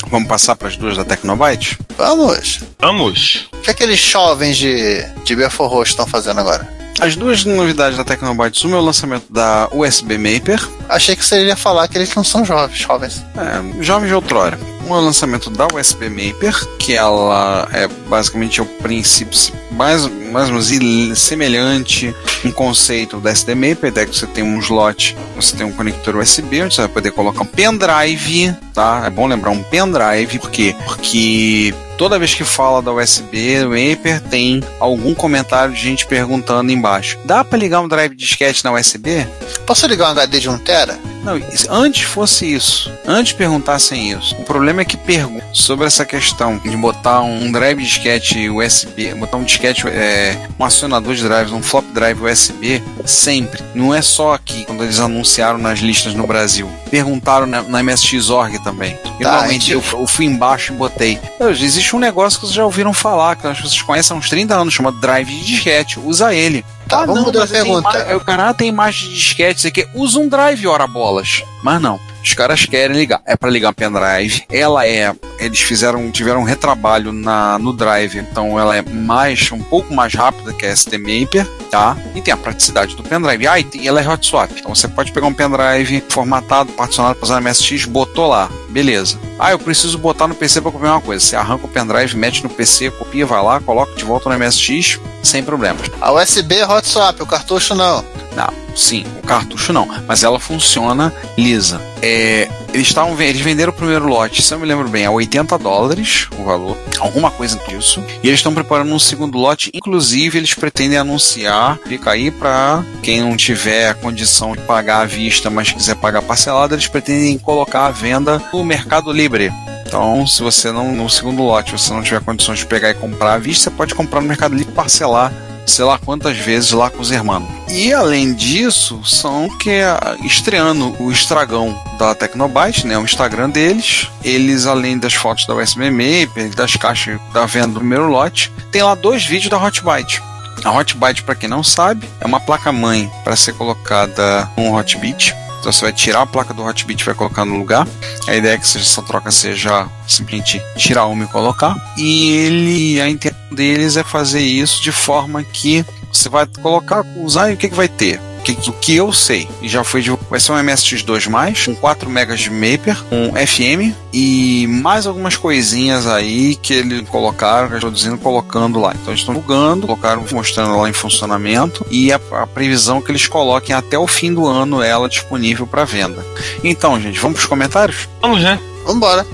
Vamos 0.09 0.29
passar 0.29 0.57
para 0.57 0.69
as 0.69 0.77
duas 0.77 0.97
da 0.97 1.05
Tecnobyte? 1.05 1.79
Vamos! 1.97 2.61
Vamos! 2.81 3.49
O 3.53 3.59
que 3.59 3.71
aqueles 3.71 3.99
jovens 4.01 4.57
de, 4.57 5.03
de 5.25 5.37
Belfort 5.37 5.71
Roxo 5.71 5.93
estão 5.93 6.07
fazendo 6.07 6.41
agora? 6.41 6.69
As 7.01 7.17
duas 7.17 7.45
novidades 7.45 7.97
da 7.97 8.05
Tecnobytes, 8.05 8.63
uma 8.65 8.77
é 8.77 8.81
o 8.81 8.83
lançamento 8.85 9.33
da 9.33 9.69
USB 9.73 10.19
Maper, 10.19 10.61
Achei 10.89 11.17
que 11.17 11.25
você 11.25 11.41
iria 11.41 11.57
falar 11.57 11.89
que 11.89 11.97
eles 11.97 12.15
não 12.15 12.23
são 12.23 12.45
jovens, 12.45 12.79
jovens. 12.79 13.25
é, 13.37 13.83
jovem 13.83 14.09
de 14.09 14.15
outrora. 14.15 14.59
Um 14.87 14.97
é 14.97 15.01
lançamento 15.01 15.49
da 15.51 15.67
USB 15.73 16.09
Maper, 16.09 16.67
que 16.79 16.95
ela 16.95 17.69
é 17.73 17.87
basicamente 18.09 18.61
o 18.61 18.67
princípio 18.67 19.39
mais, 19.71 20.07
mais 20.07 20.49
ou 20.49 20.55
menos 20.55 21.19
semelhante, 21.19 22.15
um 22.45 22.51
conceito 22.51 23.19
da 23.19 23.31
SD 23.31 23.55
Maper, 23.55 23.93
daí 23.93 24.07
que 24.07 24.17
você 24.17 24.27
tem 24.27 24.45
um 24.45 24.59
slot, 24.59 25.17
você 25.35 25.57
tem 25.57 25.65
um 25.65 25.73
conector 25.73 26.17
USB, 26.17 26.63
onde 26.63 26.75
você 26.75 26.83
vai 26.83 26.91
poder 26.91 27.11
colocar 27.13 27.43
um 27.43 27.47
pendrive, 27.47 28.55
tá? 28.75 29.03
É 29.07 29.11
bom 29.11 29.27
lembrar 29.27 29.51
um 29.51 29.63
pendrive, 29.63 30.39
por 30.39 30.51
quê? 30.51 30.75
Porque 30.85 31.75
toda 31.97 32.19
vez 32.19 32.35
que 32.35 32.45
fala 32.45 32.83
da 32.83 32.93
USB 32.93 33.65
Maper 33.65 34.21
tem 34.21 34.63
algum 34.79 35.15
comentário 35.15 35.75
de 35.75 35.81
gente 35.81 36.07
perguntando 36.07 36.71
embaixo. 36.71 37.19
Dá 37.25 37.45
para 37.45 37.59
ligar 37.59 37.81
um 37.81 37.89
drive 37.89 38.15
disquete 38.15 38.65
na 38.65 38.73
USB? 38.73 39.27
Posso 39.67 39.87
ligar 39.87 40.09
um 40.09 40.13
HD 40.13 40.41
de 40.41 40.49
1 40.49 40.59
tera? 40.59 41.12
Não, 41.23 41.41
antes 41.71 42.03
fosse 42.03 42.53
isso, 42.53 42.91
antes 43.07 43.33
perguntassem 43.33 44.11
isso. 44.11 44.35
O 44.37 44.45
problema 44.45 44.83
é 44.83 44.85
que 44.85 44.97
perguntam 44.97 45.43
sobre 45.53 45.87
essa 45.87 46.05
questão 46.05 46.59
de 46.59 46.77
botar 46.77 47.21
um 47.23 47.51
drive 47.53 47.83
disquete 47.83 48.49
USB, 48.49 49.15
botar 49.15 49.37
um 49.37 49.45
disquete, 49.45 49.87
é, 49.87 50.37
um 50.59 50.65
acionador 50.65 51.15
de 51.15 51.23
drives, 51.23 51.53
um 51.53 51.63
flop 51.63 51.85
drive 51.93 52.21
USB, 52.21 52.83
sempre. 53.05 53.63
Não 53.75 53.95
é 53.95 54.03
só 54.03 54.35
aqui, 54.35 54.65
quando 54.65 54.83
eles 54.83 54.99
anunciaram 54.99 55.59
nas 55.59 55.79
listas 55.79 56.15
no 56.15 56.27
Brasil. 56.27 56.69
Perguntaram 56.91 57.47
na, 57.47 57.63
na 57.63 57.83
MSX.org 57.83 58.59
também. 58.65 58.99
E 59.21 59.23
Tá, 59.23 59.47
eu, 59.73 59.83
eu 59.93 60.07
fui 60.07 60.25
embaixo 60.27 60.73
e 60.73 60.77
botei. 60.77 61.19
"Não, 61.39 61.51
Existe 61.51 61.95
um 61.95 61.99
negócio 61.99 62.41
que 62.41 62.47
vocês 62.47 62.57
já 62.57 62.65
ouviram 62.65 62.93
falar, 62.93 63.37
que 63.37 63.47
acho 63.47 63.63
que 63.63 63.69
vocês 63.69 63.83
conhecem 63.83 64.15
há 64.15 64.19
uns 64.19 64.29
30 64.29 64.55
anos, 64.55 64.75
chama 64.75 64.91
drive 64.91 65.29
de 65.29 65.45
disquete. 65.45 66.01
Usa 66.01 66.35
ele. 66.35 66.65
Tá, 66.93 67.07
vamos 67.07 67.23
mudar 67.25 67.39
a 67.39 67.43
mas 67.43 67.51
tem 67.51 67.63
pergunta. 67.63 67.99
ima- 68.05 68.17
O 68.17 68.21
cara 68.21 68.55
tem 68.55 68.69
imagem 68.69 69.09
de 69.11 69.15
disquete, 69.17 69.59
isso 69.59 69.67
aqui. 69.69 69.89
Usa 69.95 70.19
um 70.19 70.29
drive, 70.29 70.67
ora 70.67 70.87
bolas. 70.87 71.43
Mas 71.63 71.81
não. 71.81 71.99
Os 72.23 72.35
caras 72.35 72.65
querem 72.65 72.97
ligar. 72.97 73.21
É 73.27 73.37
para 73.37 73.51
ligar 73.51 73.71
um 73.71 73.73
pendrive. 73.73 74.45
Ela 74.51 74.87
é. 74.87 75.13
Eles 75.39 75.61
fizeram, 75.61 76.11
tiveram 76.11 76.41
um 76.41 76.45
retrabalho 76.45 77.13
na, 77.13 77.59
no 77.59 77.73
drive, 77.73 78.17
então 78.19 78.59
ela 78.59 78.77
é 78.77 78.83
mais, 78.83 79.51
um 79.51 79.61
pouco 79.61 79.93
mais 79.93 80.15
rápida 80.15 80.53
que 80.53 80.65
a 80.65 80.75
ST 80.75 80.97
Maper, 80.99 81.45
tá? 81.71 81.97
E 82.15 82.21
tem 82.21 82.33
a 82.33 82.37
praticidade 82.37 82.95
do 82.95 83.03
pendrive. 83.03 83.47
Ah, 83.49 83.59
e 83.59 83.65
tem- 83.65 83.87
ela 83.87 84.01
é 84.01 84.09
hot 84.09 84.25
swap. 84.25 84.51
Então 84.57 84.75
você 84.75 84.87
pode 84.87 85.11
pegar 85.13 85.27
um 85.27 85.35
pendrive 85.35 86.03
formatado, 86.09 86.71
particionado 86.73 87.17
para 87.17 87.25
usar 87.25 87.41
MSX, 87.41 87.87
botou 87.87 88.29
lá. 88.29 88.49
Beleza. 88.69 89.19
Ah, 89.39 89.51
eu 89.51 89.59
preciso 89.59 89.99
botar 89.99 90.29
no 90.29 90.35
PC 90.35 90.61
para 90.61 90.71
copiar 90.71 90.93
uma 90.93 91.01
coisa. 91.01 91.25
Você 91.25 91.35
arranca 91.35 91.67
o 91.67 91.69
pendrive, 91.69 92.17
mete 92.17 92.43
no 92.45 92.49
PC, 92.49 92.91
copia, 92.93 93.27
vai 93.27 93.43
lá, 93.43 93.61
coloca 93.61 93.95
de 93.97 94.05
volta 94.05 94.29
no 94.29 94.39
MSX, 94.39 95.01
sem 95.23 95.43
problemas. 95.43 95.91
A 96.01 96.13
USB 96.13 96.57
é 96.57 96.67
hot 96.67 96.87
swap, 96.89 97.21
o 97.21 97.27
cartucho 97.27 97.75
não. 97.75 98.05
Não, 98.37 98.49
sim, 98.75 99.05
o 99.23 99.27
cartucho 99.27 99.73
não, 99.73 99.87
mas 100.07 100.23
ela 100.23 100.41
funciona 100.41 101.13
lisa. 101.37 101.81
É, 102.01 102.49
eles 102.73 102.89
estavam 102.89 103.21
eles 103.21 103.41
venderam 103.41 103.73
o 103.73 103.77
primeiro 103.77 104.07
lote, 104.07 104.43
se 104.43 104.53
eu 104.53 104.59
me 104.59 104.67
lembro 104.67 104.89
bem, 104.89 105.07
a 105.07 105.11
80 105.11 105.57
dólares 105.59 106.29
o 106.39 106.45
valor, 106.45 106.77
alguma 106.99 107.31
coisa 107.31 107.59
disso. 107.69 108.03
E 108.23 108.29
eles 108.29 108.41
estão 108.41 108.55
preparando 108.55 108.93
um 108.93 108.99
segundo 108.99 109.39
lote, 109.39 109.71
inclusive 109.75 110.39
eles 110.39 110.55
pretendem 110.55 110.99
anunciar, 110.99 111.79
fica 111.87 112.11
aí 112.11 112.31
para 112.31 112.83
quem 113.03 113.21
não 113.21 113.37
tiver 113.37 113.95
condição 113.95 114.53
de 114.53 114.63
pagar 114.63 115.03
à 115.03 115.05
vista, 115.05 115.51
mas 115.51 115.71
quiser 115.71 115.97
pagar 115.97 116.23
parcelado, 116.23 116.75
eles 116.75 116.89
pretendem 116.89 117.39
colocar 117.39 117.87
à 117.87 117.91
venda 117.91 118.43
no 118.53 118.65
Mercado 118.65 119.13
Livre. 119.13 119.53
Então, 119.87 120.27
se 120.27 120.43
você 120.43 120.73
não, 120.73 120.91
no 120.93 121.11
segundo 121.11 121.43
lote, 121.43 121.73
você 121.73 121.93
não 121.93 122.03
tiver 122.03 122.23
condições 122.23 122.61
de 122.61 122.67
pegar 122.67 122.91
e 122.91 122.95
comprar 122.95 123.35
à 123.35 123.39
vista, 123.39 123.65
você 123.65 123.77
pode 123.77 123.95
comprar 123.95 124.23
no 124.23 124.27
Mercado 124.29 124.55
Livre 124.55 124.73
parcelar 124.73 125.31
sei 125.67 125.85
lá 125.85 125.99
quantas 125.99 126.37
vezes 126.37 126.73
lá 126.73 126.91
com 126.91 127.01
os 127.01 127.11
irmãos. 127.11 127.47
E 127.69 127.93
além 127.93 128.35
disso, 128.35 129.01
são 129.05 129.49
que 129.59 129.81
ah, 129.81 130.17
estreando 130.25 130.95
o 131.03 131.11
Estragão 131.11 131.79
da 131.99 132.15
Tecnobyte, 132.15 132.87
né, 132.87 132.99
o 132.99 133.05
Instagram 133.05 133.51
deles, 133.51 134.09
eles 134.25 134.67
além 134.67 134.99
das 134.99 135.15
fotos 135.15 135.47
da 135.47 135.55
USB 135.55 135.91
Maper, 135.91 136.55
das 136.55 136.77
caixas 136.77 137.21
da 137.33 137.47
venda 137.47 137.69
do 137.69 137.81
primeiro 137.81 138.09
lote, 138.09 138.53
tem 138.71 138.83
lá 138.83 138.95
dois 138.95 139.25
vídeos 139.25 139.51
da 139.51 139.59
Hotbyte. 139.59 140.23
A 140.65 140.71
Hotbyte, 140.71 141.23
para 141.23 141.35
quem 141.35 141.49
não 141.49 141.63
sabe, 141.63 142.09
é 142.21 142.27
uma 142.27 142.39
placa-mãe 142.39 143.11
para 143.25 143.35
ser 143.35 143.53
colocada 143.55 144.49
num 144.57 144.75
Hotbit. 144.75 145.35
Então 145.63 145.73
você 145.73 145.83
vai 145.83 145.93
tirar 145.93 146.23
a 146.23 146.27
placa 146.27 146.53
do 146.53 146.65
Hotbit 146.65 147.01
e 147.01 147.05
vai 147.07 147.15
colocar 147.15 147.45
no 147.45 147.57
lugar. 147.57 147.87
A 148.27 148.35
ideia 148.35 148.55
é 148.55 148.59
que 148.59 148.65
essa 148.65 149.03
troca 149.03 149.31
seja 149.31 149.87
simplesmente 150.09 150.61
tirar 150.77 151.07
uma 151.07 151.25
e 151.25 151.29
colocar. 151.29 151.77
E 151.97 152.31
ele, 152.31 153.01
a 153.01 153.09
intenção 153.09 153.32
deles 153.53 153.97
é 153.97 154.05
fazer 154.05 154.41
isso 154.41 154.83
de 154.83 154.93
forma 154.93 155.43
que 155.43 155.85
você 156.13 156.29
vai 156.29 156.47
colocar, 156.61 157.05
usar 157.17 157.51
e 157.51 157.55
o 157.55 157.57
que, 157.57 157.69
que 157.69 157.75
vai 157.75 157.89
ter? 157.89 158.21
O 158.39 158.43
que, 158.43 158.71
o 158.71 158.73
que 158.73 158.97
eu 158.97 159.13
sei, 159.13 159.49
e 159.61 159.69
já 159.69 159.85
foi 159.85 160.03
de, 160.03 160.11
vai 160.29 160.41
ser 160.41 160.51
um 160.51 160.57
MSX2+, 160.57 161.65
com 161.65 161.77
4 161.77 162.11
MB 162.11 162.35
de 162.35 162.51
Maper, 162.51 163.01
um 163.13 163.35
FM 163.47 163.95
e 164.13 164.67
mais 164.67 165.07
algumas 165.07 165.37
coisinhas 165.37 166.09
aí 166.09 166.57
que 166.57 166.75
eles 166.75 167.09
colocaram, 167.09 167.77
introduzindo, 167.77 168.19
colocando 168.19 168.81
lá. 168.81 168.95
Então 168.95 169.13
eles 169.13 169.21
estão 169.21 169.33
divulgando, 169.33 169.87
colocaram, 169.87 170.25
mostrando 170.33 170.77
lá 170.77 170.91
em 170.91 170.93
funcionamento 170.93 171.87
e 171.89 172.13
a, 172.13 172.21
a 172.33 172.47
previsão 172.47 173.01
que 173.01 173.13
eles 173.13 173.29
coloquem 173.29 173.77
até 173.77 173.97
o 173.97 174.09
fim 174.09 174.35
do 174.35 174.45
ano 174.49 174.83
ela 174.83 175.09
disponível 175.09 175.65
para 175.65 175.85
venda. 175.85 176.27
Então, 176.65 177.01
gente, 177.01 177.21
vamos 177.21 177.37
para 177.37 177.45
os 177.45 177.49
comentários? 177.49 178.09
Vamos, 178.21 178.43
né? 178.43 178.59
Vambora. 178.85 179.25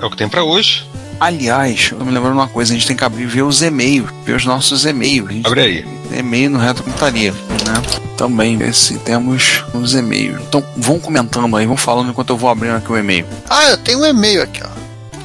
É 0.00 0.04
o 0.04 0.10
que 0.10 0.16
tem 0.16 0.28
pra 0.28 0.44
hoje. 0.44 0.86
Aliás, 1.20 1.88
eu 1.90 1.98
tô 1.98 2.04
me 2.04 2.12
lembrando 2.12 2.34
uma 2.34 2.46
coisa, 2.46 2.72
a 2.72 2.76
gente 2.76 2.86
tem 2.86 2.96
que 2.96 3.02
abrir 3.02 3.24
e 3.24 3.26
ver 3.26 3.42
os 3.42 3.60
e-mails, 3.60 4.08
ver 4.24 4.36
os 4.36 4.44
nossos 4.44 4.84
e-mails. 4.86 5.44
Abre 5.44 5.60
aí. 5.60 5.86
e-mail 6.16 6.50
no 6.50 6.58
Retro 6.58 6.84
Computaria, 6.84 7.32
né? 7.32 7.82
Também, 8.16 8.56
ver 8.56 8.72
se 8.72 8.98
temos 8.98 9.64
os 9.74 9.94
e-mails. 9.94 10.40
Então, 10.42 10.64
vão 10.76 11.00
comentando 11.00 11.56
aí, 11.56 11.66
vão 11.66 11.76
falando 11.76 12.10
enquanto 12.10 12.30
eu 12.30 12.36
vou 12.36 12.48
abrindo 12.48 12.76
aqui 12.76 12.92
o 12.92 12.96
e-mail. 12.96 13.26
Ah, 13.50 13.70
eu 13.70 13.78
tenho 13.78 14.00
um 14.00 14.06
e-mail 14.06 14.42
aqui, 14.42 14.60
ó. 14.64 14.77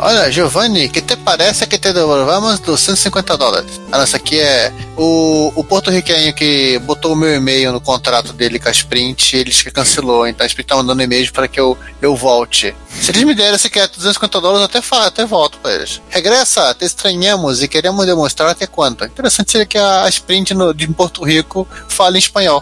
Olha, 0.06 0.30
Giovanni, 0.30 0.90
que 0.90 1.02
te 1.02 1.16
parece 1.16 1.66
que 1.66 1.78
te 1.78 1.94
devolvamos 1.94 2.60
250 2.60 3.38
dólares? 3.38 3.80
Ah, 3.90 3.98
não, 3.98 4.02
essa 4.04 4.18
aqui 4.18 4.38
é 4.38 4.70
o, 4.98 5.54
o 5.56 5.64
porto-riquenho 5.64 6.34
que 6.34 6.78
botou 6.80 7.14
o 7.14 7.16
meu 7.16 7.34
e-mail 7.34 7.72
no 7.72 7.80
contrato 7.80 8.34
dele 8.34 8.60
com 8.60 8.68
a 8.68 8.72
Sprint, 8.72 9.38
ele 9.38 9.52
que 9.52 9.72
cancelou, 9.72 10.28
então 10.28 10.44
a 10.44 10.48
Sprint 10.48 10.68
tá 10.68 10.76
mandando 10.76 11.02
e-mails 11.02 11.30
para 11.30 11.48
que 11.48 11.58
eu, 11.58 11.78
eu 12.02 12.18
volte. 12.18 12.76
Se 12.90 13.12
eles 13.12 13.24
me 13.24 13.34
derem 13.34 13.58
sequer 13.58 13.88
250 13.88 14.42
dólares, 14.42 14.60
eu 14.60 14.66
até, 14.66 14.82
fa- 14.82 15.06
até 15.08 15.26
volto 15.26 15.58
para 15.60 15.74
eles. 15.76 16.02
Regressa, 16.10 16.76
te 16.78 16.84
estranhamos 16.84 17.64
e 17.64 17.68
queremos 17.70 18.06
demonstrar 18.06 18.50
até 18.50 18.68
quanto. 18.68 19.06
Interessante 19.06 19.54
seria 19.54 19.66
que 19.66 19.78
a, 19.78 20.06
Sprint 20.10 20.54
no, 20.54 20.74
de 20.74 20.86
Porto 20.90 21.24
Rico 21.24 21.66
fale 21.88 22.18
em 22.18 22.20
espanhol. 22.20 22.62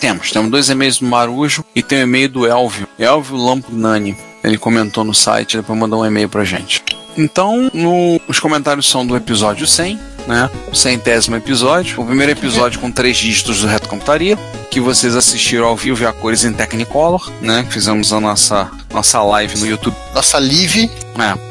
Temos, 0.00 0.32
temos 0.32 0.50
dois 0.50 0.68
e-mails 0.68 0.98
do 0.98 1.04
Marujo 1.06 1.64
e 1.76 1.82
tem 1.82 2.00
o 2.00 2.02
e-mail 2.02 2.28
do 2.28 2.44
Elvio, 2.46 2.88
Elvio 2.98 3.36
Lampugnani. 3.36 4.16
Ele 4.42 4.56
comentou 4.58 5.04
no 5.04 5.14
site, 5.14 5.56
depois 5.56 5.78
mandou 5.78 6.02
um 6.02 6.06
e-mail 6.06 6.28
pra 6.28 6.44
gente. 6.44 6.82
Então, 7.16 7.70
no- 7.74 8.20
os 8.28 8.38
comentários 8.38 8.88
são 8.88 9.04
do 9.06 9.16
episódio 9.16 9.66
100, 9.66 9.98
né? 10.26 10.48
O 10.72 10.74
centésimo 10.76 11.36
episódio. 11.36 12.00
O 12.00 12.06
primeiro 12.06 12.32
episódio 12.32 12.78
com 12.80 12.90
três 12.90 13.16
dígitos 13.16 13.60
do 13.60 13.66
Reto 13.66 13.88
Computaria, 13.88 14.38
que 14.70 14.80
vocês 14.80 15.16
assistiram 15.16 15.66
ao 15.66 15.76
vivo 15.76 16.02
e 16.02 16.06
a 16.06 16.12
cores 16.12 16.44
em 16.44 16.52
Technicolor, 16.52 17.30
né? 17.40 17.66
Fizemos 17.68 18.12
a 18.12 18.20
nossa, 18.20 18.70
nossa 18.94 19.20
live 19.22 19.58
no 19.58 19.66
YouTube. 19.66 19.96
Nossa 20.14 20.38
Live, 20.38 20.90
É. 21.18 21.49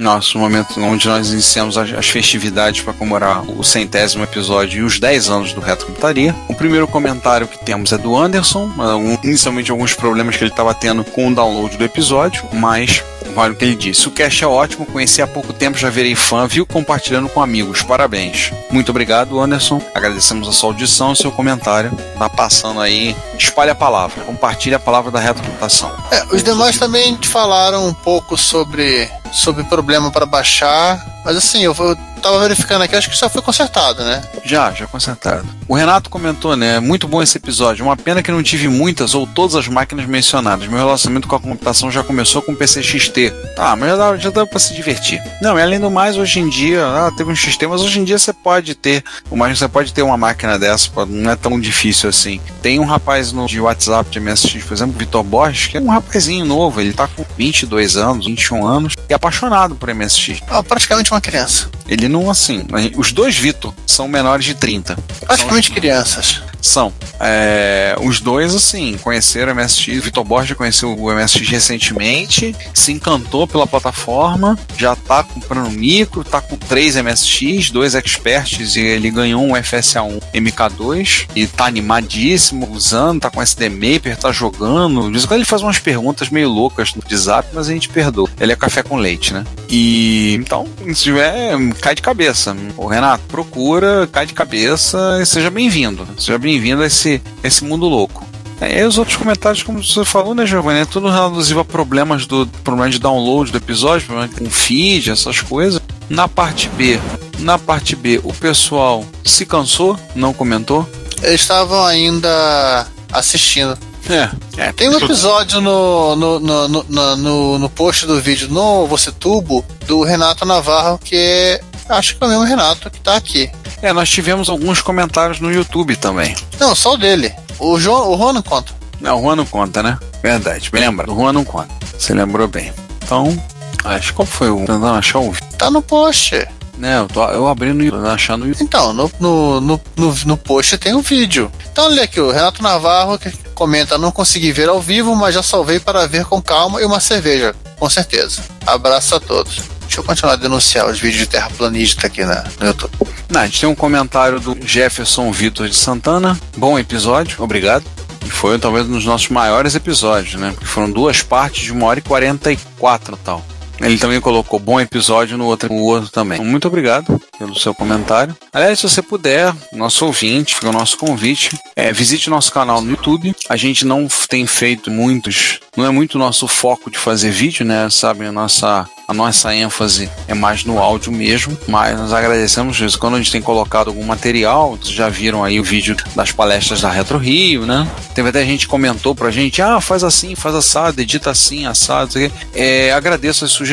Nosso 0.00 0.38
momento 0.38 0.80
onde 0.80 1.06
nós 1.06 1.30
iniciamos 1.30 1.76
as, 1.76 2.06
festividades 2.08 2.80
para 2.80 2.94
comemorar 2.94 3.42
o 3.50 3.62
centésimo 3.62 4.24
episódio 4.24 4.80
e 4.80 4.82
os 4.82 4.98
10 4.98 5.28
anos 5.28 5.52
do 5.52 5.60
Retro 5.60 5.86
Computaria. 5.86 6.34
O 6.48 6.54
primeiro 6.54 6.88
comentário 6.88 7.46
que 7.46 7.62
temos 7.64 7.92
é 7.92 7.98
do 7.98 8.16
Anderson, 8.16 8.70
algum- 8.78 9.18
inicialmente 9.22 9.70
alguns 9.70 9.92
problemas 9.92 10.36
que 10.36 10.42
ele 10.42 10.50
estava 10.50 10.72
tendo 10.72 11.04
com 11.04 11.28
o 11.28 11.34
download 11.34 11.76
do 11.76 11.84
episódio, 11.84 12.42
mas 12.54 13.04
vale 13.34 13.52
o 13.52 13.56
que 13.56 13.64
ele 13.66 13.76
disse. 13.76 14.08
O 14.08 14.10
cast 14.10 14.42
é 14.42 14.46
ótimo, 14.46 14.86
conheci 14.86 15.20
há 15.20 15.26
pouco 15.26 15.52
tempo, 15.52 15.76
já 15.76 15.90
virei 15.90 16.14
fã, 16.14 16.46
viu 16.46 16.64
compartilhando 16.64 17.28
com 17.28 17.42
amigos. 17.42 17.82
Parabéns. 17.82 18.50
Muito 18.70 18.88
obrigado, 18.90 19.38
Anderson. 19.38 19.82
Agradecemos 19.94 20.48
a 20.48 20.52
sua 20.52 20.70
audição 20.70 21.12
e 21.12 21.16
seu 21.16 21.30
comentário. 21.30 21.92
Tá 22.18 22.28
passando 22.28 22.80
aí. 22.80 23.14
Espalhe 23.40 23.70
a 23.70 23.74
palavra, 23.74 24.22
compartilhe 24.24 24.74
a 24.74 24.78
palavra 24.78 25.10
da 25.10 25.18
retrocomputação. 25.18 25.90
É, 26.10 26.24
os 26.26 26.42
demais 26.42 26.78
também 26.78 27.16
te 27.16 27.26
falaram 27.26 27.86
um 27.86 27.94
pouco 27.94 28.36
sobre, 28.36 29.10
sobre 29.32 29.64
problema 29.64 30.10
para 30.10 30.26
baixar, 30.26 31.02
mas 31.24 31.38
assim, 31.38 31.62
eu, 31.62 31.74
eu 31.78 31.96
tava 32.20 32.38
verificando 32.40 32.82
aqui, 32.82 32.94
acho 32.94 33.10
que 33.10 33.16
já 33.16 33.28
foi 33.28 33.42
consertado, 33.42 34.04
né? 34.04 34.22
Já, 34.44 34.70
já 34.72 34.86
consertado. 34.86 35.46
O 35.66 35.74
Renato 35.74 36.10
comentou, 36.10 36.56
né? 36.56 36.80
Muito 36.80 37.08
bom 37.08 37.22
esse 37.22 37.38
episódio. 37.38 37.84
Uma 37.84 37.96
pena 37.96 38.22
que 38.22 38.30
não 38.30 38.42
tive 38.42 38.68
muitas 38.68 39.14
ou 39.14 39.26
todas 39.26 39.54
as 39.56 39.68
máquinas 39.68 40.06
mencionadas. 40.06 40.66
Meu 40.66 40.78
relacionamento 40.78 41.28
com 41.28 41.36
a 41.36 41.40
computação 41.40 41.90
já 41.90 42.02
começou 42.02 42.42
com 42.42 42.52
o 42.52 42.56
PC 42.56 42.82
XT. 42.82 43.30
Tá, 43.56 43.74
mas 43.76 43.90
já 43.90 43.96
dá, 43.96 44.16
já 44.16 44.30
dá 44.30 44.46
pra 44.46 44.58
se 44.58 44.74
divertir. 44.74 45.22
Não, 45.40 45.58
e 45.58 45.62
além 45.62 45.80
do 45.80 45.90
mais, 45.90 46.16
hoje 46.16 46.40
em 46.40 46.48
dia, 46.48 46.84
ah, 46.84 47.10
teve 47.16 47.30
um 47.30 47.36
XT, 47.36 47.66
mas 47.66 47.80
hoje 47.82 48.00
em 48.00 48.04
dia 48.04 48.18
você 48.18 48.32
pode 48.32 48.74
ter, 48.74 49.04
mas 49.30 49.58
você 49.58 49.68
pode 49.68 49.92
ter 49.92 50.02
uma 50.02 50.16
máquina 50.16 50.58
dessa, 50.58 50.90
não 51.06 51.30
é 51.30 51.36
tão 51.36 51.58
difícil 51.58 52.08
assim. 52.08 52.40
Tem 52.62 52.78
um 52.78 52.84
rapaz 52.84 53.32
no, 53.32 53.46
de 53.46 53.60
WhatsApp 53.60 54.10
de 54.10 54.20
MSX, 54.20 54.64
por 54.64 54.74
exemplo, 54.74 54.98
Vitor 54.98 55.22
Borges, 55.22 55.68
que 55.68 55.76
é 55.76 55.80
um 55.80 55.88
rapazinho 55.88 56.44
novo, 56.44 56.80
ele 56.80 56.92
tá 56.92 57.08
com 57.08 57.24
22 57.36 57.96
anos, 57.96 58.26
21 58.26 58.66
anos, 58.66 58.94
e 59.08 59.12
é 59.12 59.16
apaixonado 59.16 59.74
por 59.74 59.92
MSX. 59.94 60.42
Ah, 60.48 60.62
praticamente 60.62 61.10
uma 61.10 61.20
criança. 61.20 61.70
Ele 61.88 62.08
não, 62.10 62.30
assim, 62.30 62.66
os 62.96 63.12
dois 63.12 63.36
Vitor 63.36 63.72
são 63.86 64.08
menores 64.08 64.44
de 64.44 64.54
30. 64.54 64.98
Praticamente 65.20 65.70
crianças. 65.70 66.42
São. 66.60 66.92
É, 67.18 67.96
os 68.00 68.20
dois, 68.20 68.54
assim, 68.54 68.96
conheceram 69.02 69.52
o 69.52 69.56
MSX. 69.56 70.04
Vitor 70.04 70.24
Borges 70.24 70.56
conheceu 70.56 70.96
o 70.96 71.12
MSX 71.12 71.48
recentemente, 71.48 72.54
se 72.74 72.92
encantou 72.92 73.46
pela 73.46 73.66
plataforma, 73.66 74.58
já 74.76 74.94
tá 74.96 75.22
comprando 75.22 75.70
micro, 75.70 76.24
tá 76.24 76.40
com 76.40 76.56
três 76.56 76.96
MSX, 76.96 77.70
dois 77.70 77.94
experts 77.94 78.76
e 78.76 78.80
ele 78.80 79.10
ganhou 79.10 79.42
um 79.42 79.52
FSA1 79.52 80.20
MK2 80.34 81.28
e 81.34 81.46
tá 81.46 81.66
animadíssimo 81.66 82.70
usando, 82.70 83.20
tá 83.20 83.30
com 83.30 83.42
SD 83.42 83.68
Maper, 83.68 84.16
tá 84.16 84.32
jogando. 84.32 85.10
De 85.10 85.30
ele 85.34 85.44
faz 85.44 85.62
umas 85.62 85.78
perguntas 85.78 86.28
meio 86.28 86.48
loucas 86.48 86.94
no 86.94 87.02
WhatsApp, 87.02 87.48
mas 87.52 87.68
a 87.68 87.72
gente 87.72 87.88
perdoa. 87.88 88.28
Ele 88.40 88.52
é 88.52 88.56
café 88.56 88.82
com 88.82 88.96
leite, 88.96 89.32
né? 89.32 89.44
E 89.68 90.34
então, 90.34 90.66
se 90.88 91.04
tiver, 91.04 91.56
cai 91.80 91.94
de 91.94 92.02
cabeça. 92.02 92.56
O 92.76 92.86
Renato, 92.86 93.22
procura, 93.28 94.08
cai 94.10 94.26
de 94.26 94.34
cabeça 94.34 95.18
e 95.22 95.26
seja 95.26 95.50
bem-vindo. 95.50 96.06
Seja 96.18 96.38
bem-vindo 96.50 96.82
a 96.82 96.86
esse, 96.86 97.22
esse 97.44 97.62
mundo 97.64 97.86
louco. 97.86 98.26
É, 98.60 98.80
e 98.80 98.84
os 98.84 98.98
outros 98.98 99.16
comentários, 99.16 99.62
como 99.62 99.82
você 99.82 100.04
falou, 100.04 100.34
né, 100.34 100.44
Giovanni? 100.44 100.80
É 100.80 100.84
tudo 100.84 101.08
relativo 101.08 101.60
a 101.60 101.64
problemas 101.64 102.26
do 102.26 102.46
problema 102.64 102.90
de 102.90 102.98
download 102.98 103.52
do 103.52 103.56
episódio, 103.58 104.06
problema 104.06 104.28
com 104.36 104.50
feed, 104.50 105.10
essas 105.10 105.40
coisas. 105.40 105.80
Na 106.10 106.26
parte 106.28 106.68
B, 106.70 107.00
na 107.38 107.56
parte 107.58 107.94
B, 107.96 108.20
o 108.24 108.34
pessoal 108.34 109.04
se 109.24 109.46
cansou, 109.46 109.98
não 110.14 110.32
comentou. 110.34 110.86
Eles 111.22 111.40
estavam 111.40 111.84
ainda 111.86 112.86
assistindo. 113.12 113.78
É, 114.08 114.28
é 114.56 114.72
Tem 114.72 114.88
um 114.88 114.96
episódio 114.98 115.60
no, 115.60 116.16
no, 116.16 116.40
no, 116.40 116.68
no, 116.68 116.84
no, 116.88 117.16
no- 117.16 117.58
no 117.58 117.70
post 117.70 118.06
do 118.06 118.20
vídeo 118.20 118.48
no 118.50 118.86
Você 118.88 119.12
Tubo 119.12 119.64
do 119.86 120.02
Renato 120.02 120.44
Navarro, 120.44 120.98
que 120.98 121.14
é, 121.16 121.60
acho 121.88 122.16
que 122.16 122.24
é 122.24 122.26
o 122.26 122.30
mesmo 122.30 122.44
Renato 122.44 122.90
que 122.90 123.00
tá 123.00 123.14
aqui. 123.16 123.50
É, 123.82 123.92
nós 123.92 124.10
tivemos 124.10 124.48
alguns 124.48 124.82
comentários 124.82 125.40
no 125.40 125.50
YouTube 125.50 125.96
também. 125.96 126.34
Não, 126.58 126.74
só 126.74 126.94
o 126.94 126.96
dele. 126.98 127.32
O 127.58 127.78
João, 127.78 128.12
o 128.12 128.18
Juan 128.18 128.34
não 128.34 128.42
conta. 128.42 128.74
Não, 129.00 129.18
o 129.18 129.22
Juan 129.22 129.36
não 129.36 129.46
conta, 129.46 129.82
né? 129.82 129.98
Verdade, 130.22 130.70
bem 130.70 130.82
lembrado. 130.82 131.12
O 131.12 131.16
Juan 131.16 131.32
não 131.32 131.44
conta. 131.44 131.70
Você 131.98 132.12
lembrou 132.12 132.46
bem. 132.46 132.72
Então, 133.02 133.42
acho 133.84 134.12
qual 134.14 134.26
foi 134.26 134.50
o. 134.50 134.58
Tentando 134.58 134.86
achar 134.86 135.20
o. 135.20 135.34
Tá 135.56 135.70
no 135.70 135.80
post. 135.80 136.46
Né, 136.76 136.98
eu, 136.98 137.08
tô, 137.08 137.22
eu 137.26 137.46
abri 137.46 137.74
no 137.74 137.84
YouTube, 137.84 138.08
achando 138.08 138.40
no 138.40 138.48
YouTube. 138.48 138.64
Então, 138.64 138.92
no, 138.94 139.10
no, 139.20 139.60
no, 139.60 139.80
no, 139.96 140.14
no 140.24 140.36
post 140.36 140.78
tem 140.78 140.94
o 140.94 141.02
vídeo. 141.02 141.52
Então, 141.70 141.84
olha 141.84 142.04
aqui, 142.04 142.18
o 142.18 142.30
Renato 142.30 142.62
Navarro 142.62 143.18
que 143.18 143.30
comenta: 143.54 143.98
Não 143.98 144.10
consegui 144.10 144.50
ver 144.52 144.68
ao 144.68 144.80
vivo, 144.80 145.14
mas 145.14 145.34
já 145.34 145.42
salvei 145.42 145.78
para 145.78 146.06
ver 146.06 146.24
com 146.24 146.40
calma 146.40 146.80
e 146.80 146.84
uma 146.84 146.98
cerveja, 146.98 147.54
com 147.78 147.88
certeza. 147.90 148.42
Abraço 148.66 149.14
a 149.14 149.20
todos. 149.20 149.60
Deixa 149.90 150.00
eu 150.00 150.04
continuar 150.04 150.34
a 150.34 150.36
denunciar 150.36 150.88
os 150.88 151.00
vídeos 151.00 151.22
de 151.22 151.26
terraplanista 151.26 152.06
aqui 152.06 152.24
na, 152.24 152.44
no 152.60 152.66
YouTube. 152.68 152.92
Não, 153.28 153.40
a 153.40 153.46
gente 153.46 153.58
tem 153.58 153.68
um 153.68 153.74
comentário 153.74 154.38
do 154.38 154.56
Jefferson 154.64 155.32
Vitor 155.32 155.68
de 155.68 155.74
Santana. 155.74 156.38
Bom 156.56 156.78
episódio, 156.78 157.42
obrigado. 157.42 157.84
E 158.24 158.30
foi 158.30 158.56
talvez 158.56 158.86
um 158.86 158.92
dos 158.92 159.04
nossos 159.04 159.28
maiores 159.30 159.74
episódios, 159.74 160.40
né? 160.40 160.52
Porque 160.52 160.64
foram 160.64 160.88
duas 160.88 161.22
partes 161.22 161.64
de 161.64 161.72
uma 161.72 161.86
hora 161.86 161.98
e 161.98 162.02
44 162.02 163.16
tal. 163.16 163.44
Ele 163.80 163.98
também 163.98 164.20
colocou 164.20 164.58
bom 164.58 164.80
episódio 164.80 165.38
no 165.38 165.46
outro, 165.46 165.72
no 165.72 165.80
outro 165.80 166.10
também. 166.10 166.38
Então, 166.38 166.50
Muito 166.50 166.68
obrigado 166.68 167.20
pelo 167.38 167.58
seu 167.58 167.74
comentário. 167.74 168.36
Aliás, 168.52 168.78
se 168.78 168.88
você 168.88 169.02
puder, 169.02 169.54
nosso 169.72 170.04
ouvinte, 170.06 170.56
o 170.64 170.72
nosso 170.72 170.98
convite, 170.98 171.58
é, 171.74 171.92
visite 171.92 172.30
nosso 172.30 172.52
canal 172.52 172.80
no 172.80 172.90
YouTube. 172.90 173.34
A 173.48 173.56
gente 173.56 173.84
não 173.84 174.06
tem 174.28 174.46
feito 174.46 174.90
muitos, 174.90 175.60
não 175.76 175.84
é 175.84 175.90
muito 175.90 176.18
nosso 176.18 176.46
foco 176.46 176.90
de 176.90 176.98
fazer 176.98 177.30
vídeo, 177.30 177.64
né? 177.64 177.88
Sabe, 177.90 178.26
a 178.26 178.32
nossa 178.32 178.86
a 179.10 179.12
nossa 179.12 179.52
ênfase 179.52 180.08
é 180.28 180.34
mais 180.34 180.64
no 180.64 180.78
áudio 180.78 181.10
mesmo, 181.10 181.58
mas 181.66 181.98
nós 181.98 182.12
agradecemos 182.12 182.78
isso. 182.80 182.96
Quando 182.96 183.16
a 183.16 183.18
gente 183.18 183.32
tem 183.32 183.42
colocado 183.42 183.88
algum 183.88 184.04
material, 184.04 184.76
vocês 184.76 184.94
já 184.94 185.08
viram 185.08 185.42
aí 185.42 185.58
o 185.58 185.64
vídeo 185.64 185.96
das 186.14 186.30
palestras 186.30 186.80
da 186.80 186.88
Retro 186.88 187.18
Rio, 187.18 187.66
né? 187.66 187.90
Teve 188.14 188.28
até 188.28 188.44
gente 188.44 188.66
que 188.66 188.70
comentou 188.70 189.12
pra 189.12 189.32
gente, 189.32 189.60
ah, 189.60 189.80
faz 189.80 190.04
assim, 190.04 190.36
faz 190.36 190.54
assado, 190.54 191.00
edita 191.00 191.28
assim, 191.28 191.66
assado. 191.66 192.20
É, 192.54 192.92
agradeço 192.92 193.44
as 193.44 193.50
sugestões, 193.50 193.69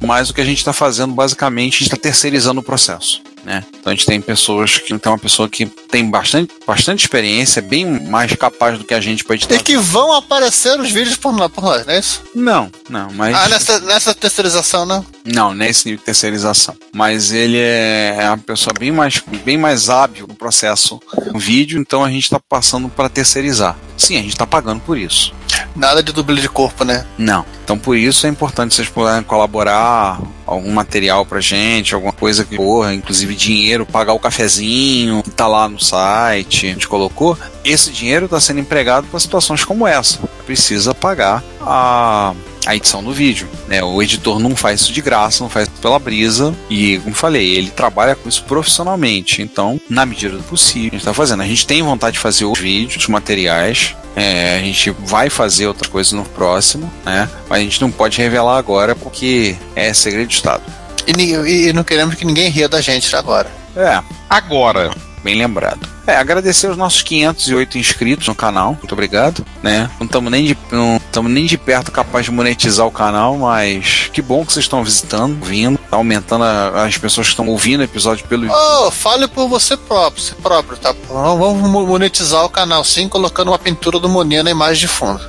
mas 0.00 0.30
o 0.30 0.34
que 0.34 0.40
a 0.40 0.44
gente 0.44 0.58
está 0.58 0.72
fazendo 0.72 1.14
basicamente, 1.14 1.74
a 1.74 1.78
gente 1.78 1.82
está 1.82 1.96
terceirizando 1.96 2.60
o 2.60 2.62
processo. 2.62 3.22
Né? 3.44 3.62
Então 3.78 3.92
a 3.92 3.94
gente 3.94 4.06
tem 4.06 4.20
pessoas 4.20 4.78
que 4.78 4.98
tem 4.98 5.12
uma 5.12 5.18
pessoa 5.18 5.48
que 5.48 5.66
tem 5.66 6.08
bastante, 6.08 6.52
bastante 6.66 7.00
experiência, 7.02 7.60
bem 7.60 7.84
mais 7.84 8.32
capaz 8.32 8.78
do 8.78 8.84
que 8.84 8.94
a 8.94 9.00
gente 9.00 9.22
para 9.22 9.34
editar. 9.34 9.54
E 9.54 9.62
que 9.62 9.76
vão 9.76 10.14
aparecer 10.14 10.80
os 10.80 10.90
vídeos 10.90 11.16
por, 11.16 11.32
nós, 11.32 11.52
por 11.52 11.62
nós, 11.62 11.84
não 11.84 11.92
é 11.92 11.98
isso? 11.98 12.22
Não, 12.34 12.72
não, 12.88 13.10
mas 13.12 13.34
Ah, 13.36 13.48
nessa, 13.48 13.80
nessa 13.80 14.14
terceirização, 14.14 14.86
não? 14.86 15.04
não, 15.26 15.52
nesse 15.52 15.86
nível 15.86 15.98
de 15.98 16.04
terceirização. 16.04 16.74
Mas 16.92 17.32
ele 17.32 17.58
é 17.58 18.24
uma 18.28 18.38
pessoa 18.38 18.72
bem 18.78 18.90
mais, 18.90 19.22
bem 19.44 19.58
mais 19.58 19.90
hábil 19.90 20.26
no 20.26 20.34
processo 20.34 20.98
no 21.30 21.38
vídeo, 21.38 21.78
então 21.78 22.02
a 22.02 22.10
gente 22.10 22.24
está 22.24 22.40
passando 22.48 22.88
para 22.88 23.10
terceirizar. 23.10 23.76
Sim, 23.96 24.16
a 24.16 24.22
gente 24.22 24.32
está 24.32 24.46
pagando 24.46 24.80
por 24.80 24.98
isso. 24.98 25.32
Nada 25.74 26.02
de 26.02 26.12
dublê 26.12 26.40
de 26.40 26.48
corpo, 26.48 26.84
né? 26.84 27.04
Não. 27.18 27.44
Então 27.64 27.78
por 27.78 27.96
isso 27.96 28.26
é 28.26 28.30
importante 28.30 28.74
vocês 28.74 28.88
puderem 28.88 29.22
colaborar, 29.22 30.20
algum 30.46 30.72
material 30.72 31.24
pra 31.24 31.40
gente, 31.40 31.94
alguma 31.94 32.12
coisa 32.12 32.44
que 32.44 32.56
porra, 32.56 32.94
inclusive 32.94 33.34
dinheiro, 33.34 33.86
pagar 33.86 34.12
o 34.12 34.18
cafezinho, 34.18 35.22
que 35.22 35.30
tá 35.30 35.46
lá 35.46 35.68
no 35.68 35.80
site, 35.80 36.66
a 36.66 36.70
gente 36.70 36.88
colocou. 36.88 37.38
Esse 37.64 37.90
dinheiro 37.90 38.26
está 38.26 38.38
sendo 38.38 38.60
empregado 38.60 39.06
para 39.06 39.18
situações 39.18 39.64
como 39.64 39.86
essa. 39.86 40.18
Precisa 40.44 40.94
pagar 40.94 41.42
a 41.60 42.34
a 42.66 42.74
edição 42.74 43.02
do 43.02 43.12
vídeo, 43.12 43.48
né? 43.68 43.82
O 43.82 44.02
editor 44.02 44.38
não 44.38 44.54
faz 44.56 44.80
isso 44.80 44.92
de 44.92 45.00
graça, 45.00 45.42
não 45.42 45.50
faz 45.50 45.68
isso 45.68 45.80
pela 45.80 45.98
brisa 45.98 46.54
e, 46.70 46.98
como 46.98 47.14
falei, 47.14 47.56
ele 47.56 47.70
trabalha 47.70 48.14
com 48.14 48.28
isso 48.28 48.44
profissionalmente. 48.44 49.42
Então, 49.42 49.80
na 49.88 50.06
medida 50.06 50.36
do 50.36 50.42
possível, 50.42 50.88
a 50.88 50.92
gente 50.92 51.00
está 51.00 51.14
fazendo. 51.14 51.42
A 51.42 51.46
gente 51.46 51.66
tem 51.66 51.82
vontade 51.82 52.14
de 52.14 52.20
fazer 52.20 52.44
os 52.44 52.58
vídeos, 52.58 53.02
os 53.02 53.08
materiais, 53.08 53.94
é, 54.16 54.56
a 54.56 54.60
gente 54.60 54.90
vai 54.90 55.28
fazer 55.28 55.66
outras 55.66 55.90
coisas 55.90 56.12
no 56.12 56.24
próximo, 56.24 56.90
né? 57.04 57.28
Mas 57.48 57.60
a 57.60 57.62
gente 57.62 57.80
não 57.80 57.90
pode 57.90 58.18
revelar 58.18 58.56
agora 58.56 58.94
porque 58.94 59.56
é 59.74 59.92
segredo 59.92 60.28
de 60.28 60.34
Estado. 60.34 60.62
E, 61.06 61.68
e 61.68 61.72
não 61.72 61.84
queremos 61.84 62.14
que 62.14 62.24
ninguém 62.24 62.48
ria 62.48 62.68
da 62.68 62.80
gente 62.80 63.14
agora. 63.14 63.50
É, 63.76 64.00
Agora, 64.34 64.90
bem 65.24 65.34
lembrado. 65.36 65.88
É, 66.06 66.16
agradecer 66.16 66.68
os 66.70 66.76
nossos 66.76 67.00
508 67.02 67.78
inscritos 67.78 68.28
no 68.28 68.34
canal, 68.34 68.74
muito 68.74 68.92
obrigado, 68.92 69.44
né? 69.62 69.88
Não 69.98 70.04
estamos 70.06 70.30
nem 70.30 70.44
de 70.44 70.58
não 70.70 70.96
estamos 70.98 71.32
nem 71.32 71.46
de 71.46 71.56
perto 71.56 71.90
capaz 71.90 72.26
de 72.26 72.30
monetizar 72.30 72.86
o 72.86 72.90
canal, 72.90 73.38
mas 73.38 74.10
que 74.12 74.20
bom 74.20 74.44
que 74.44 74.52
vocês 74.52 74.66
estão 74.66 74.84
visitando, 74.84 75.42
vindo, 75.42 75.78
tá 75.90 75.96
aumentando 75.96 76.44
a- 76.44 76.84
as 76.84 76.98
pessoas 76.98 77.26
que 77.28 77.32
estão 77.32 77.48
ouvindo 77.48 77.80
o 77.80 77.84
episódio 77.84 78.26
pelo 78.28 78.46
Oh, 78.52 78.90
fale 78.90 79.26
por 79.26 79.48
você 79.48 79.76
próprio, 79.78 80.22
você 80.22 80.34
próprio, 80.34 80.76
tá? 80.76 80.94
Vamos 81.08 81.38
vamos 81.38 81.70
mo- 81.70 81.86
monetizar 81.86 82.44
o 82.44 82.50
canal 82.50 82.84
sim, 82.84 83.08
colocando 83.08 83.48
uma 83.50 83.58
pintura 83.58 83.98
do 83.98 84.08
Moninha 84.08 84.42
na 84.42 84.50
imagem 84.50 84.80
de 84.80 84.88
fundo. 84.88 85.20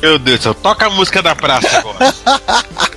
meu 0.00 0.18
Deus 0.18 0.40
toca 0.62 0.86
a 0.86 0.90
música 0.90 1.20
da 1.22 1.36
praça 1.36 1.76
agora. 1.78 2.14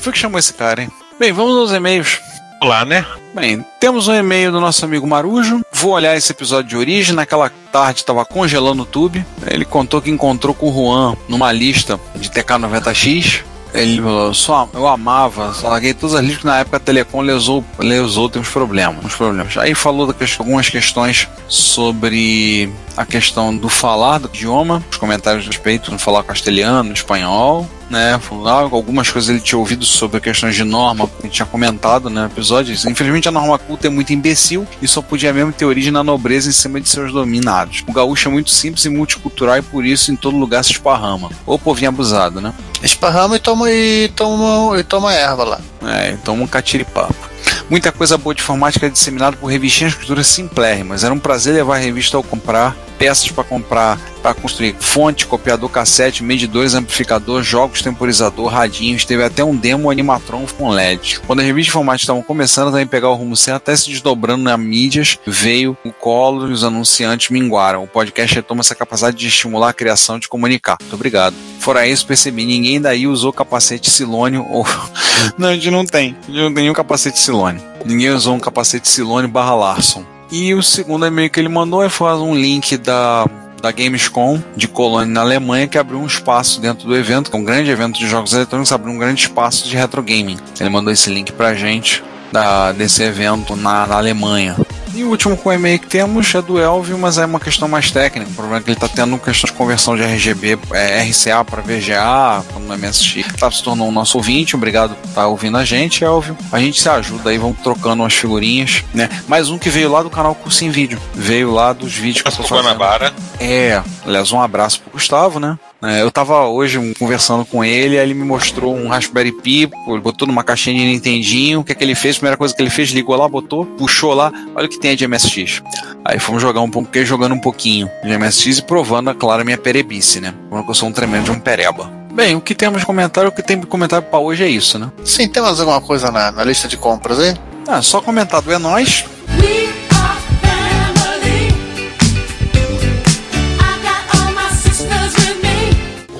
foi 0.00 0.12
que 0.12 0.18
chamou 0.18 0.38
esse 0.38 0.54
cara, 0.54 0.82
hein? 0.82 0.90
Bem, 1.18 1.32
vamos 1.32 1.56
aos 1.56 1.72
e-mails. 1.72 2.20
Olá, 2.62 2.84
né? 2.84 3.06
Bem, 3.34 3.64
temos 3.78 4.08
um 4.08 4.14
e-mail 4.14 4.50
do 4.50 4.60
nosso 4.60 4.84
amigo 4.84 5.06
Marujo. 5.06 5.60
Vou 5.72 5.92
olhar 5.92 6.16
esse 6.16 6.32
episódio 6.32 6.68
de 6.70 6.76
origem. 6.76 7.14
Naquela 7.14 7.50
tarde 7.70 8.00
estava 8.00 8.24
congelando 8.24 8.82
o 8.82 8.86
tube. 8.86 9.24
Ele 9.46 9.64
contou 9.64 10.02
que 10.02 10.10
encontrou 10.10 10.54
com 10.54 10.68
o 10.68 10.72
Juan 10.72 11.16
numa 11.28 11.52
lista 11.52 12.00
de 12.16 12.28
TK90X. 12.28 13.42
Ele 13.72 14.02
falou, 14.02 14.26
eu 14.26 14.34
só, 14.34 14.68
eu 14.74 14.86
amava, 14.88 15.54
só 15.54 15.68
larguei 15.68 15.94
todas 15.94 16.16
as 16.16 16.22
listas 16.22 16.40
que 16.40 16.46
na 16.46 16.58
época 16.58 16.76
a 16.76 16.80
Telecom 16.80 17.20
lesou, 17.20 17.64
lesou 17.78 18.28
tem 18.28 18.42
uns 18.42 18.48
problemas, 18.48 19.04
uns 19.04 19.14
problemas. 19.14 19.56
Aí 19.56 19.74
falou 19.76 20.12
algumas 20.38 20.68
questões 20.68 21.28
sobre 21.46 22.68
a 22.96 23.06
questão 23.06 23.56
do 23.56 23.68
falar 23.68 24.18
do 24.18 24.28
idioma, 24.28 24.82
os 24.90 24.96
comentários 24.96 25.44
a 25.44 25.46
respeito 25.46 25.90
do 25.92 25.98
falar 26.00 26.24
castelhano, 26.24 26.92
espanhol, 26.92 27.68
né? 27.90 28.18
Falou 28.20 28.44
lá, 28.44 28.52
algumas 28.52 29.10
coisas 29.10 29.28
ele 29.28 29.40
tinha 29.40 29.58
ouvido 29.58 29.84
sobre 29.84 30.20
questões 30.20 30.54
de 30.54 30.64
norma, 30.64 31.10
que 31.20 31.28
tinha 31.28 31.44
comentado 31.44 32.08
né, 32.08 32.22
no 32.22 32.26
episódio. 32.28 32.72
Infelizmente 32.88 33.28
a 33.28 33.32
norma 33.32 33.58
culta 33.58 33.88
é 33.88 33.90
muito 33.90 34.12
imbecil 34.12 34.66
e 34.80 34.86
só 34.86 35.02
podia 35.02 35.32
mesmo 35.32 35.52
ter 35.52 35.64
origem 35.64 35.90
na 35.90 36.04
nobreza 36.04 36.48
em 36.48 36.52
cima 36.52 36.80
de 36.80 36.88
seus 36.88 37.12
dominados. 37.12 37.84
O 37.86 37.92
gaúcho 37.92 38.28
é 38.28 38.30
muito 38.30 38.50
simples 38.50 38.84
e 38.84 38.88
multicultural 38.88 39.58
e 39.58 39.62
por 39.62 39.84
isso 39.84 40.12
em 40.12 40.16
todo 40.16 40.36
lugar 40.36 40.64
se 40.64 40.70
esparrama. 40.70 41.30
Ou 41.44 41.58
povinho 41.58 41.88
abusado, 41.88 42.40
né? 42.40 42.54
Esparrama 42.82 43.36
e 43.36 43.38
toma, 43.40 43.70
e 43.70 44.08
toma, 44.14 44.78
e 44.78 44.84
toma 44.84 45.12
erva 45.12 45.44
lá. 45.44 45.60
É, 45.82 46.10
então 46.10 46.40
um 46.40 46.46
catiripapo. 46.46 47.28
Muita 47.68 47.92
coisa 47.92 48.18
boa 48.18 48.34
de 48.34 48.42
informática 48.42 48.86
é 48.86 48.90
disseminada 48.90 49.36
por 49.36 49.46
revistinhas 49.46 49.92
de 49.92 49.98
cultura 49.98 50.24
simplérrimas. 50.24 51.04
Era 51.04 51.14
um 51.14 51.18
prazer 51.18 51.54
levar 51.54 51.76
a 51.76 51.78
revista 51.78 52.16
ao 52.16 52.22
comprar, 52.22 52.76
peças 53.00 53.32
para 53.32 53.42
comprar, 53.42 53.98
para 54.22 54.34
construir 54.34 54.76
fonte, 54.78 55.26
copiador 55.26 55.70
cassete, 55.70 56.22
medidores, 56.22 56.74
amplificador, 56.74 57.42
jogos, 57.42 57.80
temporizador, 57.80 58.48
radinhos. 58.48 59.06
Teve 59.06 59.24
até 59.24 59.42
um 59.42 59.56
demo 59.56 59.90
animatron 59.90 60.44
com 60.58 60.68
LED. 60.68 61.20
Quando 61.26 61.40
as 61.40 61.46
revistas 61.46 61.64
de 61.64 61.70
informática 61.70 62.02
estavam 62.02 62.22
começando 62.22 62.68
a 62.68 62.72
também 62.72 62.86
pegar 62.86 63.08
o 63.08 63.14
rumo 63.14 63.34
certo, 63.34 63.56
até 63.56 63.74
se 63.74 63.88
desdobrando 63.88 64.44
na 64.44 64.54
mídias, 64.58 65.18
veio 65.26 65.74
o 65.82 65.90
colo 65.90 66.50
e 66.50 66.52
os 66.52 66.62
anunciantes 66.62 67.30
minguaram. 67.30 67.84
O 67.84 67.88
podcast 67.88 68.34
retoma 68.34 68.60
essa 68.60 68.74
capacidade 68.74 69.16
de 69.16 69.28
estimular 69.28 69.70
a 69.70 69.72
criação 69.72 70.18
de 70.18 70.28
comunicar. 70.28 70.76
Muito 70.82 70.94
obrigado. 70.94 71.34
Fora 71.58 71.86
isso, 71.86 72.06
percebi, 72.06 72.44
ninguém 72.44 72.78
daí 72.82 73.06
usou 73.06 73.32
capacete 73.32 73.88
Silônio 73.88 74.46
ou. 74.50 74.66
não, 75.38 75.48
a 75.48 75.54
gente 75.54 75.70
não 75.70 75.86
tem. 75.86 76.14
A 76.24 76.26
gente 76.26 76.40
não 76.42 76.52
tem 76.52 76.64
nenhum 76.64 76.74
capacete 76.74 77.18
Silônio. 77.18 77.62
Ninguém 77.82 78.10
usou 78.10 78.34
um 78.34 78.40
capacete 78.40 78.86
Silônio 78.86 79.30
barra 79.30 79.54
Larson. 79.54 80.19
E 80.32 80.54
o 80.54 80.62
segundo 80.62 81.04
e-mail 81.04 81.28
que 81.28 81.40
ele 81.40 81.48
mandou 81.48 81.82
é 81.82 81.88
fazer 81.88 82.22
um 82.22 82.34
link 82.34 82.76
da, 82.76 83.26
da 83.60 83.72
Gamescom 83.72 84.40
de 84.56 84.68
Colônia 84.68 85.12
na 85.12 85.22
Alemanha 85.22 85.66
que 85.66 85.76
abriu 85.76 85.98
um 85.98 86.06
espaço 86.06 86.60
dentro 86.60 86.86
do 86.86 86.96
evento, 86.96 87.30
que 87.30 87.36
é 87.36 87.40
um 87.40 87.44
grande 87.44 87.68
evento 87.68 87.98
de 87.98 88.06
jogos 88.06 88.32
eletrônicos, 88.32 88.70
abriu 88.70 88.92
um 88.92 88.98
grande 88.98 89.22
espaço 89.22 89.68
de 89.68 89.76
retro 89.76 90.00
gaming. 90.02 90.38
Ele 90.60 90.70
mandou 90.70 90.92
esse 90.92 91.10
link 91.10 91.32
pra 91.32 91.54
gente 91.54 92.02
da, 92.30 92.70
desse 92.70 93.02
evento 93.02 93.56
na, 93.56 93.88
na 93.88 93.96
Alemanha. 93.96 94.56
E 95.00 95.04
o 95.04 95.08
último 95.08 95.34
com 95.34 95.50
e-mail 95.50 95.78
que 95.78 95.86
temos 95.86 96.34
é 96.34 96.42
do 96.42 96.60
Elvio, 96.60 96.98
mas 96.98 97.16
é 97.16 97.24
uma 97.24 97.40
questão 97.40 97.66
mais 97.66 97.90
técnica. 97.90 98.30
O 98.30 98.34
problema 98.34 98.58
é 98.58 98.60
que 98.60 98.68
ele 98.68 98.76
está 98.76 98.86
tendo 98.86 99.16
questão 99.16 99.48
de 99.48 99.56
conversão 99.56 99.96
de 99.96 100.02
RGB, 100.02 100.58
é, 100.72 101.02
RCA 101.04 101.42
para 101.42 101.62
VGA, 101.62 102.44
no 102.60 102.76
MSX. 102.76 103.32
Tá, 103.38 103.50
se 103.50 103.62
tornou 103.62 103.88
um 103.88 103.92
nosso 103.92 104.18
ouvinte, 104.18 104.54
obrigado 104.54 104.94
por 104.94 105.08
estar 105.08 105.26
ouvindo 105.26 105.56
a 105.56 105.64
gente, 105.64 106.04
Elvio. 106.04 106.36
A 106.52 106.60
gente 106.60 106.78
se 106.78 106.86
ajuda 106.86 107.30
aí, 107.30 107.38
vamos 107.38 107.56
trocando 107.60 108.02
umas 108.02 108.12
figurinhas, 108.12 108.84
né? 108.92 109.08
Mais 109.26 109.48
um 109.48 109.56
que 109.56 109.70
veio 109.70 109.90
lá 109.90 110.02
do 110.02 110.10
canal 110.10 110.34
Curso 110.34 110.66
em 110.66 110.70
Vídeo. 110.70 111.00
Veio 111.14 111.50
lá 111.50 111.72
dos 111.72 111.94
vídeos 111.94 112.20
que 112.20 112.28
eu 112.28 112.32
tô 112.32 112.42
fazendo. 112.42 112.64
Guanabara. 112.64 113.14
É, 113.40 113.82
aliás, 114.04 114.30
um 114.32 114.42
abraço 114.42 114.82
pro 114.82 114.92
Gustavo, 114.92 115.40
né? 115.40 115.58
É, 115.82 116.02
eu 116.02 116.10
tava 116.10 116.46
hoje 116.46 116.94
conversando 116.98 117.44
com 117.44 117.64
ele, 117.64 117.98
aí 117.98 118.04
ele 118.04 118.14
me 118.14 118.24
mostrou 118.24 118.76
um 118.76 118.88
Raspberry 118.88 119.32
Pi, 119.32 119.66
botou 120.02 120.28
numa 120.28 120.44
caixinha 120.44 120.76
de 120.76 120.84
Nintendinho, 120.84 121.60
o 121.60 121.64
que 121.64 121.72
é 121.72 121.74
que 121.74 121.82
ele 121.82 121.94
fez? 121.94 122.16
A 122.16 122.18
primeira 122.18 122.36
coisa 122.36 122.54
que 122.54 122.60
ele 122.60 122.70
fez, 122.70 122.90
ligou 122.90 123.16
lá, 123.16 123.26
botou, 123.26 123.64
puxou 123.64 124.12
lá, 124.12 124.30
olha 124.54 124.66
o 124.66 124.68
que 124.68 124.78
tem 124.78 124.94
de 124.94 125.06
MSX. 125.08 125.62
Aí 126.04 126.18
fomos 126.18 126.42
jogar 126.42 126.60
um 126.60 126.70
pouco, 126.70 126.86
fiquei 126.86 127.04
jogando 127.06 127.34
um 127.34 127.40
pouquinho 127.40 127.90
de 128.04 128.18
MSX 128.18 128.58
e 128.58 128.62
provando, 128.62 129.10
é 129.10 129.14
claro, 129.14 129.40
a 129.40 129.44
minha 129.44 129.56
perebice, 129.56 130.20
né? 130.20 130.34
Porque 130.50 130.70
eu 130.70 130.74
sou 130.74 130.88
um 130.88 130.92
tremendo 130.92 131.24
de 131.24 131.30
um 131.30 131.40
pereba. 131.40 131.90
Bem, 132.12 132.34
o 132.36 132.40
que 132.40 132.54
temos 132.54 132.80
de 132.80 132.86
comentário, 132.86 133.30
o 133.30 133.32
que 133.32 133.42
tem 133.42 133.58
de 133.58 133.66
comentário 133.66 134.06
pra 134.06 134.18
hoje 134.18 134.44
é 134.44 134.48
isso, 134.48 134.78
né? 134.78 134.90
Sim, 135.04 135.28
tem 135.28 135.42
mais 135.42 135.60
alguma 135.60 135.80
coisa 135.80 136.10
na, 136.10 136.30
na 136.30 136.44
lista 136.44 136.68
de 136.68 136.76
compras 136.76 137.18
aí? 137.18 137.34
Ah, 137.66 137.80
só 137.80 138.00
comentado 138.00 138.52
é 138.52 138.58
nós. 138.58 139.04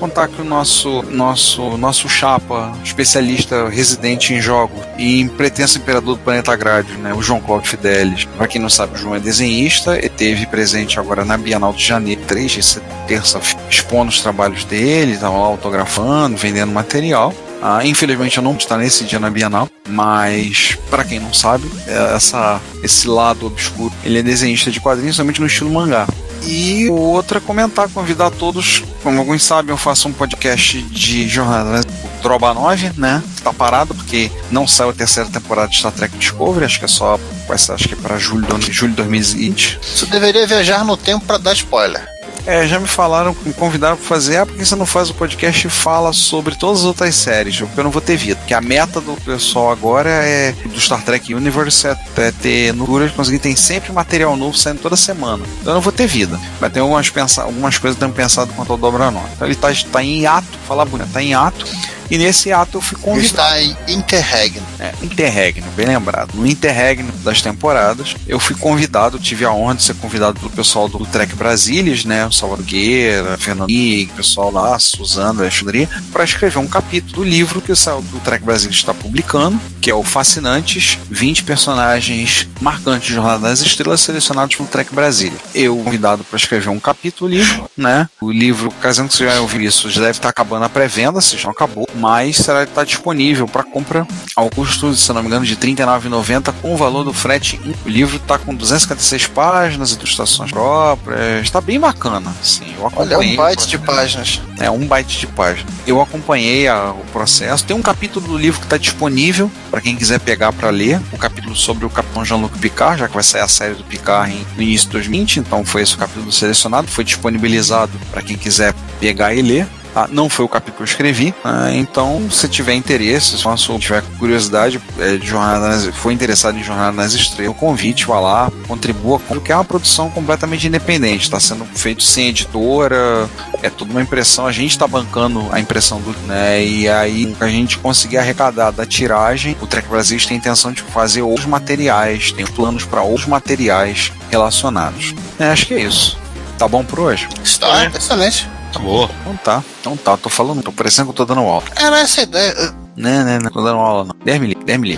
Contar 0.01 0.27
que 0.27 0.41
o 0.41 0.43
nosso 0.43 1.03
nosso 1.03 1.77
nosso 1.77 2.09
chapa, 2.09 2.73
especialista 2.83 3.69
residente 3.69 4.33
em 4.33 4.41
jogos 4.41 4.81
e 4.97 5.21
em 5.21 5.27
pretenso 5.27 5.77
imperador 5.77 6.15
do 6.15 6.23
planeta 6.23 6.55
Grádio, 6.55 6.97
né, 6.97 7.13
o 7.13 7.21
João 7.21 7.39
Cláudio 7.39 7.69
Fidelis. 7.69 8.25
Pra 8.25 8.47
quem 8.47 8.59
não 8.59 8.69
sabe, 8.69 8.95
o 8.95 8.97
João 8.97 9.13
é 9.13 9.19
desenhista 9.19 10.03
e 10.03 10.09
teve 10.09 10.47
presente 10.47 10.99
agora 10.99 11.23
na 11.23 11.37
Bienal 11.37 11.71
de 11.71 11.85
Janeiro, 11.85 12.19
3 12.25 12.51
de 12.51 12.79
terça, 13.07 13.39
expondo 13.69 14.09
os 14.09 14.21
trabalhos 14.21 14.63
dele, 14.65 15.13
estava 15.13 15.37
lá 15.37 15.45
autografando, 15.45 16.35
vendendo 16.35 16.71
material. 16.71 17.31
Ah, 17.61 17.85
infelizmente 17.85 18.37
eu 18.37 18.43
não 18.43 18.55
estou 18.55 18.75
nesse 18.77 19.03
dia 19.03 19.19
na 19.19 19.29
Bienal, 19.29 19.69
mas 19.87 20.79
para 20.89 21.03
quem 21.03 21.19
não 21.19 21.31
sabe, 21.31 21.69
é 21.85 22.15
essa, 22.15 22.59
esse 22.81 23.07
lado 23.07 23.45
obscuro, 23.45 23.93
ele 24.03 24.17
é 24.17 24.23
desenhista 24.23 24.71
de 24.71 24.79
quadrinhos 24.79 25.15
somente 25.15 25.39
no 25.39 25.45
estilo 25.45 25.69
mangá. 25.69 26.07
E 26.43 26.89
o 26.89 26.95
outro 26.95 27.37
é 27.37 27.41
comentar, 27.41 27.87
convidar 27.89 28.31
todos, 28.31 28.83
como 29.03 29.19
alguns 29.19 29.43
sabem, 29.43 29.71
eu 29.71 29.77
faço 29.77 30.07
um 30.07 30.13
podcast 30.13 30.81
de 30.83 31.27
jornada, 31.27 31.71
né? 31.71 31.81
Droba 32.21 32.53
9, 32.53 32.91
né? 32.97 33.21
Tá 33.43 33.51
parado 33.51 33.95
porque 33.95 34.31
não 34.51 34.67
saiu 34.67 34.89
a 34.89 34.93
terceira 34.93 35.29
temporada 35.29 35.69
de 35.69 35.77
Star 35.77 35.91
Trek 35.91 36.17
Discovery, 36.17 36.65
acho 36.65 36.79
que 36.79 36.85
é 36.85 36.87
só, 36.87 37.19
acho 37.49 37.87
que 37.87 37.93
é 37.93 37.97
para 37.97 38.17
julho, 38.17 38.45
julho 38.69 38.91
de 38.91 38.97
2020. 38.97 39.79
Você 39.81 40.05
deveria 40.05 40.45
viajar 40.45 40.83
no 40.83 40.95
tempo 40.95 41.25
pra 41.25 41.37
dar 41.37 41.53
spoiler. 41.53 42.07
É, 42.45 42.67
já 42.67 42.79
me 42.79 42.87
falaram, 42.87 43.35
me 43.45 43.53
convidaram 43.53 43.95
pra 43.95 44.05
fazer, 44.05 44.37
ah, 44.37 44.45
por 44.45 44.55
que 44.55 44.65
você 44.65 44.75
não 44.75 44.85
faz 44.85 45.09
o 45.09 45.13
podcast 45.13 45.67
e 45.67 45.69
fala 45.69 46.11
sobre 46.11 46.55
todas 46.55 46.79
as 46.79 46.85
outras 46.85 47.15
séries? 47.15 47.59
Porque 47.59 47.79
eu 47.79 47.83
não 47.83 47.91
vou 47.91 48.01
ter 48.01 48.17
vida. 48.17 48.35
Porque 48.37 48.53
a 48.53 48.61
meta 48.61 48.99
do 48.99 49.13
pessoal 49.21 49.71
agora 49.71 50.09
é, 50.09 50.51
do 50.51 50.79
Star 50.79 51.03
Trek 51.03 51.33
Universe, 51.33 51.87
é, 51.87 51.97
é 52.17 52.31
ter 52.31 52.73
no 52.73 52.85
Dura, 52.85 53.09
conseguir, 53.09 53.39
tem 53.39 53.55
sempre 53.55 53.91
material 53.91 54.35
novo 54.35 54.57
saindo 54.57 54.81
toda 54.81 54.95
semana. 54.95 55.43
Então 55.61 55.71
eu 55.71 55.75
não 55.75 55.81
vou 55.81 55.93
ter 55.93 56.07
vida. 56.07 56.39
Mas 56.59 56.71
tem 56.73 56.81
algumas, 56.81 57.09
pensa, 57.09 57.43
algumas 57.43 57.77
coisas 57.77 57.97
que 57.97 58.03
eu 58.03 58.09
tenho 58.09 58.15
pensado 58.15 58.53
quanto 58.53 58.71
ao 58.71 58.77
Dobra 58.77 59.11
Nova. 59.11 59.29
Então 59.35 59.47
ele 59.47 59.55
tá, 59.55 59.69
tá 59.91 60.03
em 60.03 60.25
ato, 60.25 60.47
falar 60.67 60.85
bonito, 60.85 61.11
tá 61.11 61.21
em 61.21 61.33
ato. 61.33 61.65
E 62.11 62.17
nesse 62.17 62.51
ato 62.51 62.77
eu 62.77 62.81
fui 62.81 62.97
convidado. 62.97 63.25
Está 63.25 63.61
em 63.61 63.75
Interregno. 63.87 64.61
É, 64.77 64.93
interregno, 65.01 65.65
bem 65.77 65.85
lembrado. 65.85 66.33
No 66.35 66.45
interregno 66.45 67.09
das 67.23 67.41
temporadas, 67.41 68.15
eu 68.27 68.39
fui 68.39 68.55
convidado, 68.55 69.17
tive 69.17 69.45
a 69.45 69.51
honra 69.51 69.75
de 69.75 69.83
ser 69.83 69.95
convidado 69.95 70.39
pelo 70.39 70.51
pessoal 70.51 70.89
do 70.89 71.05
Trek 71.05 71.35
Brasilis, 71.35 72.03
né? 72.03 72.25
O 72.25 72.31
Salvador 72.31 72.65
Guerra, 72.65 73.37
Fernando 73.37 73.69
o 73.69 74.15
pessoal 74.15 74.51
lá, 74.51 74.77
Suzana, 74.77 75.41
Alexandria, 75.41 75.87
para 76.11 76.23
escrever 76.23 76.59
um 76.59 76.67
capítulo 76.67 77.13
do 77.13 77.23
livro 77.23 77.61
que 77.61 77.71
o 77.71 77.75
do 77.75 78.19
Trek 78.19 78.43
Brasilis 78.43 78.77
está 78.77 78.93
publicando, 78.93 79.59
que 79.79 79.89
é 79.89 79.95
o 79.95 80.03
Fascinantes 80.03 80.97
20 81.09 81.43
personagens 81.43 82.47
marcantes 82.59 83.07
de 83.07 83.13
Jornada 83.13 83.47
das 83.47 83.61
Estrelas 83.61 84.01
selecionados 84.01 84.55
pelo 84.55 84.67
Trek 84.67 84.93
Brasilis. 84.93 85.39
Eu 85.55 85.77
convidado 85.77 86.23
para 86.23 86.37
escrever 86.37 86.69
um 86.69 86.79
capítulo 86.79 87.29
livro, 87.29 87.69
né? 87.77 88.09
O 88.19 88.31
livro, 88.31 88.71
caso 88.81 89.07
que 89.07 89.13
você 89.13 89.25
já 89.25 89.39
ouviu 89.39 89.61
isso, 89.61 89.89
já 89.89 90.01
deve 90.01 90.17
estar 90.17 90.29
acabando 90.29 90.65
a 90.65 90.69
pré-venda, 90.69 91.21
se 91.21 91.37
já 91.37 91.49
acabou, 91.49 91.87
mas 92.01 92.37
será 92.37 92.63
estar 92.63 92.83
disponível 92.83 93.47
para 93.47 93.63
compra 93.63 94.07
ao 94.35 94.49
custo, 94.49 94.93
se 94.95 95.13
não 95.13 95.21
me 95.21 95.27
engano, 95.27 95.45
de 95.45 95.53
R$ 95.53 95.59
39,90 95.61 96.51
com 96.61 96.73
o 96.73 96.77
valor 96.77 97.03
do 97.03 97.13
frete. 97.13 97.59
O 97.85 97.89
livro 97.89 98.17
está 98.17 98.37
com 98.39 98.53
256 98.55 99.27
páginas, 99.27 99.91
ilustrações 99.91 100.51
próprias, 100.51 101.43
está 101.43 101.61
bem 101.61 101.79
bacana. 101.79 102.33
Assim, 102.41 102.65
eu 102.75 102.83
Olha, 102.83 103.13
é 103.13 103.13
acompanhei 103.15 103.33
um 103.33 103.37
byte 103.37 103.67
de 103.67 103.77
páginas. 103.77 104.41
é 104.59 104.71
um 104.71 104.87
byte 104.87 105.19
de 105.19 105.27
página. 105.27 105.69
Eu 105.85 106.01
acompanhei 106.01 106.67
a- 106.67 106.91
o 106.91 107.03
processo. 107.13 107.63
Tem 107.63 107.75
um 107.75 107.81
capítulo 107.81 108.27
do 108.27 108.37
livro 108.37 108.59
que 108.59 108.65
está 108.65 108.77
disponível 108.77 109.51
para 109.69 109.79
quem 109.81 109.95
quiser 109.95 110.19
pegar 110.19 110.51
para 110.51 110.69
ler. 110.71 110.99
O 111.11 111.17
capítulo 111.17 111.55
sobre 111.55 111.85
o 111.85 111.89
Capitão 111.89 112.25
Jean-Luc 112.25 112.57
Picard, 112.57 112.99
já 112.99 113.07
que 113.07 113.13
vai 113.13 113.23
sair 113.23 113.41
a 113.41 113.47
série 113.47 113.75
do 113.75 113.83
Picard 113.83 114.31
em, 114.33 114.45
no 114.55 114.63
início 114.63 114.87
de 114.87 114.93
2020. 114.93 115.37
Então 115.39 115.63
foi 115.63 115.83
esse 115.83 115.93
o 115.95 115.97
capítulo 115.97 116.31
selecionado. 116.31 116.87
Foi 116.87 117.03
disponibilizado 117.03 117.91
para 118.11 118.21
quem 118.21 118.37
quiser 118.37 118.73
pegar 118.99 119.33
e 119.35 119.41
ler. 119.41 119.67
Tá? 119.93 120.07
Não 120.11 120.29
foi 120.29 120.45
o 120.45 120.49
capítulo 120.49 120.77
que 120.77 120.83
eu 120.83 120.85
escrevi, 120.85 121.33
ah, 121.43 121.71
então 121.71 122.29
se 122.29 122.47
tiver 122.47 122.73
interesse, 122.73 123.37
se 123.37 123.43
você 123.43 123.77
tiver 123.77 124.03
curiosidade 124.17 124.81
é, 124.99 125.17
de 125.17 125.25
jornada 125.27 125.67
nas, 125.67 125.85
for 125.95 126.11
interessado 126.11 126.57
em 126.57 126.63
Jornada 126.63 126.91
nas 126.91 127.13
Estrelas, 127.13 127.55
o 127.55 127.57
convite, 127.57 128.05
vá 128.05 128.19
lá, 128.19 128.51
contribua, 128.67 129.19
porque 129.19 129.51
é 129.51 129.55
uma 129.55 129.65
produção 129.65 130.09
completamente 130.09 130.67
independente, 130.67 131.23
está 131.23 131.39
sendo 131.39 131.65
feito 131.65 132.03
sem 132.03 132.29
editora, 132.29 133.29
é 133.61 133.69
tudo 133.69 133.91
uma 133.91 134.01
impressão, 134.01 134.45
a 134.45 134.51
gente 134.51 134.71
está 134.71 134.87
bancando 134.87 135.47
a 135.51 135.59
impressão 135.59 135.99
do, 136.01 136.11
né, 136.27 136.63
e 136.63 136.89
aí 136.89 137.35
a 137.39 137.47
gente 137.47 137.77
conseguir 137.77 138.17
arrecadar 138.17 138.71
da 138.71 138.85
tiragem, 138.85 139.55
o 139.61 139.67
Trek 139.67 139.87
Brasil 139.87 140.19
tem 140.19 140.35
a 140.35 140.37
intenção 140.37 140.71
de 140.71 140.81
fazer 140.81 141.21
outros 141.21 141.45
materiais, 141.47 142.31
tem 142.31 142.45
planos 142.45 142.85
para 142.85 143.01
outros 143.01 143.27
materiais 143.27 144.11
relacionados. 144.29 145.13
É, 145.39 145.45
acho 145.45 145.65
que 145.65 145.73
é 145.73 145.81
isso. 145.81 146.17
Tá 146.57 146.67
bom 146.67 146.83
por 146.83 146.99
hoje? 146.99 147.27
Está 147.43 147.85
É. 147.85 147.87
excelente. 147.87 148.47
Tá 148.71 148.79
boa. 148.79 149.09
Então 149.21 149.37
tá, 149.37 149.63
então 149.79 149.97
tá, 149.97 150.17
tô 150.17 150.29
falando, 150.29 150.63
tô 150.63 150.71
parecendo 150.71 151.07
que 151.07 151.11
eu 151.21 151.25
tô 151.25 151.33
dando 151.33 151.45
aula. 151.47 151.63
Era 151.75 151.99
essa 151.99 152.21
a 152.21 152.23
ideia. 152.23 152.53
Não, 152.95 153.23
não, 153.25 153.39
não 153.39 153.49
tô 153.51 153.61
dando 153.61 153.79
aula 153.79 154.05
não. 154.05 154.15
10 154.23 154.41
mil, 154.41 154.55
10 154.65 154.79
mil. 154.79 154.97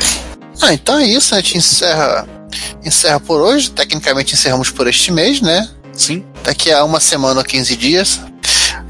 Ah, 0.62 0.74
então 0.74 0.98
é 1.00 1.06
isso? 1.06 1.34
A 1.34 1.38
gente 1.38 1.58
encerra, 1.58 2.28
encerra 2.84 3.20
por 3.20 3.42
hoje. 3.42 3.72
Tecnicamente 3.72 4.34
encerramos 4.34 4.70
por 4.70 4.88
este 4.88 5.12
mês, 5.12 5.42
né? 5.42 5.70
Sim, 5.94 6.24
Daqui 6.44 6.72
a 6.72 6.84
uma 6.84 7.00
semana 7.00 7.40
ou 7.40 7.46
15 7.46 7.76
dias, 7.76 8.20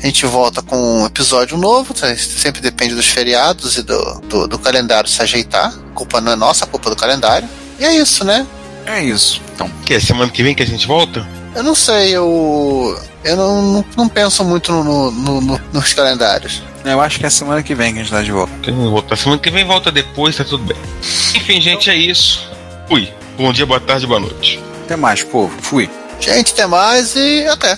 a 0.01 0.05
gente 0.05 0.25
volta 0.25 0.61
com 0.61 1.01
um 1.01 1.05
episódio 1.05 1.57
novo. 1.57 1.93
tá? 1.93 2.15
Sempre 2.15 2.61
depende 2.61 2.95
dos 2.95 3.07
feriados 3.07 3.77
e 3.77 3.83
do, 3.83 4.19
do, 4.21 4.47
do 4.47 4.59
calendário 4.59 5.09
se 5.09 5.21
ajeitar. 5.21 5.67
A 5.67 5.93
culpa 5.93 6.19
não 6.21 6.31
é 6.31 6.35
nossa, 6.35 6.65
a 6.65 6.67
culpa 6.67 6.89
é 6.89 6.91
do 6.91 6.95
calendário. 6.95 7.47
E 7.79 7.85
é 7.85 7.95
isso, 7.95 8.23
né? 8.23 8.45
É 8.85 9.03
isso. 9.03 9.41
Então, 9.53 9.69
Que 9.85 9.95
é 9.95 9.99
semana 9.99 10.31
que 10.31 10.43
vem 10.43 10.53
que 10.55 10.63
a 10.63 10.67
gente 10.67 10.87
volta? 10.87 11.27
Eu 11.55 11.63
não 11.63 11.75
sei, 11.75 12.11
eu. 12.15 12.99
Eu 13.23 13.35
não, 13.37 13.61
não, 13.61 13.85
não 13.95 14.09
penso 14.09 14.43
muito 14.43 14.71
no, 14.71 15.11
no- 15.11 15.41
no- 15.41 15.61
nos 15.71 15.93
calendários. 15.93 16.61
eu 16.83 16.99
acho 16.99 17.19
que 17.19 17.25
é 17.25 17.29
semana 17.29 17.61
que 17.63 17.73
vem 17.75 17.93
que 17.93 17.99
a 17.99 18.03
gente 18.03 18.11
tá 18.11 18.21
de 18.21 18.31
volta. 18.31 18.71
Voltar. 18.71 19.15
Semana 19.15 19.39
que 19.41 19.49
vem 19.51 19.63
volta 19.63 19.91
depois, 19.91 20.35
tá 20.35 20.43
tudo 20.43 20.63
bem. 20.65 20.77
Enfim, 21.35 21.61
gente, 21.61 21.89
é 21.89 21.95
isso. 21.95 22.49
Fui. 22.89 23.11
Bom 23.37 23.53
dia, 23.53 23.65
boa 23.65 23.79
tarde, 23.79 24.05
boa 24.07 24.19
noite. 24.19 24.59
Até 24.83 24.95
mais, 24.95 25.23
povo. 25.23 25.53
Fui. 25.61 25.89
Gente, 26.19 26.51
até 26.53 26.65
mais 26.65 27.15
e 27.15 27.45
até. 27.47 27.77